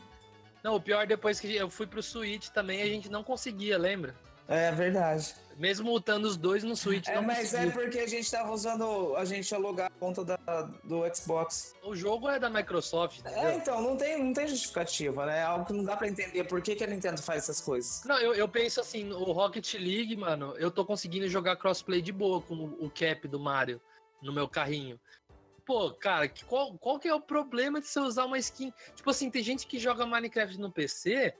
Não, 0.63 0.75
o 0.75 0.81
pior 0.81 1.05
depois 1.07 1.39
que 1.39 1.55
eu 1.55 1.69
fui 1.69 1.87
pro 1.87 2.01
Switch 2.01 2.49
também, 2.49 2.81
a 2.81 2.85
gente 2.85 3.09
não 3.09 3.23
conseguia, 3.23 3.77
lembra? 3.77 4.15
É 4.47 4.71
verdade. 4.71 5.33
Mesmo 5.57 5.91
lutando 5.91 6.27
os 6.27 6.35
dois 6.35 6.63
no 6.63 6.75
Switch, 6.75 7.07
É, 7.07 7.15
não 7.15 7.23
mas 7.23 7.53
é 7.53 7.69
porque 7.69 7.99
a 7.99 8.07
gente 8.07 8.29
tava 8.29 8.51
usando. 8.51 9.15
A 9.15 9.23
gente 9.23 9.49
ia 9.49 9.57
logar 9.57 9.87
a 9.87 9.99
conta 9.99 10.25
da, 10.25 10.35
do 10.83 11.03
Xbox. 11.15 11.73
O 11.81 11.95
jogo 11.95 12.27
é 12.29 12.37
da 12.37 12.49
Microsoft, 12.49 13.19
entendeu? 13.19 13.39
É, 13.39 13.55
então, 13.55 13.81
não 13.81 13.95
tem, 13.95 14.21
não 14.21 14.33
tem 14.33 14.47
justificativa, 14.47 15.25
né? 15.25 15.39
É 15.39 15.43
algo 15.43 15.65
que 15.65 15.71
não 15.71 15.85
dá 15.85 15.95
pra 15.95 16.07
entender 16.09 16.43
por 16.43 16.61
que, 16.61 16.75
que 16.75 16.83
a 16.83 16.87
Nintendo 16.87 17.21
faz 17.21 17.43
essas 17.43 17.61
coisas. 17.61 18.03
Não, 18.03 18.19
eu, 18.19 18.33
eu 18.35 18.49
penso 18.49 18.81
assim, 18.81 19.09
o 19.13 19.31
Rocket 19.31 19.75
League, 19.75 20.15
mano, 20.17 20.53
eu 20.57 20.69
tô 20.69 20.83
conseguindo 20.85 21.27
jogar 21.29 21.55
crossplay 21.55 22.01
de 22.01 22.11
boa 22.11 22.41
com 22.41 22.55
o, 22.55 22.85
o 22.85 22.91
cap 22.91 23.25
do 23.27 23.39
Mario 23.39 23.79
no 24.21 24.33
meu 24.33 24.49
carrinho. 24.49 24.99
Pô, 25.65 25.89
cara, 25.91 26.27
que- 26.27 26.43
qual, 26.43 26.77
qual 26.77 26.99
que 26.99 27.07
é 27.07 27.15
o 27.15 27.21
problema 27.21 27.79
de 27.79 27.87
você 27.87 27.99
usar 27.99 28.25
uma 28.25 28.37
skin? 28.37 28.73
Tipo 28.93 29.09
assim, 29.09 29.31
tem 29.31 29.41
gente 29.41 29.65
que 29.65 29.79
joga 29.79 30.05
Minecraft 30.05 30.59
no 30.59 30.69
PC 30.71 31.33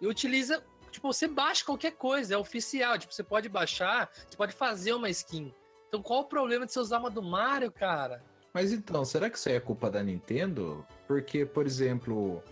e 0.00 0.06
utiliza. 0.06 0.64
Tipo, 0.90 1.12
você 1.12 1.28
baixa 1.28 1.64
qualquer 1.64 1.92
coisa, 1.92 2.34
é 2.34 2.36
oficial. 2.38 2.98
Tipo, 2.98 3.12
você 3.14 3.22
pode 3.22 3.48
baixar, 3.48 4.10
você 4.28 4.36
pode 4.36 4.52
fazer 4.52 4.92
uma 4.94 5.08
skin. 5.10 5.52
Então 5.88 6.02
qual 6.02 6.20
o 6.20 6.24
problema 6.24 6.66
de 6.66 6.72
você 6.72 6.80
usar 6.80 6.98
uma 6.98 7.10
do 7.10 7.22
Mario, 7.22 7.70
cara? 7.72 8.22
Mas 8.52 8.72
então, 8.72 9.04
será 9.04 9.30
que 9.30 9.38
isso 9.38 9.48
aí 9.48 9.54
é 9.56 9.60
culpa 9.60 9.90
da 9.90 10.02
Nintendo? 10.02 10.84
Porque, 11.06 11.44
por 11.46 11.66
exemplo, 11.66 12.42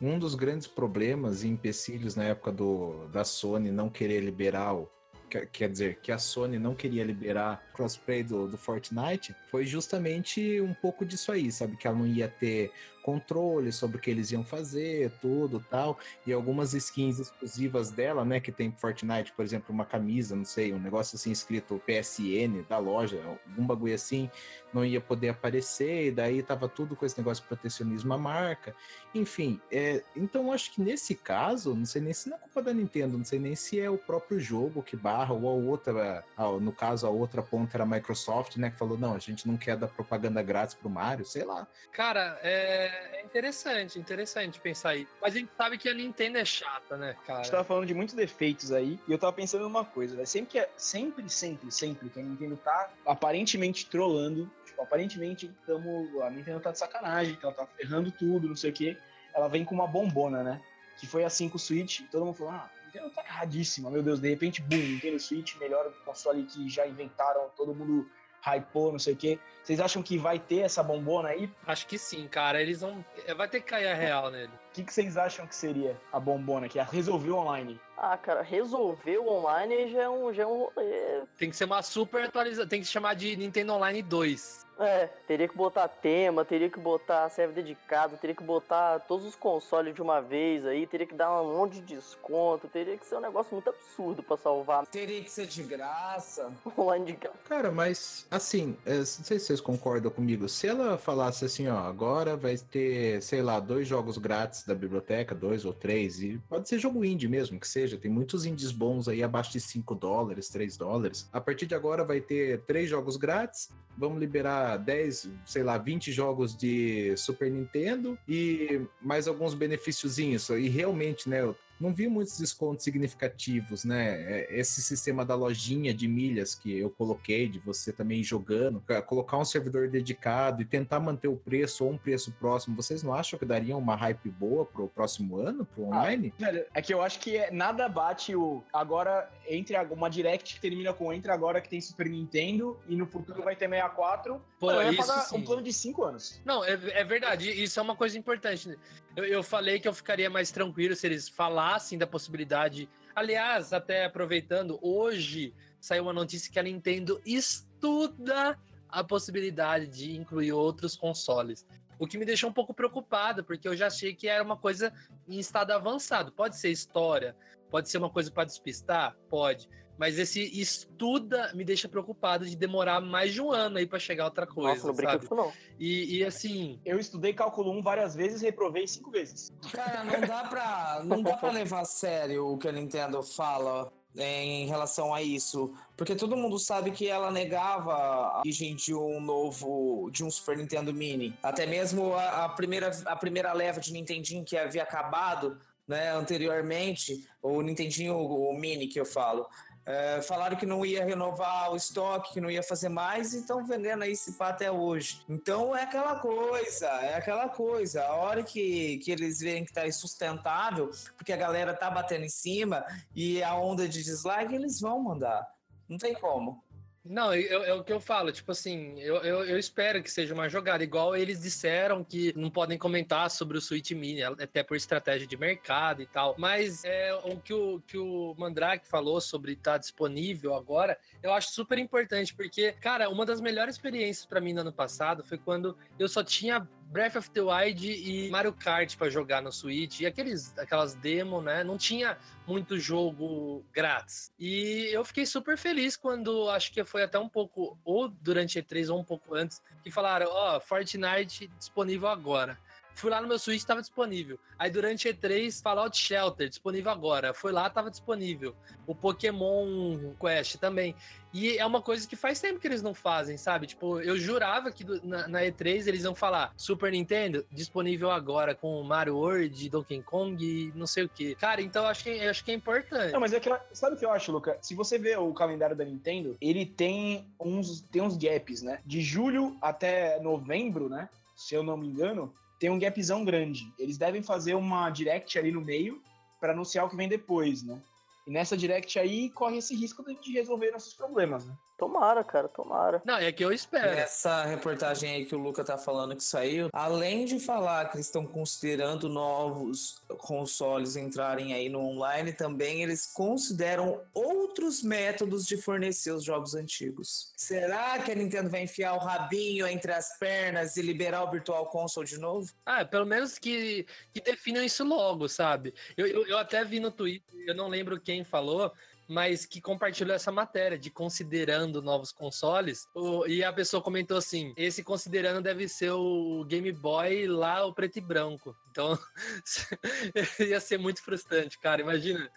um 0.00 0.18
dos 0.18 0.34
grandes 0.34 0.66
problemas 0.66 1.42
e 1.42 1.48
empecilhos 1.48 2.14
na 2.14 2.24
época 2.24 2.52
do, 2.52 3.06
da 3.08 3.24
Sony 3.24 3.70
não 3.70 3.88
querer 3.88 4.20
liberar 4.20 4.74
o. 4.74 4.88
quer- 5.28 5.68
dizer, 5.68 5.98
que 6.00 6.12
a 6.12 6.18
Sony 6.18 6.58
não 6.58 6.74
queria 6.74 7.02
liberar 7.04 7.62
crossplay 7.74 8.22
do, 8.22 8.46
do 8.46 8.56
Fortnite 8.56 9.34
foi 9.50 9.64
justamente 9.66 10.60
um 10.60 10.72
pouco 10.74 11.04
disso 11.04 11.32
aí, 11.32 11.50
sabe? 11.50 11.76
Que 11.76 11.86
ela 11.86 11.96
não 11.98 12.06
ia 12.06 12.28
ter 12.28 12.70
controle, 13.06 13.70
sobre 13.70 13.98
o 13.98 14.00
que 14.00 14.10
eles 14.10 14.32
iam 14.32 14.42
fazer, 14.42 15.12
tudo 15.22 15.64
tal. 15.70 15.96
E 16.26 16.32
algumas 16.32 16.74
skins 16.74 17.20
exclusivas 17.20 17.92
dela, 17.92 18.24
né? 18.24 18.40
Que 18.40 18.50
tem 18.50 18.72
Fortnite, 18.72 19.32
por 19.32 19.44
exemplo, 19.44 19.72
uma 19.72 19.84
camisa, 19.84 20.34
não 20.34 20.44
sei, 20.44 20.72
um 20.72 20.80
negócio 20.80 21.14
assim 21.14 21.30
escrito 21.30 21.80
PSN 21.86 22.64
da 22.68 22.78
loja, 22.78 23.22
algum 23.48 23.64
bagulho 23.64 23.94
assim, 23.94 24.28
não 24.74 24.84
ia 24.84 25.00
poder 25.00 25.28
aparecer, 25.28 26.08
e 26.08 26.10
daí 26.10 26.42
tava 26.42 26.68
tudo 26.68 26.96
com 26.96 27.06
esse 27.06 27.16
negócio 27.16 27.42
de 27.42 27.48
protecionismo 27.48 28.12
à 28.12 28.18
marca. 28.18 28.74
Enfim, 29.14 29.60
é, 29.70 30.02
então 30.16 30.50
acho 30.52 30.72
que 30.72 30.82
nesse 30.82 31.14
caso, 31.14 31.76
não 31.76 31.86
sei 31.86 32.02
nem 32.02 32.12
se 32.12 32.28
não 32.28 32.36
é 32.36 32.40
culpa 32.40 32.60
da 32.60 32.74
Nintendo, 32.74 33.16
não 33.16 33.24
sei 33.24 33.38
nem 33.38 33.54
se 33.54 33.80
é 33.80 33.88
o 33.88 33.96
próprio 33.96 34.40
jogo 34.40 34.82
que 34.82 34.96
barra, 34.96 35.32
ou 35.32 35.48
a 35.48 35.52
outra, 35.52 36.24
no 36.60 36.72
caso, 36.72 37.06
a 37.06 37.10
outra 37.10 37.40
ponta 37.40 37.76
era 37.76 37.84
a 37.84 37.86
Microsoft, 37.86 38.56
né? 38.56 38.70
Que 38.70 38.76
falou, 38.76 38.98
não, 38.98 39.14
a 39.14 39.18
gente 39.20 39.46
não 39.46 39.56
quer 39.56 39.76
dar 39.76 39.86
propaganda 39.86 40.42
grátis 40.42 40.74
pro 40.74 40.90
Mario, 40.90 41.24
sei 41.24 41.44
lá. 41.44 41.68
Cara, 41.92 42.38
é, 42.42 42.95
é 42.96 43.22
interessante, 43.24 43.98
interessante 43.98 44.60
pensar 44.60 44.90
aí. 44.90 45.06
Mas 45.20 45.34
a 45.34 45.38
gente 45.38 45.50
sabe 45.56 45.78
que 45.78 45.88
a 45.88 45.94
Nintendo 45.94 46.38
é 46.38 46.44
chata, 46.44 46.96
né, 46.96 47.10
A 47.10 47.12
gente 47.12 47.24
cara? 47.26 47.50
tava 47.50 47.64
falando 47.64 47.86
de 47.86 47.94
muitos 47.94 48.14
defeitos 48.14 48.72
aí, 48.72 48.98
e 49.06 49.12
eu 49.12 49.18
tava 49.18 49.32
pensando 49.32 49.62
numa 49.64 49.84
coisa, 49.84 50.16
né? 50.16 50.24
Sempre 50.24 50.50
que, 50.52 50.58
é- 50.58 50.70
sempre, 50.76 51.28
sempre, 51.28 51.70
sempre 51.70 52.08
que 52.08 52.18
a 52.20 52.22
Nintendo 52.22 52.56
tá 52.56 52.90
aparentemente 53.04 53.86
trollando, 53.86 54.50
tipo, 54.64 54.82
aparentemente 54.82 55.50
tamo, 55.66 56.22
a 56.22 56.30
Nintendo 56.30 56.60
tá 56.60 56.72
de 56.72 56.78
sacanagem, 56.78 57.36
que 57.36 57.44
ela 57.44 57.54
tá 57.54 57.66
ferrando 57.66 58.10
tudo, 58.10 58.48
não 58.48 58.56
sei 58.56 58.70
o 58.70 58.74
quê, 58.74 58.96
ela 59.34 59.48
vem 59.48 59.64
com 59.64 59.74
uma 59.74 59.86
bombona, 59.86 60.42
né? 60.42 60.60
Que 60.98 61.06
foi 61.06 61.24
assim 61.24 61.48
com 61.48 61.56
o 61.56 61.60
Switch, 61.60 62.00
e 62.00 62.04
todo 62.04 62.24
mundo 62.24 62.36
falou, 62.36 62.52
ah, 62.52 62.70
Nintendo 62.86 63.10
tá 63.10 63.22
erradíssima, 63.22 63.90
meu 63.90 64.02
Deus, 64.02 64.18
de 64.20 64.28
repente, 64.30 64.62
boom, 64.62 64.76
Nintendo 64.78 65.18
Switch, 65.20 65.56
melhor 65.56 65.92
console 66.04 66.44
que 66.44 66.68
já 66.68 66.86
inventaram, 66.86 67.50
todo 67.56 67.74
mundo 67.74 68.08
hypou, 68.46 68.92
não 68.92 68.98
sei 68.98 69.14
o 69.14 69.16
quê. 69.16 69.38
Vocês 69.62 69.80
acham 69.80 70.02
que 70.02 70.16
vai 70.16 70.38
ter 70.38 70.60
essa 70.60 70.82
bombona 70.82 71.30
aí? 71.30 71.50
Acho 71.66 71.86
que 71.86 71.98
sim, 71.98 72.28
cara. 72.28 72.62
Eles 72.62 72.80
vão. 72.82 73.04
é, 73.26 73.34
Vai 73.34 73.48
ter 73.48 73.60
que 73.60 73.66
cair 73.66 73.88
a 73.88 73.94
real 73.94 74.30
nele. 74.30 74.52
O 74.70 74.72
que, 74.72 74.84
que 74.84 74.92
vocês 74.92 75.16
acham 75.16 75.46
que 75.46 75.54
seria 75.56 75.96
a 76.12 76.20
bombona, 76.20 76.68
que 76.68 76.78
resolver 76.80 77.30
o 77.30 77.36
online? 77.36 77.80
Ah, 77.96 78.16
cara, 78.16 78.42
resolver 78.42 79.18
o 79.18 79.28
online 79.28 79.90
já 79.90 80.02
é 80.02 80.08
um, 80.08 80.32
já 80.32 80.42
é 80.44 80.46
um 80.46 80.64
rolê. 80.64 81.22
Tem 81.36 81.50
que 81.50 81.56
ser 81.56 81.64
uma 81.64 81.82
super 81.82 82.24
atualização. 82.24 82.68
Tem 82.68 82.80
que 82.80 82.86
chamar 82.86 83.14
de 83.14 83.34
Nintendo 83.36 83.72
Online 83.72 84.02
2. 84.02 84.65
É, 84.78 85.06
teria 85.26 85.48
que 85.48 85.56
botar 85.56 85.88
tema, 85.88 86.44
teria 86.44 86.68
que 86.68 86.78
botar 86.78 87.28
serve 87.30 87.54
dedicado, 87.54 88.16
teria 88.18 88.36
que 88.36 88.42
botar 88.42 89.00
todos 89.00 89.24
os 89.24 89.34
consoles 89.34 89.94
de 89.94 90.02
uma 90.02 90.20
vez 90.20 90.66
aí, 90.66 90.86
teria 90.86 91.06
que 91.06 91.14
dar 91.14 91.40
um 91.40 91.56
monte 91.56 91.80
de 91.80 91.94
desconto, 91.96 92.68
teria 92.68 92.96
que 92.96 93.06
ser 93.06 93.16
um 93.16 93.20
negócio 93.20 93.52
muito 93.52 93.70
absurdo 93.70 94.22
pra 94.22 94.36
salvar 94.36 94.86
Teria 94.86 95.22
que 95.22 95.30
ser 95.30 95.46
de 95.46 95.62
graça. 95.62 96.52
online 96.76 97.06
de 97.06 97.12
graça. 97.12 97.38
Cara, 97.48 97.72
mas 97.72 98.26
assim, 98.30 98.76
é, 98.84 98.98
não 98.98 99.04
sei 99.04 99.38
se 99.38 99.46
vocês 99.46 99.60
concordam 99.60 100.10
comigo. 100.10 100.48
Se 100.48 100.66
ela 100.66 100.98
falasse 100.98 101.44
assim, 101.44 101.68
ó, 101.68 101.78
agora 101.78 102.36
vai 102.36 102.56
ter, 102.58 103.22
sei 103.22 103.40
lá, 103.42 103.58
dois 103.58 103.88
jogos 103.88 104.18
grátis 104.18 104.64
da 104.64 104.74
biblioteca, 104.74 105.34
dois 105.34 105.64
ou 105.64 105.72
três, 105.72 106.20
e 106.20 106.38
pode 106.48 106.68
ser 106.68 106.78
jogo 106.78 107.04
indie 107.04 107.28
mesmo, 107.28 107.58
que 107.58 107.68
seja. 107.68 107.96
Tem 107.96 108.10
muitos 108.10 108.44
indies 108.44 108.72
bons 108.72 109.08
aí 109.08 109.22
abaixo 109.22 109.52
de 109.52 109.60
5 109.60 109.94
dólares, 109.94 110.48
3 110.50 110.76
dólares. 110.76 111.28
A 111.32 111.40
partir 111.40 111.66
de 111.66 111.74
agora 111.74 112.04
vai 112.04 112.20
ter 112.20 112.60
três 112.62 112.90
jogos 112.90 113.16
grátis. 113.16 113.70
Vamos 113.96 114.18
liberar 114.18 114.65
10, 114.74 115.30
sei 115.44 115.62
lá, 115.62 115.78
20 115.78 116.10
jogos 116.10 116.56
de 116.56 117.14
Super 117.16 117.50
Nintendo 117.50 118.18
e 118.26 118.80
mais 119.00 119.28
alguns 119.28 119.54
benefíciozinhos. 119.54 120.48
E 120.48 120.68
realmente, 120.68 121.28
né, 121.28 121.54
não 121.78 121.92
vi 121.92 122.08
muitos 122.08 122.38
descontos 122.38 122.84
significativos, 122.84 123.84
né? 123.84 124.22
É, 124.44 124.58
Esse 124.58 124.82
sistema 124.82 125.24
da 125.24 125.34
lojinha 125.34 125.92
de 125.92 126.08
milhas 126.08 126.54
que 126.54 126.76
eu 126.78 126.88
coloquei, 126.90 127.48
de 127.48 127.58
você 127.58 127.92
também 127.92 128.22
jogando, 128.22 128.80
ca- 128.80 129.02
colocar 129.02 129.38
um 129.38 129.44
servidor 129.44 129.88
dedicado 129.88 130.62
e 130.62 130.64
tentar 130.64 131.00
manter 131.00 131.28
o 131.28 131.36
preço 131.36 131.84
ou 131.84 131.92
um 131.92 131.98
preço 131.98 132.32
próximo, 132.32 132.74
vocês 132.76 133.02
não 133.02 133.12
acham 133.12 133.38
que 133.38 133.44
daria 133.44 133.76
uma 133.76 133.94
hype 133.96 134.28
boa 134.30 134.64
pro 134.64 134.88
próximo 134.88 135.36
ano, 135.36 135.64
pro 135.66 135.84
online? 135.84 136.32
Velho, 136.38 136.64
é 136.74 136.82
que 136.82 136.92
eu 136.94 137.02
acho 137.02 137.18
que 137.20 137.36
é- 137.36 137.50
nada 137.50 137.88
bate 137.88 138.34
o. 138.34 138.62
Agora, 138.72 139.30
entre 139.48 139.76
uma 139.90 140.08
direct 140.08 140.54
que 140.54 140.60
termina 140.60 140.92
com 140.92 141.12
entre 141.12 141.30
agora 141.30 141.60
que 141.60 141.68
tem 141.68 141.80
Super 141.80 142.08
Nintendo 142.08 142.78
e 142.88 142.96
no 142.96 143.06
futuro 143.06 143.42
vai 143.42 143.54
ter 143.54 143.68
64. 143.68 144.40
Pô, 144.58 144.66
Mano, 144.66 144.80
eu 144.82 144.92
ia 144.92 145.00
isso 145.00 145.36
um 145.36 145.42
plano 145.42 145.62
de 145.62 145.72
5 145.72 146.02
anos. 146.04 146.40
Não, 146.44 146.64
é, 146.64 146.72
é 146.72 147.04
verdade. 147.04 147.50
Isso 147.50 147.78
é 147.78 147.82
uma 147.82 147.94
coisa 147.96 148.18
importante. 148.18 148.76
Eu, 149.16 149.24
eu 149.24 149.42
falei 149.42 149.80
que 149.80 149.88
eu 149.88 149.94
ficaria 149.94 150.28
mais 150.28 150.50
tranquilo 150.50 150.94
se 150.94 151.06
eles 151.06 151.26
falassem 151.26 151.98
da 151.98 152.06
possibilidade. 152.06 152.86
Aliás, 153.14 153.72
até 153.72 154.04
aproveitando, 154.04 154.78
hoje 154.82 155.54
saiu 155.80 156.02
uma 156.02 156.12
notícia 156.12 156.52
que 156.52 156.58
a 156.58 156.62
Nintendo 156.62 157.18
estuda 157.24 158.58
a 158.90 159.02
possibilidade 159.02 159.86
de 159.86 160.14
incluir 160.14 160.52
outros 160.52 160.94
consoles. 160.96 161.66
O 161.98 162.06
que 162.06 162.18
me 162.18 162.26
deixou 162.26 162.50
um 162.50 162.52
pouco 162.52 162.74
preocupado, 162.74 163.42
porque 163.42 163.66
eu 163.66 163.74
já 163.74 163.86
achei 163.86 164.14
que 164.14 164.28
era 164.28 164.44
uma 164.44 164.56
coisa 164.56 164.92
em 165.26 165.38
estado 165.38 165.70
avançado. 165.70 166.30
Pode 166.30 166.56
ser 166.56 166.70
história, 166.70 167.34
pode 167.70 167.88
ser 167.88 167.96
uma 167.96 168.10
coisa 168.10 168.30
para 168.30 168.44
despistar? 168.44 169.16
Pode. 169.30 169.66
Mas 169.98 170.18
esse 170.18 170.42
estuda 170.60 171.52
me 171.54 171.64
deixa 171.64 171.88
preocupado 171.88 172.44
de 172.44 172.56
demorar 172.56 173.00
mais 173.00 173.32
de 173.32 173.40
um 173.40 173.50
ano 173.50 173.78
aí 173.78 173.86
para 173.86 173.98
chegar 173.98 174.24
outra 174.24 174.46
coisa. 174.46 174.74
Nossa, 174.74 174.86
não 174.86 174.94
brinca 174.94 175.12
sabe? 175.12 175.28
não. 175.30 175.52
E, 175.78 176.18
e 176.18 176.24
assim, 176.24 176.80
Eu 176.84 176.98
estudei 176.98 177.32
cálculo 177.32 177.70
1 177.72 177.82
várias 177.82 178.14
vezes 178.14 178.42
e 178.42 178.46
reprovei 178.46 178.86
cinco 178.86 179.10
vezes. 179.10 179.52
Cara, 179.72 180.04
não 180.04 180.20
dá 180.20 180.44
pra, 180.44 181.02
não 181.04 181.22
dá 181.22 181.36
pra 181.36 181.50
levar 181.50 181.80
a 181.80 181.84
sério 181.84 182.46
o 182.46 182.58
que 182.58 182.68
a 182.68 182.72
Nintendo 182.72 183.22
fala 183.22 183.92
em 184.18 184.66
relação 184.66 185.14
a 185.14 185.22
isso. 185.22 185.72
Porque 185.96 186.14
todo 186.14 186.36
mundo 186.36 186.58
sabe 186.58 186.90
que 186.90 187.08
ela 187.08 187.30
negava 187.30 187.92
a 187.92 188.38
origem 188.40 188.74
de 188.74 188.94
um 188.94 189.20
novo, 189.20 190.10
de 190.10 190.24
um 190.24 190.30
Super 190.30 190.56
Nintendo 190.56 190.92
Mini. 190.92 191.36
Até 191.42 191.66
mesmo 191.66 192.14
a, 192.14 192.44
a 192.44 192.48
primeira, 192.48 192.90
a 193.06 193.16
primeira 193.16 193.52
leva 193.52 193.80
de 193.80 193.92
Nintendinho 193.92 194.44
que 194.44 194.56
havia 194.56 194.82
acabado, 194.82 195.58
né, 195.86 196.12
anteriormente, 196.12 197.26
o 197.42 197.62
Nintendinho, 197.62 198.16
o 198.16 198.58
Mini 198.58 198.88
que 198.88 198.98
eu 198.98 199.06
falo. 199.06 199.46
É, 199.86 200.20
falaram 200.20 200.56
que 200.56 200.66
não 200.66 200.84
ia 200.84 201.04
renovar 201.04 201.72
o 201.72 201.76
estoque, 201.76 202.34
que 202.34 202.40
não 202.40 202.50
ia 202.50 202.62
fazer 202.62 202.88
mais, 202.88 203.32
e 203.32 203.38
estão 203.38 203.64
vendendo 203.64 204.02
aí 204.02 204.12
esse 204.12 204.32
pá 204.32 204.48
até 204.48 204.70
hoje. 204.70 205.22
Então 205.28 205.76
é 205.76 205.84
aquela 205.84 206.18
coisa, 206.18 206.88
é 206.88 207.14
aquela 207.14 207.48
coisa. 207.48 208.04
A 208.04 208.16
hora 208.16 208.42
que, 208.42 208.98
que 208.98 209.12
eles 209.12 209.38
veem 209.38 209.64
que 209.64 209.72
tá 209.72 209.86
insustentável, 209.86 210.90
porque 211.16 211.32
a 211.32 211.36
galera 211.36 211.72
tá 211.72 211.88
batendo 211.88 212.24
em 212.24 212.28
cima 212.28 212.84
e 213.14 213.40
a 213.42 213.54
onda 213.54 213.88
de 213.88 214.02
dislike, 214.02 214.52
eles 214.52 214.80
vão 214.80 215.00
mandar. 215.00 215.46
Não 215.88 215.98
tem 215.98 216.14
como. 216.14 216.64
Não, 217.08 217.34
eu- 217.34 217.64
é 217.64 217.72
o 217.72 217.84
que 217.84 217.92
eu 217.92 218.00
falo, 218.00 218.32
tipo 218.32 218.50
assim, 218.52 218.98
eu, 219.00 219.16
eu, 219.16 219.44
eu 219.44 219.58
espero 219.58 220.02
que 220.02 220.10
seja 220.10 220.34
uma 220.34 220.48
jogada, 220.48 220.82
igual 220.82 221.16
eles 221.16 221.40
disseram 221.40 222.02
que 222.02 222.32
não 222.36 222.50
podem 222.50 222.76
comentar 222.76 223.30
sobre 223.30 223.56
o 223.56 223.60
Switch 223.60 223.92
Mini, 223.92 224.22
até 224.22 224.62
por 224.62 224.76
estratégia 224.76 225.26
de 225.26 225.36
mercado 225.36 226.02
e 226.02 226.06
tal. 226.06 226.34
Mas 226.38 226.84
é, 226.84 227.14
o 227.24 227.36
que 227.40 227.54
o, 227.54 227.80
que 227.86 227.98
o 227.98 228.34
Mandrake 228.38 228.86
falou 228.88 229.20
sobre 229.20 229.52
estar 229.52 229.78
disponível 229.78 230.54
agora, 230.54 230.98
eu 231.22 231.32
acho 231.32 231.50
super 231.52 231.78
importante, 231.78 232.34
porque, 232.34 232.72
cara, 232.72 233.08
uma 233.08 233.24
das 233.24 233.40
melhores 233.40 233.76
experiências 233.76 234.26
pra 234.26 234.40
mim 234.40 234.52
no 234.52 234.60
ano 234.62 234.72
passado 234.72 235.22
foi 235.22 235.38
quando 235.38 235.76
eu 235.98 236.08
só 236.08 236.22
tinha 236.24 236.66
Breath 236.90 237.16
of 237.16 237.30
the 237.30 237.40
Wild 237.40 237.86
e 237.86 238.30
Mario 238.30 238.52
Kart 238.52 238.96
pra 238.96 239.10
jogar 239.10 239.42
no 239.42 239.52
Switch, 239.52 240.00
e 240.00 240.06
aqueles, 240.06 240.56
aquelas 240.58 240.94
demos, 240.94 241.42
né? 241.44 241.62
Não 241.64 241.76
tinha 241.76 242.16
muito 242.46 242.78
jogo 242.78 243.64
grátis. 243.72 244.32
E 244.38 244.88
eu 244.92 245.04
fiquei 245.04 245.26
super 245.26 245.58
feliz 245.58 245.96
quando 245.96 246.48
acho 246.48 246.72
que 246.72 246.84
foi 246.84 247.02
até 247.02 247.18
um 247.18 247.28
pouco, 247.28 247.76
ou 247.84 248.08
durante 248.08 248.60
E3 248.60 248.92
ou 248.92 249.00
um 249.00 249.04
pouco 249.04 249.34
antes, 249.34 249.60
que 249.82 249.90
falaram: 249.90 250.28
Ó, 250.30 250.60
Fortnite 250.60 251.48
disponível 251.58 252.08
agora. 252.08 252.58
Fui 252.96 253.10
lá 253.10 253.20
no 253.20 253.28
meu 253.28 253.38
Switch, 253.38 253.58
estava 253.58 253.82
disponível. 253.82 254.38
Aí 254.58 254.70
durante 254.70 255.06
E3, 255.06 255.62
Fallout 255.62 255.96
Shelter, 255.96 256.48
disponível 256.48 256.90
agora. 256.90 257.34
Foi 257.34 257.52
lá, 257.52 257.66
estava 257.66 257.90
disponível. 257.90 258.56
O 258.86 258.94
Pokémon 258.94 260.14
Quest 260.18 260.56
também. 260.56 260.94
E 261.30 261.58
é 261.58 261.66
uma 261.66 261.82
coisa 261.82 262.08
que 262.08 262.16
faz 262.16 262.40
tempo 262.40 262.58
que 262.58 262.66
eles 262.66 262.80
não 262.80 262.94
fazem, 262.94 263.36
sabe? 263.36 263.66
Tipo, 263.66 264.00
eu 264.00 264.16
jurava 264.16 264.72
que 264.72 264.82
na, 265.06 265.28
na 265.28 265.42
E3 265.42 265.86
eles 265.86 266.04
iam 266.04 266.14
falar 266.14 266.54
Super 266.56 266.90
Nintendo 266.90 267.44
disponível 267.52 268.10
agora 268.10 268.54
com 268.54 268.82
Mario 268.82 269.18
World, 269.18 269.68
Donkey 269.68 270.02
Kong 270.02 270.42
e 270.42 270.72
não 270.74 270.86
sei 270.86 271.04
o 271.04 271.08
que. 271.08 271.34
Cara, 271.34 271.60
então 271.60 271.86
acho 271.86 272.02
que, 272.02 272.18
acho 272.26 272.42
que 272.42 272.50
é 272.50 272.54
importante. 272.54 273.12
Não, 273.12 273.20
mas 273.20 273.34
é 273.34 273.40
que, 273.40 273.50
sabe 273.74 273.96
o 273.96 273.98
que 273.98 274.06
eu 274.06 274.10
acho, 274.10 274.32
Luca? 274.32 274.56
Se 274.62 274.74
você 274.74 274.96
vê 274.98 275.14
o 275.18 275.34
calendário 275.34 275.76
da 275.76 275.84
Nintendo, 275.84 276.34
ele 276.40 276.64
tem 276.64 277.26
uns, 277.38 277.82
tem 277.82 278.00
uns 278.00 278.16
gaps, 278.16 278.62
né? 278.62 278.80
De 278.86 279.02
julho 279.02 279.54
até 279.60 280.18
novembro, 280.20 280.88
né? 280.88 281.10
Se 281.34 281.54
eu 281.54 281.62
não 281.62 281.76
me 281.76 281.86
engano, 281.86 282.32
tem 282.58 282.70
um 282.70 282.78
gapzão 282.78 283.24
grande. 283.24 283.72
Eles 283.78 283.98
devem 283.98 284.22
fazer 284.22 284.54
uma 284.54 284.90
direct 284.90 285.38
ali 285.38 285.52
no 285.52 285.60
meio 285.60 286.02
para 286.40 286.52
anunciar 286.52 286.86
o 286.86 286.88
que 286.88 286.96
vem 286.96 287.08
depois, 287.08 287.62
né? 287.62 287.82
E 288.26 288.30
nessa 288.30 288.56
Direct 288.56 288.98
aí 288.98 289.30
corre 289.30 289.58
esse 289.58 289.74
risco 289.74 290.04
de 290.20 290.32
resolver 290.32 290.72
nossos 290.72 290.94
problemas, 290.94 291.46
né? 291.46 291.56
Tomara, 291.76 292.24
cara, 292.24 292.48
tomara. 292.48 293.02
Não, 293.04 293.18
é 293.18 293.30
que 293.30 293.44
eu 293.44 293.52
espero. 293.52 293.90
Essa 293.90 294.44
reportagem 294.44 295.10
aí 295.10 295.26
que 295.26 295.34
o 295.34 295.38
Luca 295.38 295.62
tá 295.62 295.76
falando 295.76 296.16
que 296.16 296.24
saiu, 296.24 296.70
além 296.72 297.26
de 297.26 297.38
falar 297.38 297.90
que 297.90 297.96
eles 297.96 298.06
estão 298.06 298.26
considerando 298.26 299.10
novos 299.10 300.02
consoles 300.18 300.96
entrarem 300.96 301.52
aí 301.52 301.68
no 301.68 301.80
online, 301.80 302.32
também 302.32 302.82
eles 302.82 303.06
consideram 303.12 304.00
outros 304.14 304.82
métodos 304.82 305.46
de 305.46 305.58
fornecer 305.58 306.12
os 306.12 306.24
jogos 306.24 306.54
antigos. 306.54 307.32
Será 307.36 307.98
que 307.98 308.10
a 308.10 308.14
Nintendo 308.14 308.48
vai 308.48 308.62
enfiar 308.62 308.94
o 308.94 308.98
rabinho 308.98 309.66
entre 309.66 309.92
as 309.92 310.18
pernas 310.18 310.78
e 310.78 310.82
liberar 310.82 311.24
o 311.24 311.30
Virtual 311.30 311.66
Console 311.66 312.06
de 312.06 312.18
novo? 312.18 312.50
Ah, 312.64 312.86
pelo 312.86 313.04
menos 313.04 313.38
que, 313.38 313.86
que 314.14 314.22
definam 314.22 314.62
isso 314.62 314.82
logo, 314.82 315.28
sabe? 315.28 315.74
Eu, 315.94 316.06
eu, 316.06 316.26
eu 316.26 316.38
até 316.38 316.64
vi 316.64 316.80
no 316.80 316.90
Twitter, 316.90 317.38
eu 317.46 317.54
não 317.54 317.68
lembro 317.68 318.00
quem 318.00 318.24
falou, 318.24 318.72
mas 319.08 319.46
que 319.46 319.60
compartilhou 319.60 320.14
essa 320.14 320.32
matéria 320.32 320.78
de 320.78 320.90
considerando 320.90 321.80
novos 321.80 322.10
consoles. 322.12 322.88
O- 322.94 323.26
e 323.26 323.42
a 323.44 323.52
pessoa 323.52 323.82
comentou 323.82 324.16
assim: 324.16 324.52
esse 324.56 324.82
considerando 324.82 325.42
deve 325.42 325.68
ser 325.68 325.90
o 325.92 326.44
Game 326.48 326.70
Boy 326.72 327.26
lá, 327.26 327.64
o 327.64 327.72
preto 327.72 327.96
e 327.98 328.00
branco. 328.00 328.56
Então 328.70 328.98
ia 330.40 330.60
ser 330.60 330.78
muito 330.78 331.02
frustrante, 331.02 331.58
cara. 331.58 331.80
Imagina. 331.80 332.30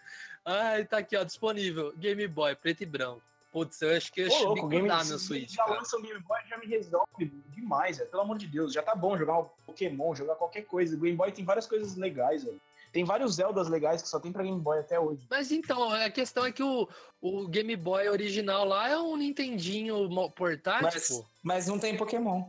Ai, 0.44 0.84
tá 0.84 0.98
aqui, 0.98 1.16
ó, 1.16 1.22
disponível. 1.24 1.92
Game 1.96 2.26
Boy, 2.26 2.54
preto 2.56 2.82
e 2.82 2.86
branco. 2.86 3.22
Putz, 3.52 3.82
eu 3.82 3.96
acho 3.96 4.12
que 4.12 4.20
eu 4.20 4.28
Ô, 4.30 4.44
louco, 4.44 4.66
o 4.66 4.68
Game 4.68 4.86
meu 4.86 5.18
Switch, 5.18 5.50
já 5.50 5.64
cara. 5.64 5.78
lançam 5.78 5.98
o 5.98 6.02
Game 6.02 6.20
Boy, 6.20 6.38
já 6.48 6.56
me 6.56 6.66
resolve 6.66 7.26
demais, 7.48 7.98
velho. 7.98 8.08
Pelo 8.08 8.22
amor 8.22 8.38
de 8.38 8.46
Deus, 8.46 8.72
já 8.72 8.80
tá 8.80 8.94
bom 8.94 9.18
jogar 9.18 9.38
um 9.40 9.44
Pokémon, 9.66 10.14
jogar 10.14 10.36
qualquer 10.36 10.62
coisa. 10.62 10.96
O 10.96 11.00
Game 11.00 11.16
Boy 11.16 11.32
tem 11.32 11.44
várias 11.44 11.66
coisas 11.66 11.96
legais, 11.96 12.44
velho. 12.44 12.60
Tem 12.92 13.04
vários 13.04 13.34
Zeldas 13.34 13.68
legais 13.68 14.02
que 14.02 14.08
só 14.08 14.18
tem 14.18 14.32
pra 14.32 14.42
Game 14.42 14.60
Boy 14.60 14.78
até 14.80 14.98
hoje. 14.98 15.26
Mas 15.30 15.52
então, 15.52 15.90
a 15.92 16.10
questão 16.10 16.44
é 16.44 16.52
que 16.52 16.62
o, 16.62 16.88
o 17.20 17.46
Game 17.48 17.74
Boy 17.76 18.08
original 18.08 18.64
lá 18.64 18.88
é 18.88 18.98
um 18.98 19.16
Nintendinho 19.16 20.08
portátil. 20.34 20.82
Mas, 20.82 21.22
mas 21.42 21.66
não 21.66 21.78
tem 21.78 21.96
Pokémon 21.96 22.44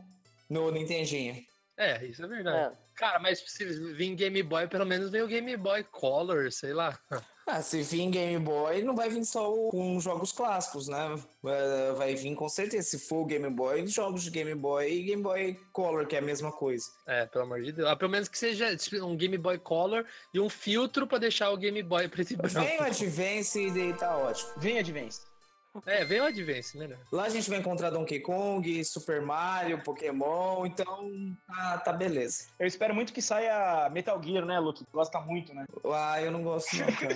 no 0.48 0.70
Nintendinho. 0.70 1.44
É, 1.76 2.04
isso 2.04 2.22
é 2.22 2.26
verdade. 2.26 2.76
Cara, 2.94 3.18
mas 3.18 3.40
se 3.40 3.64
vir 3.64 4.14
Game 4.14 4.42
Boy, 4.42 4.68
pelo 4.68 4.84
menos 4.84 5.10
vem 5.10 5.22
o 5.22 5.28
Game 5.28 5.56
Boy 5.56 5.82
Color, 5.84 6.52
sei 6.52 6.72
lá. 6.72 6.98
Ah, 7.46 7.60
se 7.60 7.82
vir 7.82 8.08
Game 8.10 8.38
Boy, 8.38 8.82
não 8.82 8.94
vai 8.94 9.08
vir 9.10 9.24
só 9.24 9.52
com 9.70 9.98
jogos 10.00 10.30
clássicos, 10.30 10.86
né? 10.88 11.16
Vai- 11.42 12.14
vir 12.14 12.34
com 12.36 12.48
certeza. 12.48 12.88
Se 12.88 12.98
for 12.98 13.24
Game 13.26 13.50
Boy, 13.50 13.84
jogos 13.86 14.22
de 14.22 14.30
Game 14.30 14.54
Boy 14.54 14.88
e 14.92 15.02
Game 15.02 15.22
Boy 15.22 15.58
Color, 15.72 16.06
que 16.06 16.14
é 16.14 16.20
a 16.20 16.22
mesma 16.22 16.52
coisa. 16.52 16.86
É, 17.06 17.26
pelo 17.26 17.44
amor 17.44 17.60
de 17.62 17.72
Deus. 17.72 17.88
Ah, 17.88 17.96
pelo 17.96 18.10
menos 18.10 18.28
que 18.28 18.38
seja 18.38 18.68
um 19.02 19.16
Game 19.16 19.36
Boy 19.36 19.58
Color 19.58 20.04
e 20.32 20.38
um 20.38 20.48
filtro 20.48 21.06
pra 21.06 21.18
deixar 21.18 21.50
o 21.50 21.56
Game 21.56 21.82
Boy 21.82 22.06
preto 22.08 22.32
e 22.32 22.36
branco. 22.36 22.60
Vem 22.60 22.78
o 22.78 22.82
Advance 22.84 23.60
e 23.60 23.70
daí 23.72 23.92
tá 23.94 24.16
ótimo. 24.16 24.50
Vem 24.58 24.78
Advance. 24.78 25.31
É, 25.86 26.04
vem 26.04 26.20
o 26.20 26.24
Advance, 26.24 26.76
melhor. 26.76 26.98
Lá 27.10 27.24
a 27.24 27.28
gente 27.30 27.48
vai 27.48 27.58
encontrar 27.58 27.90
Donkey 27.90 28.20
Kong, 28.20 28.84
Super 28.84 29.22
Mario, 29.22 29.82
Pokémon, 29.82 30.66
então 30.66 31.36
tá, 31.46 31.78
tá 31.78 31.92
beleza. 31.92 32.48
Eu 32.58 32.66
espero 32.66 32.94
muito 32.94 33.12
que 33.12 33.22
saia 33.22 33.88
Metal 33.90 34.22
Gear, 34.22 34.44
né, 34.44 34.58
Luke? 34.58 34.84
Gosta 34.92 35.18
muito, 35.20 35.54
né? 35.54 35.64
Ah, 35.90 36.20
eu 36.20 36.30
não 36.30 36.42
gosto 36.42 36.76
não, 36.76 36.86
cara. 36.92 37.14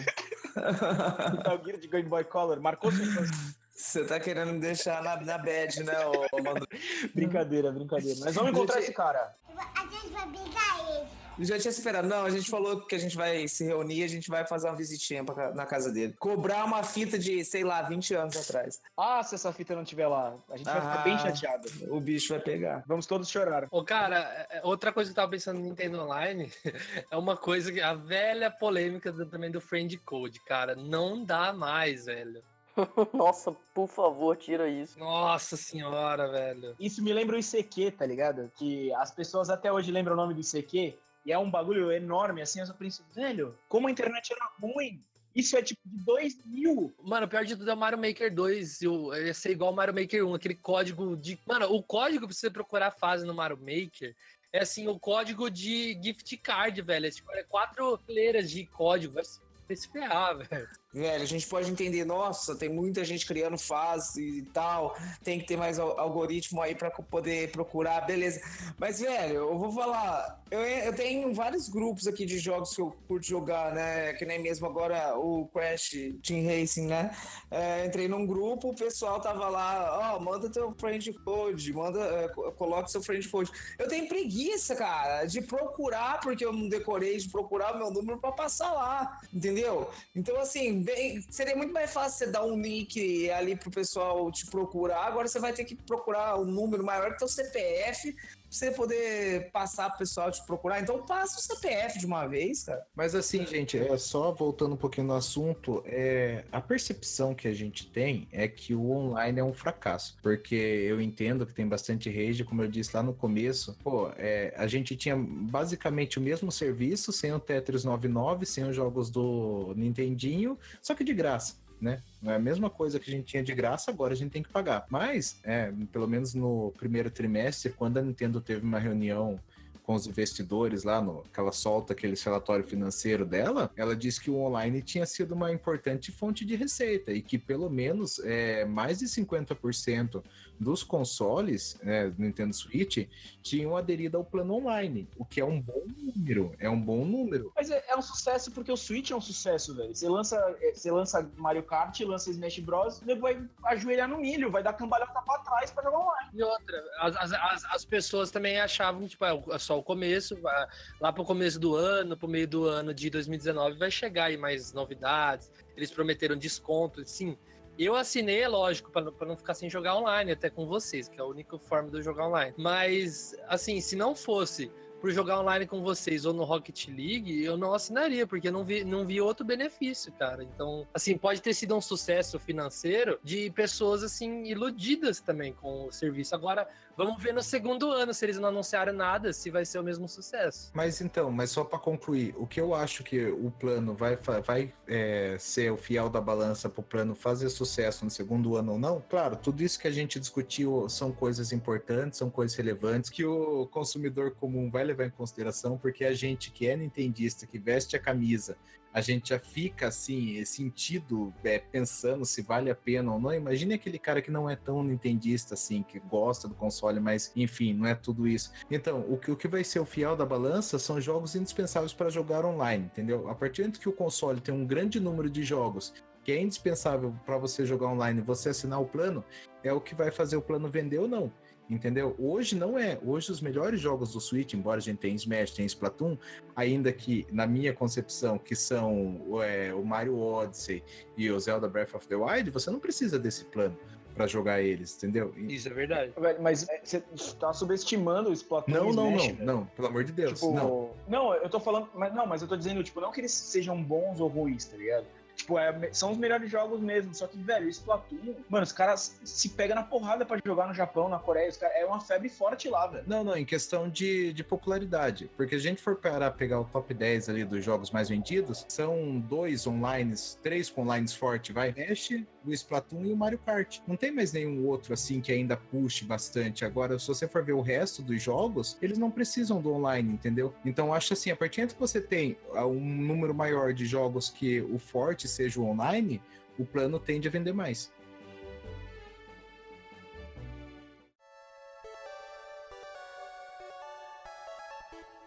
Metal 1.37 1.65
Gear 1.65 1.79
de 1.79 1.89
Game 1.89 2.09
Boy 2.09 2.25
Color. 2.25 2.61
Marcou 2.61 2.91
sua 2.91 3.05
infância. 3.05 3.57
Você 3.77 4.07
tá 4.07 4.19
querendo 4.19 4.55
me 4.55 4.59
deixar 4.59 5.03
na, 5.03 5.21
na 5.21 5.37
bad, 5.37 5.85
né, 5.85 5.95
ô, 6.33 6.43
Manu? 6.43 6.67
Brincadeira, 7.15 7.71
brincadeira. 7.71 8.19
Mas 8.25 8.35
vamos 8.35 8.53
encontrar 8.53 8.77
Gente, 8.77 8.85
esse 8.85 8.95
cara. 8.95 9.35
A 9.55 9.81
gente 9.83 10.09
vai 10.09 10.27
brigar 10.29 10.81
ele. 10.89 11.16
Já 11.39 11.59
tinha 11.59 11.71
esperado. 11.71 12.09
Não, 12.09 12.25
a 12.25 12.31
gente 12.31 12.49
falou 12.51 12.81
que 12.87 12.95
a 12.95 12.99
gente 12.99 13.15
vai 13.17 13.47
se 13.47 13.65
reunir, 13.65 14.03
a 14.05 14.09
gente 14.09 14.31
vai 14.31 14.47
fazer 14.47 14.69
uma 14.69 14.77
visitinha 14.77 15.23
pra 15.23 15.53
na 15.53 15.67
casa 15.67 15.93
dele. 15.93 16.15
Cobrar 16.19 16.65
uma 16.65 16.83
fita 16.83 17.19
de, 17.19 17.45
sei 17.45 17.63
lá, 17.63 17.83
20 17.83 18.15
anos 18.15 18.37
atrás. 18.37 18.81
Ah, 18.97 19.23
se 19.23 19.35
essa 19.35 19.53
fita 19.53 19.75
não 19.75 19.83
estiver 19.83 20.07
lá, 20.09 20.35
a 20.51 20.57
gente 20.57 20.65
vai 20.67 20.81
ficar 20.81 21.01
Ah. 21.01 21.05
bem 21.05 21.19
chateado. 21.19 21.69
O 21.91 22.01
bicho 22.01 22.33
vai 22.33 22.41
pegar. 22.43 22.83
Vamos 22.87 23.07
todos 23.07 23.29
chorar. 23.29 23.67
Ô, 23.71 23.85
cara, 23.85 24.19
é- 24.51 24.59
é- 24.59 24.61
outra 24.65 24.93
coisa 24.93 25.11
que 25.11 25.13
eu 25.13 25.23
tava 25.23 25.31
pensando 25.31 25.59
no 25.59 25.65
Nintendo 25.67 26.01
Online 26.01 26.51
é 27.11 27.17
uma 27.17 27.37
coisa 27.37 27.71
que 27.71 27.81
a 27.81 27.93
velha 27.93 28.51
polêmica 28.51 29.13
também 29.27 29.51
do 29.51 29.61
Friend 29.61 29.95
Code, 29.99 30.41
cara. 30.45 30.75
Não 30.75 31.23
dá 31.25 31.53
mais, 31.53 32.07
velho. 32.07 32.43
Nossa, 33.15 33.53
por 33.75 33.89
favor, 33.89 34.37
tira 34.37 34.69
isso. 34.69 34.99
Nossa 34.99 35.57
senhora, 35.57 36.31
velho. 36.31 36.75
Isso 36.79 37.03
me 37.03 37.13
lembra 37.13 37.37
o 37.37 37.39
ICQ, 37.39 37.91
tá 37.93 38.05
ligado? 38.05 38.51
Que 38.55 38.93
as 38.95 39.11
pessoas 39.11 39.49
até 39.49 39.73
hoje 39.73 39.91
lembram 39.91 40.13
o 40.15 40.17
nome 40.17 40.35
do 40.35 40.41
ICQ 40.41 40.95
e 41.27 41.33
é 41.33 41.39
um 41.39 41.51
bagulho 41.51 41.91
enorme, 41.91 42.41
assim, 42.41 42.61
eu 42.61 42.67
só 42.67 42.73
penso, 42.73 43.05
velho, 43.13 43.59
como 43.69 43.89
a 43.89 43.91
internet 43.91 44.33
era 44.33 44.49
ruim. 44.61 45.03
Isso 45.35 45.55
é 45.55 45.61
tipo 45.61 45.83
de 45.85 46.03
2000. 46.05 46.95
Mano, 47.03 47.27
o 47.27 47.29
pior 47.29 47.45
de 47.45 47.57
tudo 47.57 47.71
é 47.71 47.75
o 47.75 47.77
Mario 47.77 47.99
Maker 47.99 48.33
2. 48.33 48.81
Eu, 48.81 49.15
ia 49.15 49.35
ser 49.35 49.51
igual 49.51 49.71
o 49.71 49.77
Mario 49.77 49.93
Maker 49.93 50.27
1, 50.27 50.35
aquele 50.35 50.55
código 50.55 51.15
de. 51.15 51.39
Mano, 51.45 51.67
o 51.67 51.83
código 51.83 52.27
pra 52.27 52.35
você 52.35 52.49
procurar 52.49 52.87
a 52.87 52.91
fase 52.91 53.27
no 53.27 53.35
Mario 53.35 53.59
Maker 53.59 54.17
é 54.51 54.61
assim, 54.61 54.89
o 54.89 54.99
código 54.99 55.51
de 55.51 56.01
gift 56.03 56.35
card, 56.39 56.81
velho. 56.81 57.07
É, 57.07 57.11
tipo, 57.11 57.31
é 57.33 57.43
quatro 57.43 57.99
fileiras 58.07 58.51
de 58.51 58.65
código. 58.65 59.13
Vai 59.13 59.77
se 59.77 59.89
ferrar, 59.91 60.39
velho. 60.39 60.69
Velho, 60.97 61.23
a 61.23 61.27
gente 61.27 61.47
pode 61.47 61.71
entender, 61.71 62.07
nossa, 62.07 62.57
tem 62.57 62.71
muita 62.71 63.05
gente 63.05 63.27
criando 63.27 63.59
fase 63.59 64.39
e 64.39 64.43
tal, 64.45 64.97
tem 65.23 65.39
que 65.39 65.45
ter 65.45 65.55
mais 65.55 65.79
al- 65.79 66.01
algoritmo 66.01 66.63
aí 66.63 66.75
co- 66.75 67.03
poder 67.03 67.51
procurar, 67.53 68.07
beleza. 68.07 68.41
Mas, 68.79 68.99
velho, 69.01 69.35
eu 69.35 69.59
vou 69.59 69.71
falar, 69.71 70.43
eu, 70.51 70.59
eu 70.59 70.95
tenho 70.95 71.35
vários 71.35 71.69
grupos 71.69 72.07
aqui 72.07 72.25
de 72.25 72.39
jogos 72.39 72.75
que 72.75 72.81
eu 72.81 72.97
curto 73.07 73.27
jogar, 73.27 73.75
né? 73.75 74.15
Que 74.15 74.25
nem 74.25 74.39
mesmo 74.39 74.67
agora 74.67 75.19
o 75.19 75.47
Crash 75.49 75.91
Team 76.27 76.47
Racing, 76.47 76.87
né? 76.87 77.15
É, 77.51 77.85
entrei 77.85 78.09
num 78.09 78.27
grupo, 78.27 78.71
o 78.71 78.75
pessoal 78.75 79.21
tava 79.21 79.51
lá, 79.51 80.15
ó, 80.17 80.19
manda 80.19 80.51
teu 80.51 80.75
friend 80.81 81.13
code, 81.23 81.75
manda, 81.75 82.01
é, 82.01 82.89
seu 82.89 83.03
friend 83.03 83.29
code. 83.29 83.51
Eu 83.79 83.87
tenho 83.87 84.09
preguiça, 84.09 84.75
cara, 84.75 85.27
de 85.27 85.43
procurar, 85.43 86.21
porque 86.21 86.43
eu 86.43 86.55
não 86.55 86.71
decorei, 86.71 87.19
de 87.19 87.29
procurar 87.29 87.75
o 87.75 87.79
meu 87.79 87.91
número 87.91 88.19
pra 88.19 88.33
passar 88.33 88.73
lá, 88.73 89.19
entendeu? 89.31 89.91
Então, 90.15 90.41
assim, 90.41 90.86
bem- 90.87 91.21
seria 91.31 91.57
muito 91.57 91.73
mais 91.73 91.93
fácil 91.93 92.19
você 92.19 92.27
dar 92.31 92.45
um 92.45 92.61
link 92.61 93.29
ali 93.31 93.57
pro 93.57 93.71
pessoal 93.71 94.31
te 94.31 94.47
procurar. 94.47 95.05
Agora 95.07 95.27
você 95.27 95.41
vai 95.41 95.53
ter 95.53 95.65
que 95.65 95.77
procurar 95.77 96.39
um 96.39 96.45
número 96.45 96.85
maior 96.85 97.11
que 97.13 97.19
teu 97.19 97.29
CPF 97.29 98.15
você 98.49 98.71
poder 98.71 99.51
passar 99.51 99.91
pro 99.91 99.99
pessoal 99.99 100.31
te 100.31 100.45
procurar. 100.47 100.81
Então, 100.81 101.05
passa 101.05 101.39
o 101.39 101.43
CPF 101.43 101.99
de 101.99 102.07
uma 102.07 102.27
vez, 102.27 102.65
cara. 102.65 102.87
Mas 102.95 103.15
assim, 103.15 103.47
gente, 103.47 103.79
é 103.79 103.99
só 103.99 104.33
voltando 104.33 104.75
um 104.75 104.77
pouquinho 104.77 105.07
no 105.09 105.15
assunto, 105.15 105.83
é, 105.87 106.45
a 106.53 106.61
percepção 106.61 107.35
que 107.35 107.49
a 107.49 107.53
gente 107.53 107.91
tem 107.91 108.29
é 108.33 108.49
que 108.49 108.75
o 108.75 108.91
online 108.91 109.41
é 109.41 109.45
um 109.45 109.53
fracasso. 109.53 110.17
Porque 110.23 110.55
eu 110.55 111.01
entendo 111.01 111.47
que 111.47 111.55
tem 111.55 111.67
bastante 111.67 112.11
rage, 112.11 112.45
como 112.45 112.63
eu 112.63 112.69
disse 112.69 112.97
lá 112.97 113.03
no 113.03 113.15
começo. 113.15 113.77
Pô, 113.83 114.11
é, 114.17 114.55
a 114.57 114.67
gente 114.67 114.97
tinha 114.97 115.17
basicamente 115.17 116.19
o 116.19 116.23
mesmo 116.23 116.51
serviço, 116.51 117.13
sem 117.13 117.33
o 117.33 117.41
Tetris 117.41 117.85
99, 117.85 118.47
sem 118.47 118.65
os 118.65 118.75
jogos 118.75 119.11
do 119.11 119.73
Nintendinho, 119.77 120.59
só 120.81 120.95
que 120.95 121.05
de 121.05 121.15
graça. 121.15 121.66
Né? 121.81 122.03
Não 122.23 122.33
é 122.33 122.37
a 122.37 122.41
mesma 122.41 122.71
coisa 122.71 122.99
que 122.99 123.11
a 123.11 123.15
gente 123.15 123.27
tinha 123.27 123.43
de 123.43 123.55
graça, 123.55 123.91
agora 123.91 124.15
a 124.15 124.17
gente 124.17 124.33
tem 124.33 124.43
que 124.43 124.49
pagar. 124.49 124.87
Mas, 124.89 125.39
é, 125.45 125.73
pelo 125.93 126.09
menos 126.09 126.35
no 126.35 126.73
primeiro 126.79 127.11
trimestre, 127.11 127.73
quando 127.73 127.99
a 127.99 128.03
Nintendo 128.03 128.41
teve 128.41 128.65
uma 128.65 128.79
reunião 128.79 129.39
com 129.87 129.95
os 129.95 130.07
investidores 130.07 130.83
lá, 130.83 131.01
no, 131.01 131.23
que 131.33 131.39
ela 131.39 131.53
solta 131.53 131.93
aquele 131.93 132.17
relatório 132.17 132.67
financeiro 132.67 133.25
dela, 133.25 133.71
ela 133.77 133.95
disse 133.95 134.21
que 134.21 134.31
o 134.31 134.37
online 134.37 134.83
tinha 134.83 135.07
sido 135.07 135.33
uma 135.33 135.53
importante 135.53 136.11
fonte 136.11 136.45
de 136.45 136.57
receita 136.57 137.13
e 137.13 137.23
que 137.23 137.39
pelo 137.39 137.71
menos 137.71 138.19
é, 138.25 138.65
mais 138.65 138.99
de 138.99 139.07
50% 139.07 140.25
dos 140.59 140.83
consoles 140.83 141.79
né, 141.83 142.09
do 142.11 142.23
Nintendo 142.23 142.55
Switch 142.55 143.07
tinham 143.43 143.77
aderido 143.77 144.17
ao 144.17 144.25
plano 144.25 144.55
online, 144.55 145.09
o 145.17 145.25
que 145.25 145.41
é 145.41 145.45
um 145.45 145.61
bom 145.61 145.85
número, 145.87 146.55
é 146.59 146.69
um 146.69 146.81
bom 146.81 147.05
número. 147.05 147.53
Mas 147.55 147.71
é, 147.71 147.85
é 147.89 147.97
um 147.97 148.03
sucesso 148.03 148.51
porque 148.51 148.73
o 148.73 148.77
Switch 148.77 149.11
é 149.11 149.17
um 149.17 149.21
sucesso, 149.21 149.75
velho. 149.75 149.95
Você 149.95 150.09
lança, 150.09 150.37
é, 150.61 150.75
você 150.75 150.91
lança 150.91 151.31
Mario 151.37 151.63
Kart, 151.63 151.99
lança 152.01 152.31
Smash 152.31 152.59
Bros, 152.61 153.01
nego 153.03 153.21
vai 153.21 153.41
ajoelhar 153.65 154.09
no 154.09 154.19
milho, 154.19 154.51
vai 154.51 154.63
dar 154.63 154.73
cambalhota 154.73 155.21
pra 155.23 155.39
trás 155.41 155.71
pra 155.71 155.83
jogar 155.85 155.99
online. 155.99 156.31
E 156.35 156.43
outra, 156.43 156.85
as, 156.99 157.17
as, 157.17 157.33
as, 157.33 157.65
as 157.67 157.85
pessoas 157.85 158.31
também 158.31 158.59
achavam, 158.61 159.07
tipo, 159.07 159.25
é 159.25 159.43
é 159.51 159.59
só 159.59 159.79
o 159.79 159.83
começo, 159.83 160.41
vai- 160.41 160.67
lá 161.01 161.13
pro 161.13 161.25
começo 161.25 161.59
do 161.61 161.75
ano, 161.75 162.17
pro 162.17 162.29
meio 162.29 162.49
do 162.49 162.65
ano 162.65 162.93
de 162.95 163.09
2019, 163.11 163.79
vai 163.79 163.91
chegar 163.91 164.25
aí 164.25 164.37
mais 164.37 164.73
novidades. 164.73 165.51
Eles 165.77 165.91
prometeram 165.91 166.37
desconto, 166.37 167.05
sim. 167.07 167.37
Eu 167.79 167.95
assinei, 167.95 168.43
é 168.43 168.49
lógico, 168.49 168.91
pra 168.91 169.03
não, 169.03 169.13
não 169.27 169.37
ficar 169.37 169.55
sem 169.55 169.69
jogar 169.69 169.97
online, 169.97 170.33
até 170.33 170.49
com 170.49 170.67
vocês, 170.67 171.09
que 171.09 171.19
é 171.19 171.23
a 171.23 171.27
única 171.27 171.59
forma 171.59 171.91
de 171.91 171.99
eu 171.99 172.03
jogar 172.03 172.29
online. 172.29 172.55
Mas, 172.57 173.37
assim, 173.49 173.81
se 173.81 173.95
não 173.97 174.15
fosse 174.15 174.71
por 175.01 175.11
jogar 175.11 175.41
online 175.41 175.67
com 175.67 175.83
vocês 175.83 176.25
ou 176.25 176.33
no 176.33 176.45
Rocket 176.45 176.89
League, 176.89 177.45
eu 177.45 177.57
não 177.57 177.75
assinaria, 177.75 178.27
porque 178.27 178.49
eu 178.49 178.53
não 178.53 178.65
vi, 178.65 178.83
não 178.83 179.05
vi 179.05 179.21
outro 179.21 179.45
benefício, 179.45 180.13
cara. 180.13 180.43
Então, 180.43 180.87
assim, 180.93 181.19
pode 181.19 181.43
ter 181.43 181.55
sido 181.55 181.77
um 181.77 181.81
sucesso 181.81 182.39
financeiro 182.39 183.19
de 183.23 183.51
pessoas, 183.51 184.03
assim, 184.03 184.45
iludidas 184.45 185.21
também 185.21 185.53
com 185.53 185.87
o 185.87 185.93
serviço. 185.93 186.35
Agora, 186.35 186.67
vamos 186.97 187.23
ver 187.23 187.35
no 187.35 187.43
segundo 187.43 187.91
ano, 187.91 188.15
se 188.15 188.25
eles 188.25 188.39
não 188.39 188.49
anunciaram 188.49 188.93
nada, 188.93 189.33
se 189.33 189.51
vai 189.51 189.65
ser 189.65 189.79
o 189.79 189.83
mesmo 189.83 190.09
sucesso. 190.09 190.71
Mas 190.75 191.01
então, 191.01 191.31
mas 191.31 191.51
só 191.51 191.63
para 191.63 191.79
concluir, 191.79 192.35
o 192.39 192.47
que 192.47 192.61
eu 192.61 192.75
acho 192.75 193.05
que 193.05 193.27
o 193.27 193.51
plano 193.51 193.95
vai, 193.95 194.17
vai 194.45 194.73
é, 194.87 195.37
ser 195.39 195.71
o 195.71 195.77
fiel 195.77 196.09
da 196.09 196.21
balança 196.21 196.69
para 196.69 196.81
o 196.81 196.85
plano 196.85 197.15
fazer 197.15 197.51
sucesso 197.51 198.05
no 198.05 198.11
segundo 198.11 198.57
ano 198.57 198.73
ou 198.73 198.79
não? 198.79 199.03
Claro, 199.09 199.37
tudo 199.37 199.63
isso 199.63 199.79
que 199.79 199.89
a 199.89 199.93
gente 199.93 200.19
discutiu 200.19 200.89
são 200.89 201.13
coisas 201.13 201.53
importantes, 201.53 202.19
são 202.19 202.31
coisas 202.31 202.57
relevantes 202.57 203.11
que 203.11 203.25
o 203.25 203.67
consumidor 203.67 204.35
comum 204.35 204.71
vai 204.71 204.85
levar 204.85 205.07
em 205.07 205.11
consideração, 205.11 205.77
porque 205.77 206.05
a 206.05 206.15
gente 206.15 206.51
que 206.51 206.67
é 206.67 206.77
nintendista, 206.77 207.47
que 207.47 207.59
veste 207.59 207.97
a 207.97 208.01
camisa, 208.01 208.57
a 208.97 209.03
gente 209.03 209.29
já 209.29 209.39
fica 209.39 209.89
assim, 209.89 210.43
sentido, 210.47 211.31
é, 211.45 211.59
pensando 211.59 212.25
se 212.25 212.41
vale 212.41 212.71
a 212.71 212.75
pena 212.75 213.13
ou 213.13 213.21
não. 213.21 213.31
Imagine 213.31 213.75
aquele 213.75 213.99
cara 213.99 214.23
que 214.23 214.31
não 214.31 214.49
é 214.49 214.57
tão 214.57 214.83
nintendista 214.83 215.53
assim, 215.53 215.83
que 215.83 216.01
gosta 216.01 216.49
do 216.49 216.55
console, 216.55 216.99
mas 216.99 217.31
enfim, 217.37 217.75
não 217.75 217.87
é 217.87 217.95
tudo 217.95 218.27
isso. 218.27 218.53
Então, 218.71 219.05
o 219.07 219.19
que, 219.19 219.31
o 219.31 219.37
que 219.37 219.47
vai 219.47 219.63
ser 219.63 219.81
o 219.81 219.85
fiel 219.85 220.17
da 220.17 220.25
balança 220.25 220.79
são 220.79 220.99
jogos 220.99 221.37
indispensáveis 221.37 221.93
para 221.93 222.09
jogar 222.09 222.47
online, 222.47 222.87
entendeu? 222.87 223.29
A 223.29 223.35
partir 223.35 223.69
do 223.69 223.79
que 223.79 223.87
o 223.87 223.93
console 223.93 224.41
tem 224.41 224.55
um 224.55 224.65
grande 224.65 224.99
número 224.99 225.29
de 225.29 225.43
jogos 225.43 225.93
que 226.25 226.33
é 226.33 226.41
indispensável 226.41 227.15
para 227.25 227.37
você 227.37 227.67
jogar 227.67 227.89
online, 227.89 228.23
você 228.23 228.49
assinar 228.49 228.81
o 228.81 228.87
plano, 228.87 229.23
é 229.63 229.73
o 229.73 229.81
que 229.81 229.95
vai 229.95 230.11
fazer 230.11 230.37
o 230.37 230.43
plano 230.43 230.69
vender 230.69 230.99
ou 230.99 231.07
não. 231.07 231.31
Entendeu? 231.69 232.15
Hoje 232.19 232.55
não 232.55 232.79
é. 232.79 232.99
Hoje 233.05 233.33
os 233.33 233.41
melhores 233.41 233.81
jogos 233.81 234.13
do 234.13 234.21
Switch, 234.21 234.55
embora 234.55 234.79
a 234.79 234.81
gente 234.81 234.99
tenha 234.99 235.15
Smash, 235.17 235.51
tenha 235.51 235.67
Splatoon, 235.67 236.17
ainda 236.55 236.93
que, 236.93 237.27
na 237.31 237.47
minha 237.47 237.73
concepção, 237.73 238.39
que 238.39 238.55
são 238.55 239.21
é, 239.43 239.75
o 239.75 239.85
Mario 239.85 240.17
Odyssey 240.19 240.83
e 241.17 241.29
o 241.31 241.39
Zelda 241.41 241.69
Breath 241.69 241.95
of 241.95 242.07
the 242.07 242.15
Wild, 242.15 242.51
você 242.51 242.71
não 242.71 242.79
precisa 242.79 243.19
desse 243.19 243.45
plano 243.47 243.77
para 244.15 244.27
jogar 244.27 244.63
eles, 244.63 244.97
entendeu? 244.97 245.35
Isso 245.37 245.69
é 245.69 245.73
verdade. 245.73 246.13
Mas 246.41 246.67
você 246.83 247.03
tá 247.39 247.53
subestimando 247.53 248.31
o 248.31 248.33
Splatoon 248.33 248.73
Não, 248.73 248.93
não, 248.93 249.17
Smash, 249.17 249.39
não, 249.39 249.47
não, 249.47 249.67
pelo 249.67 249.89
amor 249.89 250.05
de 250.05 250.13
Deus, 250.13 250.41
tipo, 250.41 250.53
não. 250.53 250.91
Não, 251.07 251.35
eu 251.35 251.49
tô 251.51 251.61
falando, 251.61 251.89
mas 251.95 252.15
não, 252.15 252.27
mas 252.27 252.43
eu 252.43 252.49
tô 252.49 252.57
dizendo, 252.57 252.83
tipo, 252.83 253.01
não 253.01 253.11
que 253.11 253.21
eles 253.21 253.33
sejam 253.33 253.83
bons 253.83 254.21
ou 254.21 254.29
ruins, 254.29 254.65
tá 254.65 254.77
ligado? 254.77 255.07
Tipo, 255.37 255.59
é, 255.59 255.91
são 255.93 256.13
os 256.13 256.19
melhores 256.19 256.51
jogos 256.51 256.81
mesmo. 256.81 257.15
Só 257.15 257.27
que, 257.27 257.39
velho, 257.39 257.69
Splatoon, 257.69 258.35
mano, 258.49 258.65
os 258.65 258.73
caras 258.73 259.21
se 259.23 259.51
pegam 259.51 259.77
na 259.77 259.83
porrada 259.83 260.25
para 260.25 260.41
jogar 260.45 260.67
no 260.67 260.75
Japão, 260.75 261.09
na 261.09 261.19
Coreia. 261.19 261.49
Os 261.49 261.61
é 261.63 261.85
uma 261.85 262.01
febre 262.01 262.29
forte 262.29 262.69
lá, 262.69 262.87
velho. 262.87 263.05
Não, 263.07 263.23
não, 263.23 263.37
em 263.37 263.45
questão 263.45 263.89
de, 263.89 264.33
de 264.33 264.43
popularidade. 264.43 265.31
Porque 265.37 265.55
a 265.55 265.59
gente 265.59 265.83
for 265.83 265.97
parar 265.97 266.31
pegar 266.33 266.61
o 266.61 266.65
top 266.65 266.93
10 266.93 267.29
ali 267.29 267.45
dos 267.45 267.65
jogos 267.65 267.91
mais 267.91 268.09
vendidos, 268.09 268.65
são 268.69 269.21
dois 269.21 269.67
online, 269.67 270.15
três 270.43 270.71
com 270.71 270.83
online 270.83 271.07
forte, 271.09 271.53
vai. 271.53 271.75
Ash, 271.91 272.11
o 272.45 272.53
Splatoon 272.53 273.05
e 273.05 273.13
o 273.13 273.17
Mario 273.17 273.39
Kart. 273.39 273.81
Não 273.87 273.97
tem 273.97 274.11
mais 274.11 274.33
nenhum 274.33 274.67
outro 274.67 274.95
assim 274.95 275.21
que 275.21 275.33
ainda 275.33 275.57
puxe 275.57 276.05
bastante. 276.05 276.65
Agora, 276.65 276.99
se 276.99 277.07
você 277.07 277.29
for 277.29 277.45
ver 277.45 277.53
o 277.53 277.61
resto 277.61 278.03
dos 278.03 278.23
jogos, 278.23 278.79
eles 278.81 278.99
não 278.99 279.11
precisam 279.11 279.61
do 279.61 279.73
online, 279.73 280.13
entendeu? 280.13 280.55
Então, 280.65 280.95
acho 280.95 281.13
assim, 281.13 281.31
a 281.31 281.37
partir 281.37 281.67
do 281.67 281.75
que 281.75 281.81
você 281.81 282.01
tem 282.01 282.39
um 282.55 282.81
número 282.81 283.35
maior 283.35 283.73
de 283.73 283.85
jogos 283.85 284.31
que 284.31 284.61
o 284.61 284.79
seja 285.27 285.61
o 285.61 285.67
online, 285.67 286.23
o 286.59 286.65
plano 286.65 286.99
tende 286.99 287.29
a 287.29 287.31
vender 287.31 287.53
mais. 287.53 287.93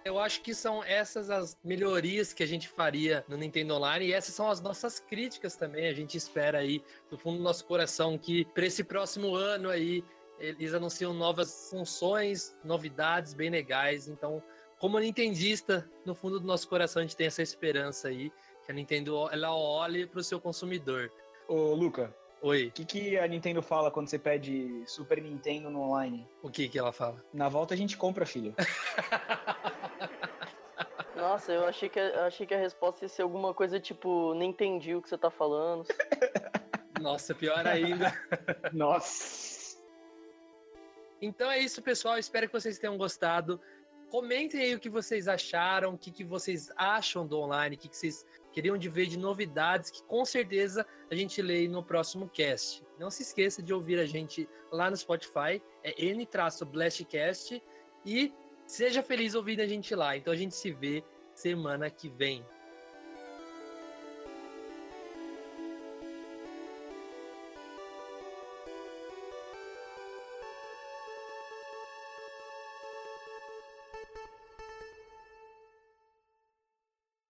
Eu 0.10 0.18
acho 0.18 0.42
que 0.42 0.56
são 0.56 0.84
essas 0.84 1.30
as 1.30 1.56
melhorias 1.64 2.34
que 2.34 2.42
a 2.42 2.48
gente 2.48 2.68
faria 2.68 3.24
no 3.28 3.38
Nintendo 3.38 3.76
Online 3.76 4.08
e 4.08 4.14
essas 4.14 4.34
são 4.34 4.50
as 4.50 4.60
nossas 4.60 5.00
críticas 5.00 5.56
também. 5.56 5.88
A 5.88 5.94
gente 5.94 6.18
espera 6.18 6.58
aí, 6.58 6.82
do 7.12 7.18
fundo 7.18 7.38
do 7.38 7.44
nosso 7.44 7.64
coração, 7.66 8.18
que 8.18 8.44
para 8.46 8.66
esse 8.66 8.84
próximo 8.84 9.36
ano 9.36 9.70
aí 9.70 10.04
eles 10.40 10.74
anunciam 10.74 11.14
novas 11.14 11.70
funções, 11.70 12.58
novidades 12.64 13.34
bem 13.34 13.50
legais. 13.50 14.08
Então, 14.08 14.42
como 14.80 14.98
nintendista, 14.98 15.88
no 16.06 16.16
fundo 16.16 16.40
do 16.40 16.48
nosso 16.48 16.68
coração 16.68 17.02
a 17.02 17.04
gente 17.04 17.16
tem 17.16 17.28
essa 17.28 17.44
esperança 17.44 18.08
aí 18.08 18.32
que 18.70 18.72
a 18.72 18.76
Nintendo 18.76 19.28
ela 19.32 19.56
olhe 19.56 20.06
para 20.06 20.20
o 20.20 20.24
seu 20.24 20.40
consumidor. 20.40 21.12
Ô, 21.48 21.74
Luca. 21.74 22.16
Oi. 22.40 22.68
O 22.68 22.72
que, 22.72 22.86
que 22.86 23.18
a 23.18 23.28
Nintendo 23.28 23.64
fala 23.64 23.90
quando 23.90 24.08
você 24.08 24.20
pede 24.20 24.84
Super 24.86 25.20
Nintendo 25.22 25.72
no 25.72 25.82
online? 25.82 26.28
O 26.44 26.52
que 26.52 26.70
que 26.70 26.78
ela 26.78 26.92
fala? 26.92 27.20
Na 27.34 27.50
volta 27.50 27.74
a 27.74 27.78
gente 27.78 27.98
compra, 27.98 28.28
filho. 28.28 28.54
Nossa, 31.18 31.52
eu 31.52 31.66
achei 31.66 31.90
que, 31.90 32.00
eu 32.00 32.22
achei 32.22 32.46
que 32.46 32.54
a 32.54 32.60
resposta 32.60 33.04
ia 33.04 33.10
ser 33.10 33.24
alguma 33.24 33.56
coisa 33.56 33.80
tipo, 33.80 34.36
nem 34.36 34.52
entendi 34.52 34.96
o 34.96 35.02
que 35.02 35.10
você 35.10 35.18
tá 35.18 35.32
falando. 35.32 35.86
Nossa, 37.02 37.34
pior 37.34 37.66
ainda. 37.66 38.14
Nossa. 38.72 39.80
Então 41.20 41.50
é 41.50 41.58
isso, 41.58 41.82
pessoal. 41.82 42.20
Espero 42.20 42.46
que 42.46 42.54
vocês 42.54 42.78
tenham 42.78 42.98
gostado. 42.98 43.60
Comentem 44.10 44.62
aí 44.62 44.76
o 44.76 44.80
que 44.80 44.90
vocês 44.90 45.28
acharam, 45.28 45.94
o 45.94 45.98
que, 45.98 46.12
que 46.12 46.24
vocês 46.24 46.72
acham 46.76 47.28
do 47.28 47.40
online, 47.40 47.76
o 47.76 47.80
que, 47.80 47.88
que 47.88 47.96
vocês 47.96 48.26
queriam 48.60 48.78
de 48.78 48.90
ver 48.90 49.06
de 49.06 49.18
novidades, 49.18 49.90
que 49.90 50.04
com 50.04 50.26
certeza 50.26 50.86
a 51.10 51.16
gente 51.16 51.42
lê 51.42 51.66
no 51.66 51.82
próximo 51.82 52.28
cast. 52.28 52.84
Não 53.00 53.10
se 53.10 53.24
esqueça 53.24 53.64
de 53.64 53.74
ouvir 53.74 53.98
a 53.98 54.06
gente 54.06 54.50
lá 54.70 54.90
no 54.90 54.98
Spotify, 54.98 55.62
é 55.82 55.96
N-Blastcast, 55.98 57.64
e 58.06 58.34
seja 58.68 59.02
feliz 59.02 59.34
ouvindo 59.34 59.62
a 59.62 59.66
gente 59.66 59.96
lá. 59.96 60.18
Então 60.18 60.34
a 60.34 60.36
gente 60.36 60.54
se 60.54 60.74
vê 60.74 61.02
semana 61.34 61.90
que 61.90 62.10
vem. 62.10 62.46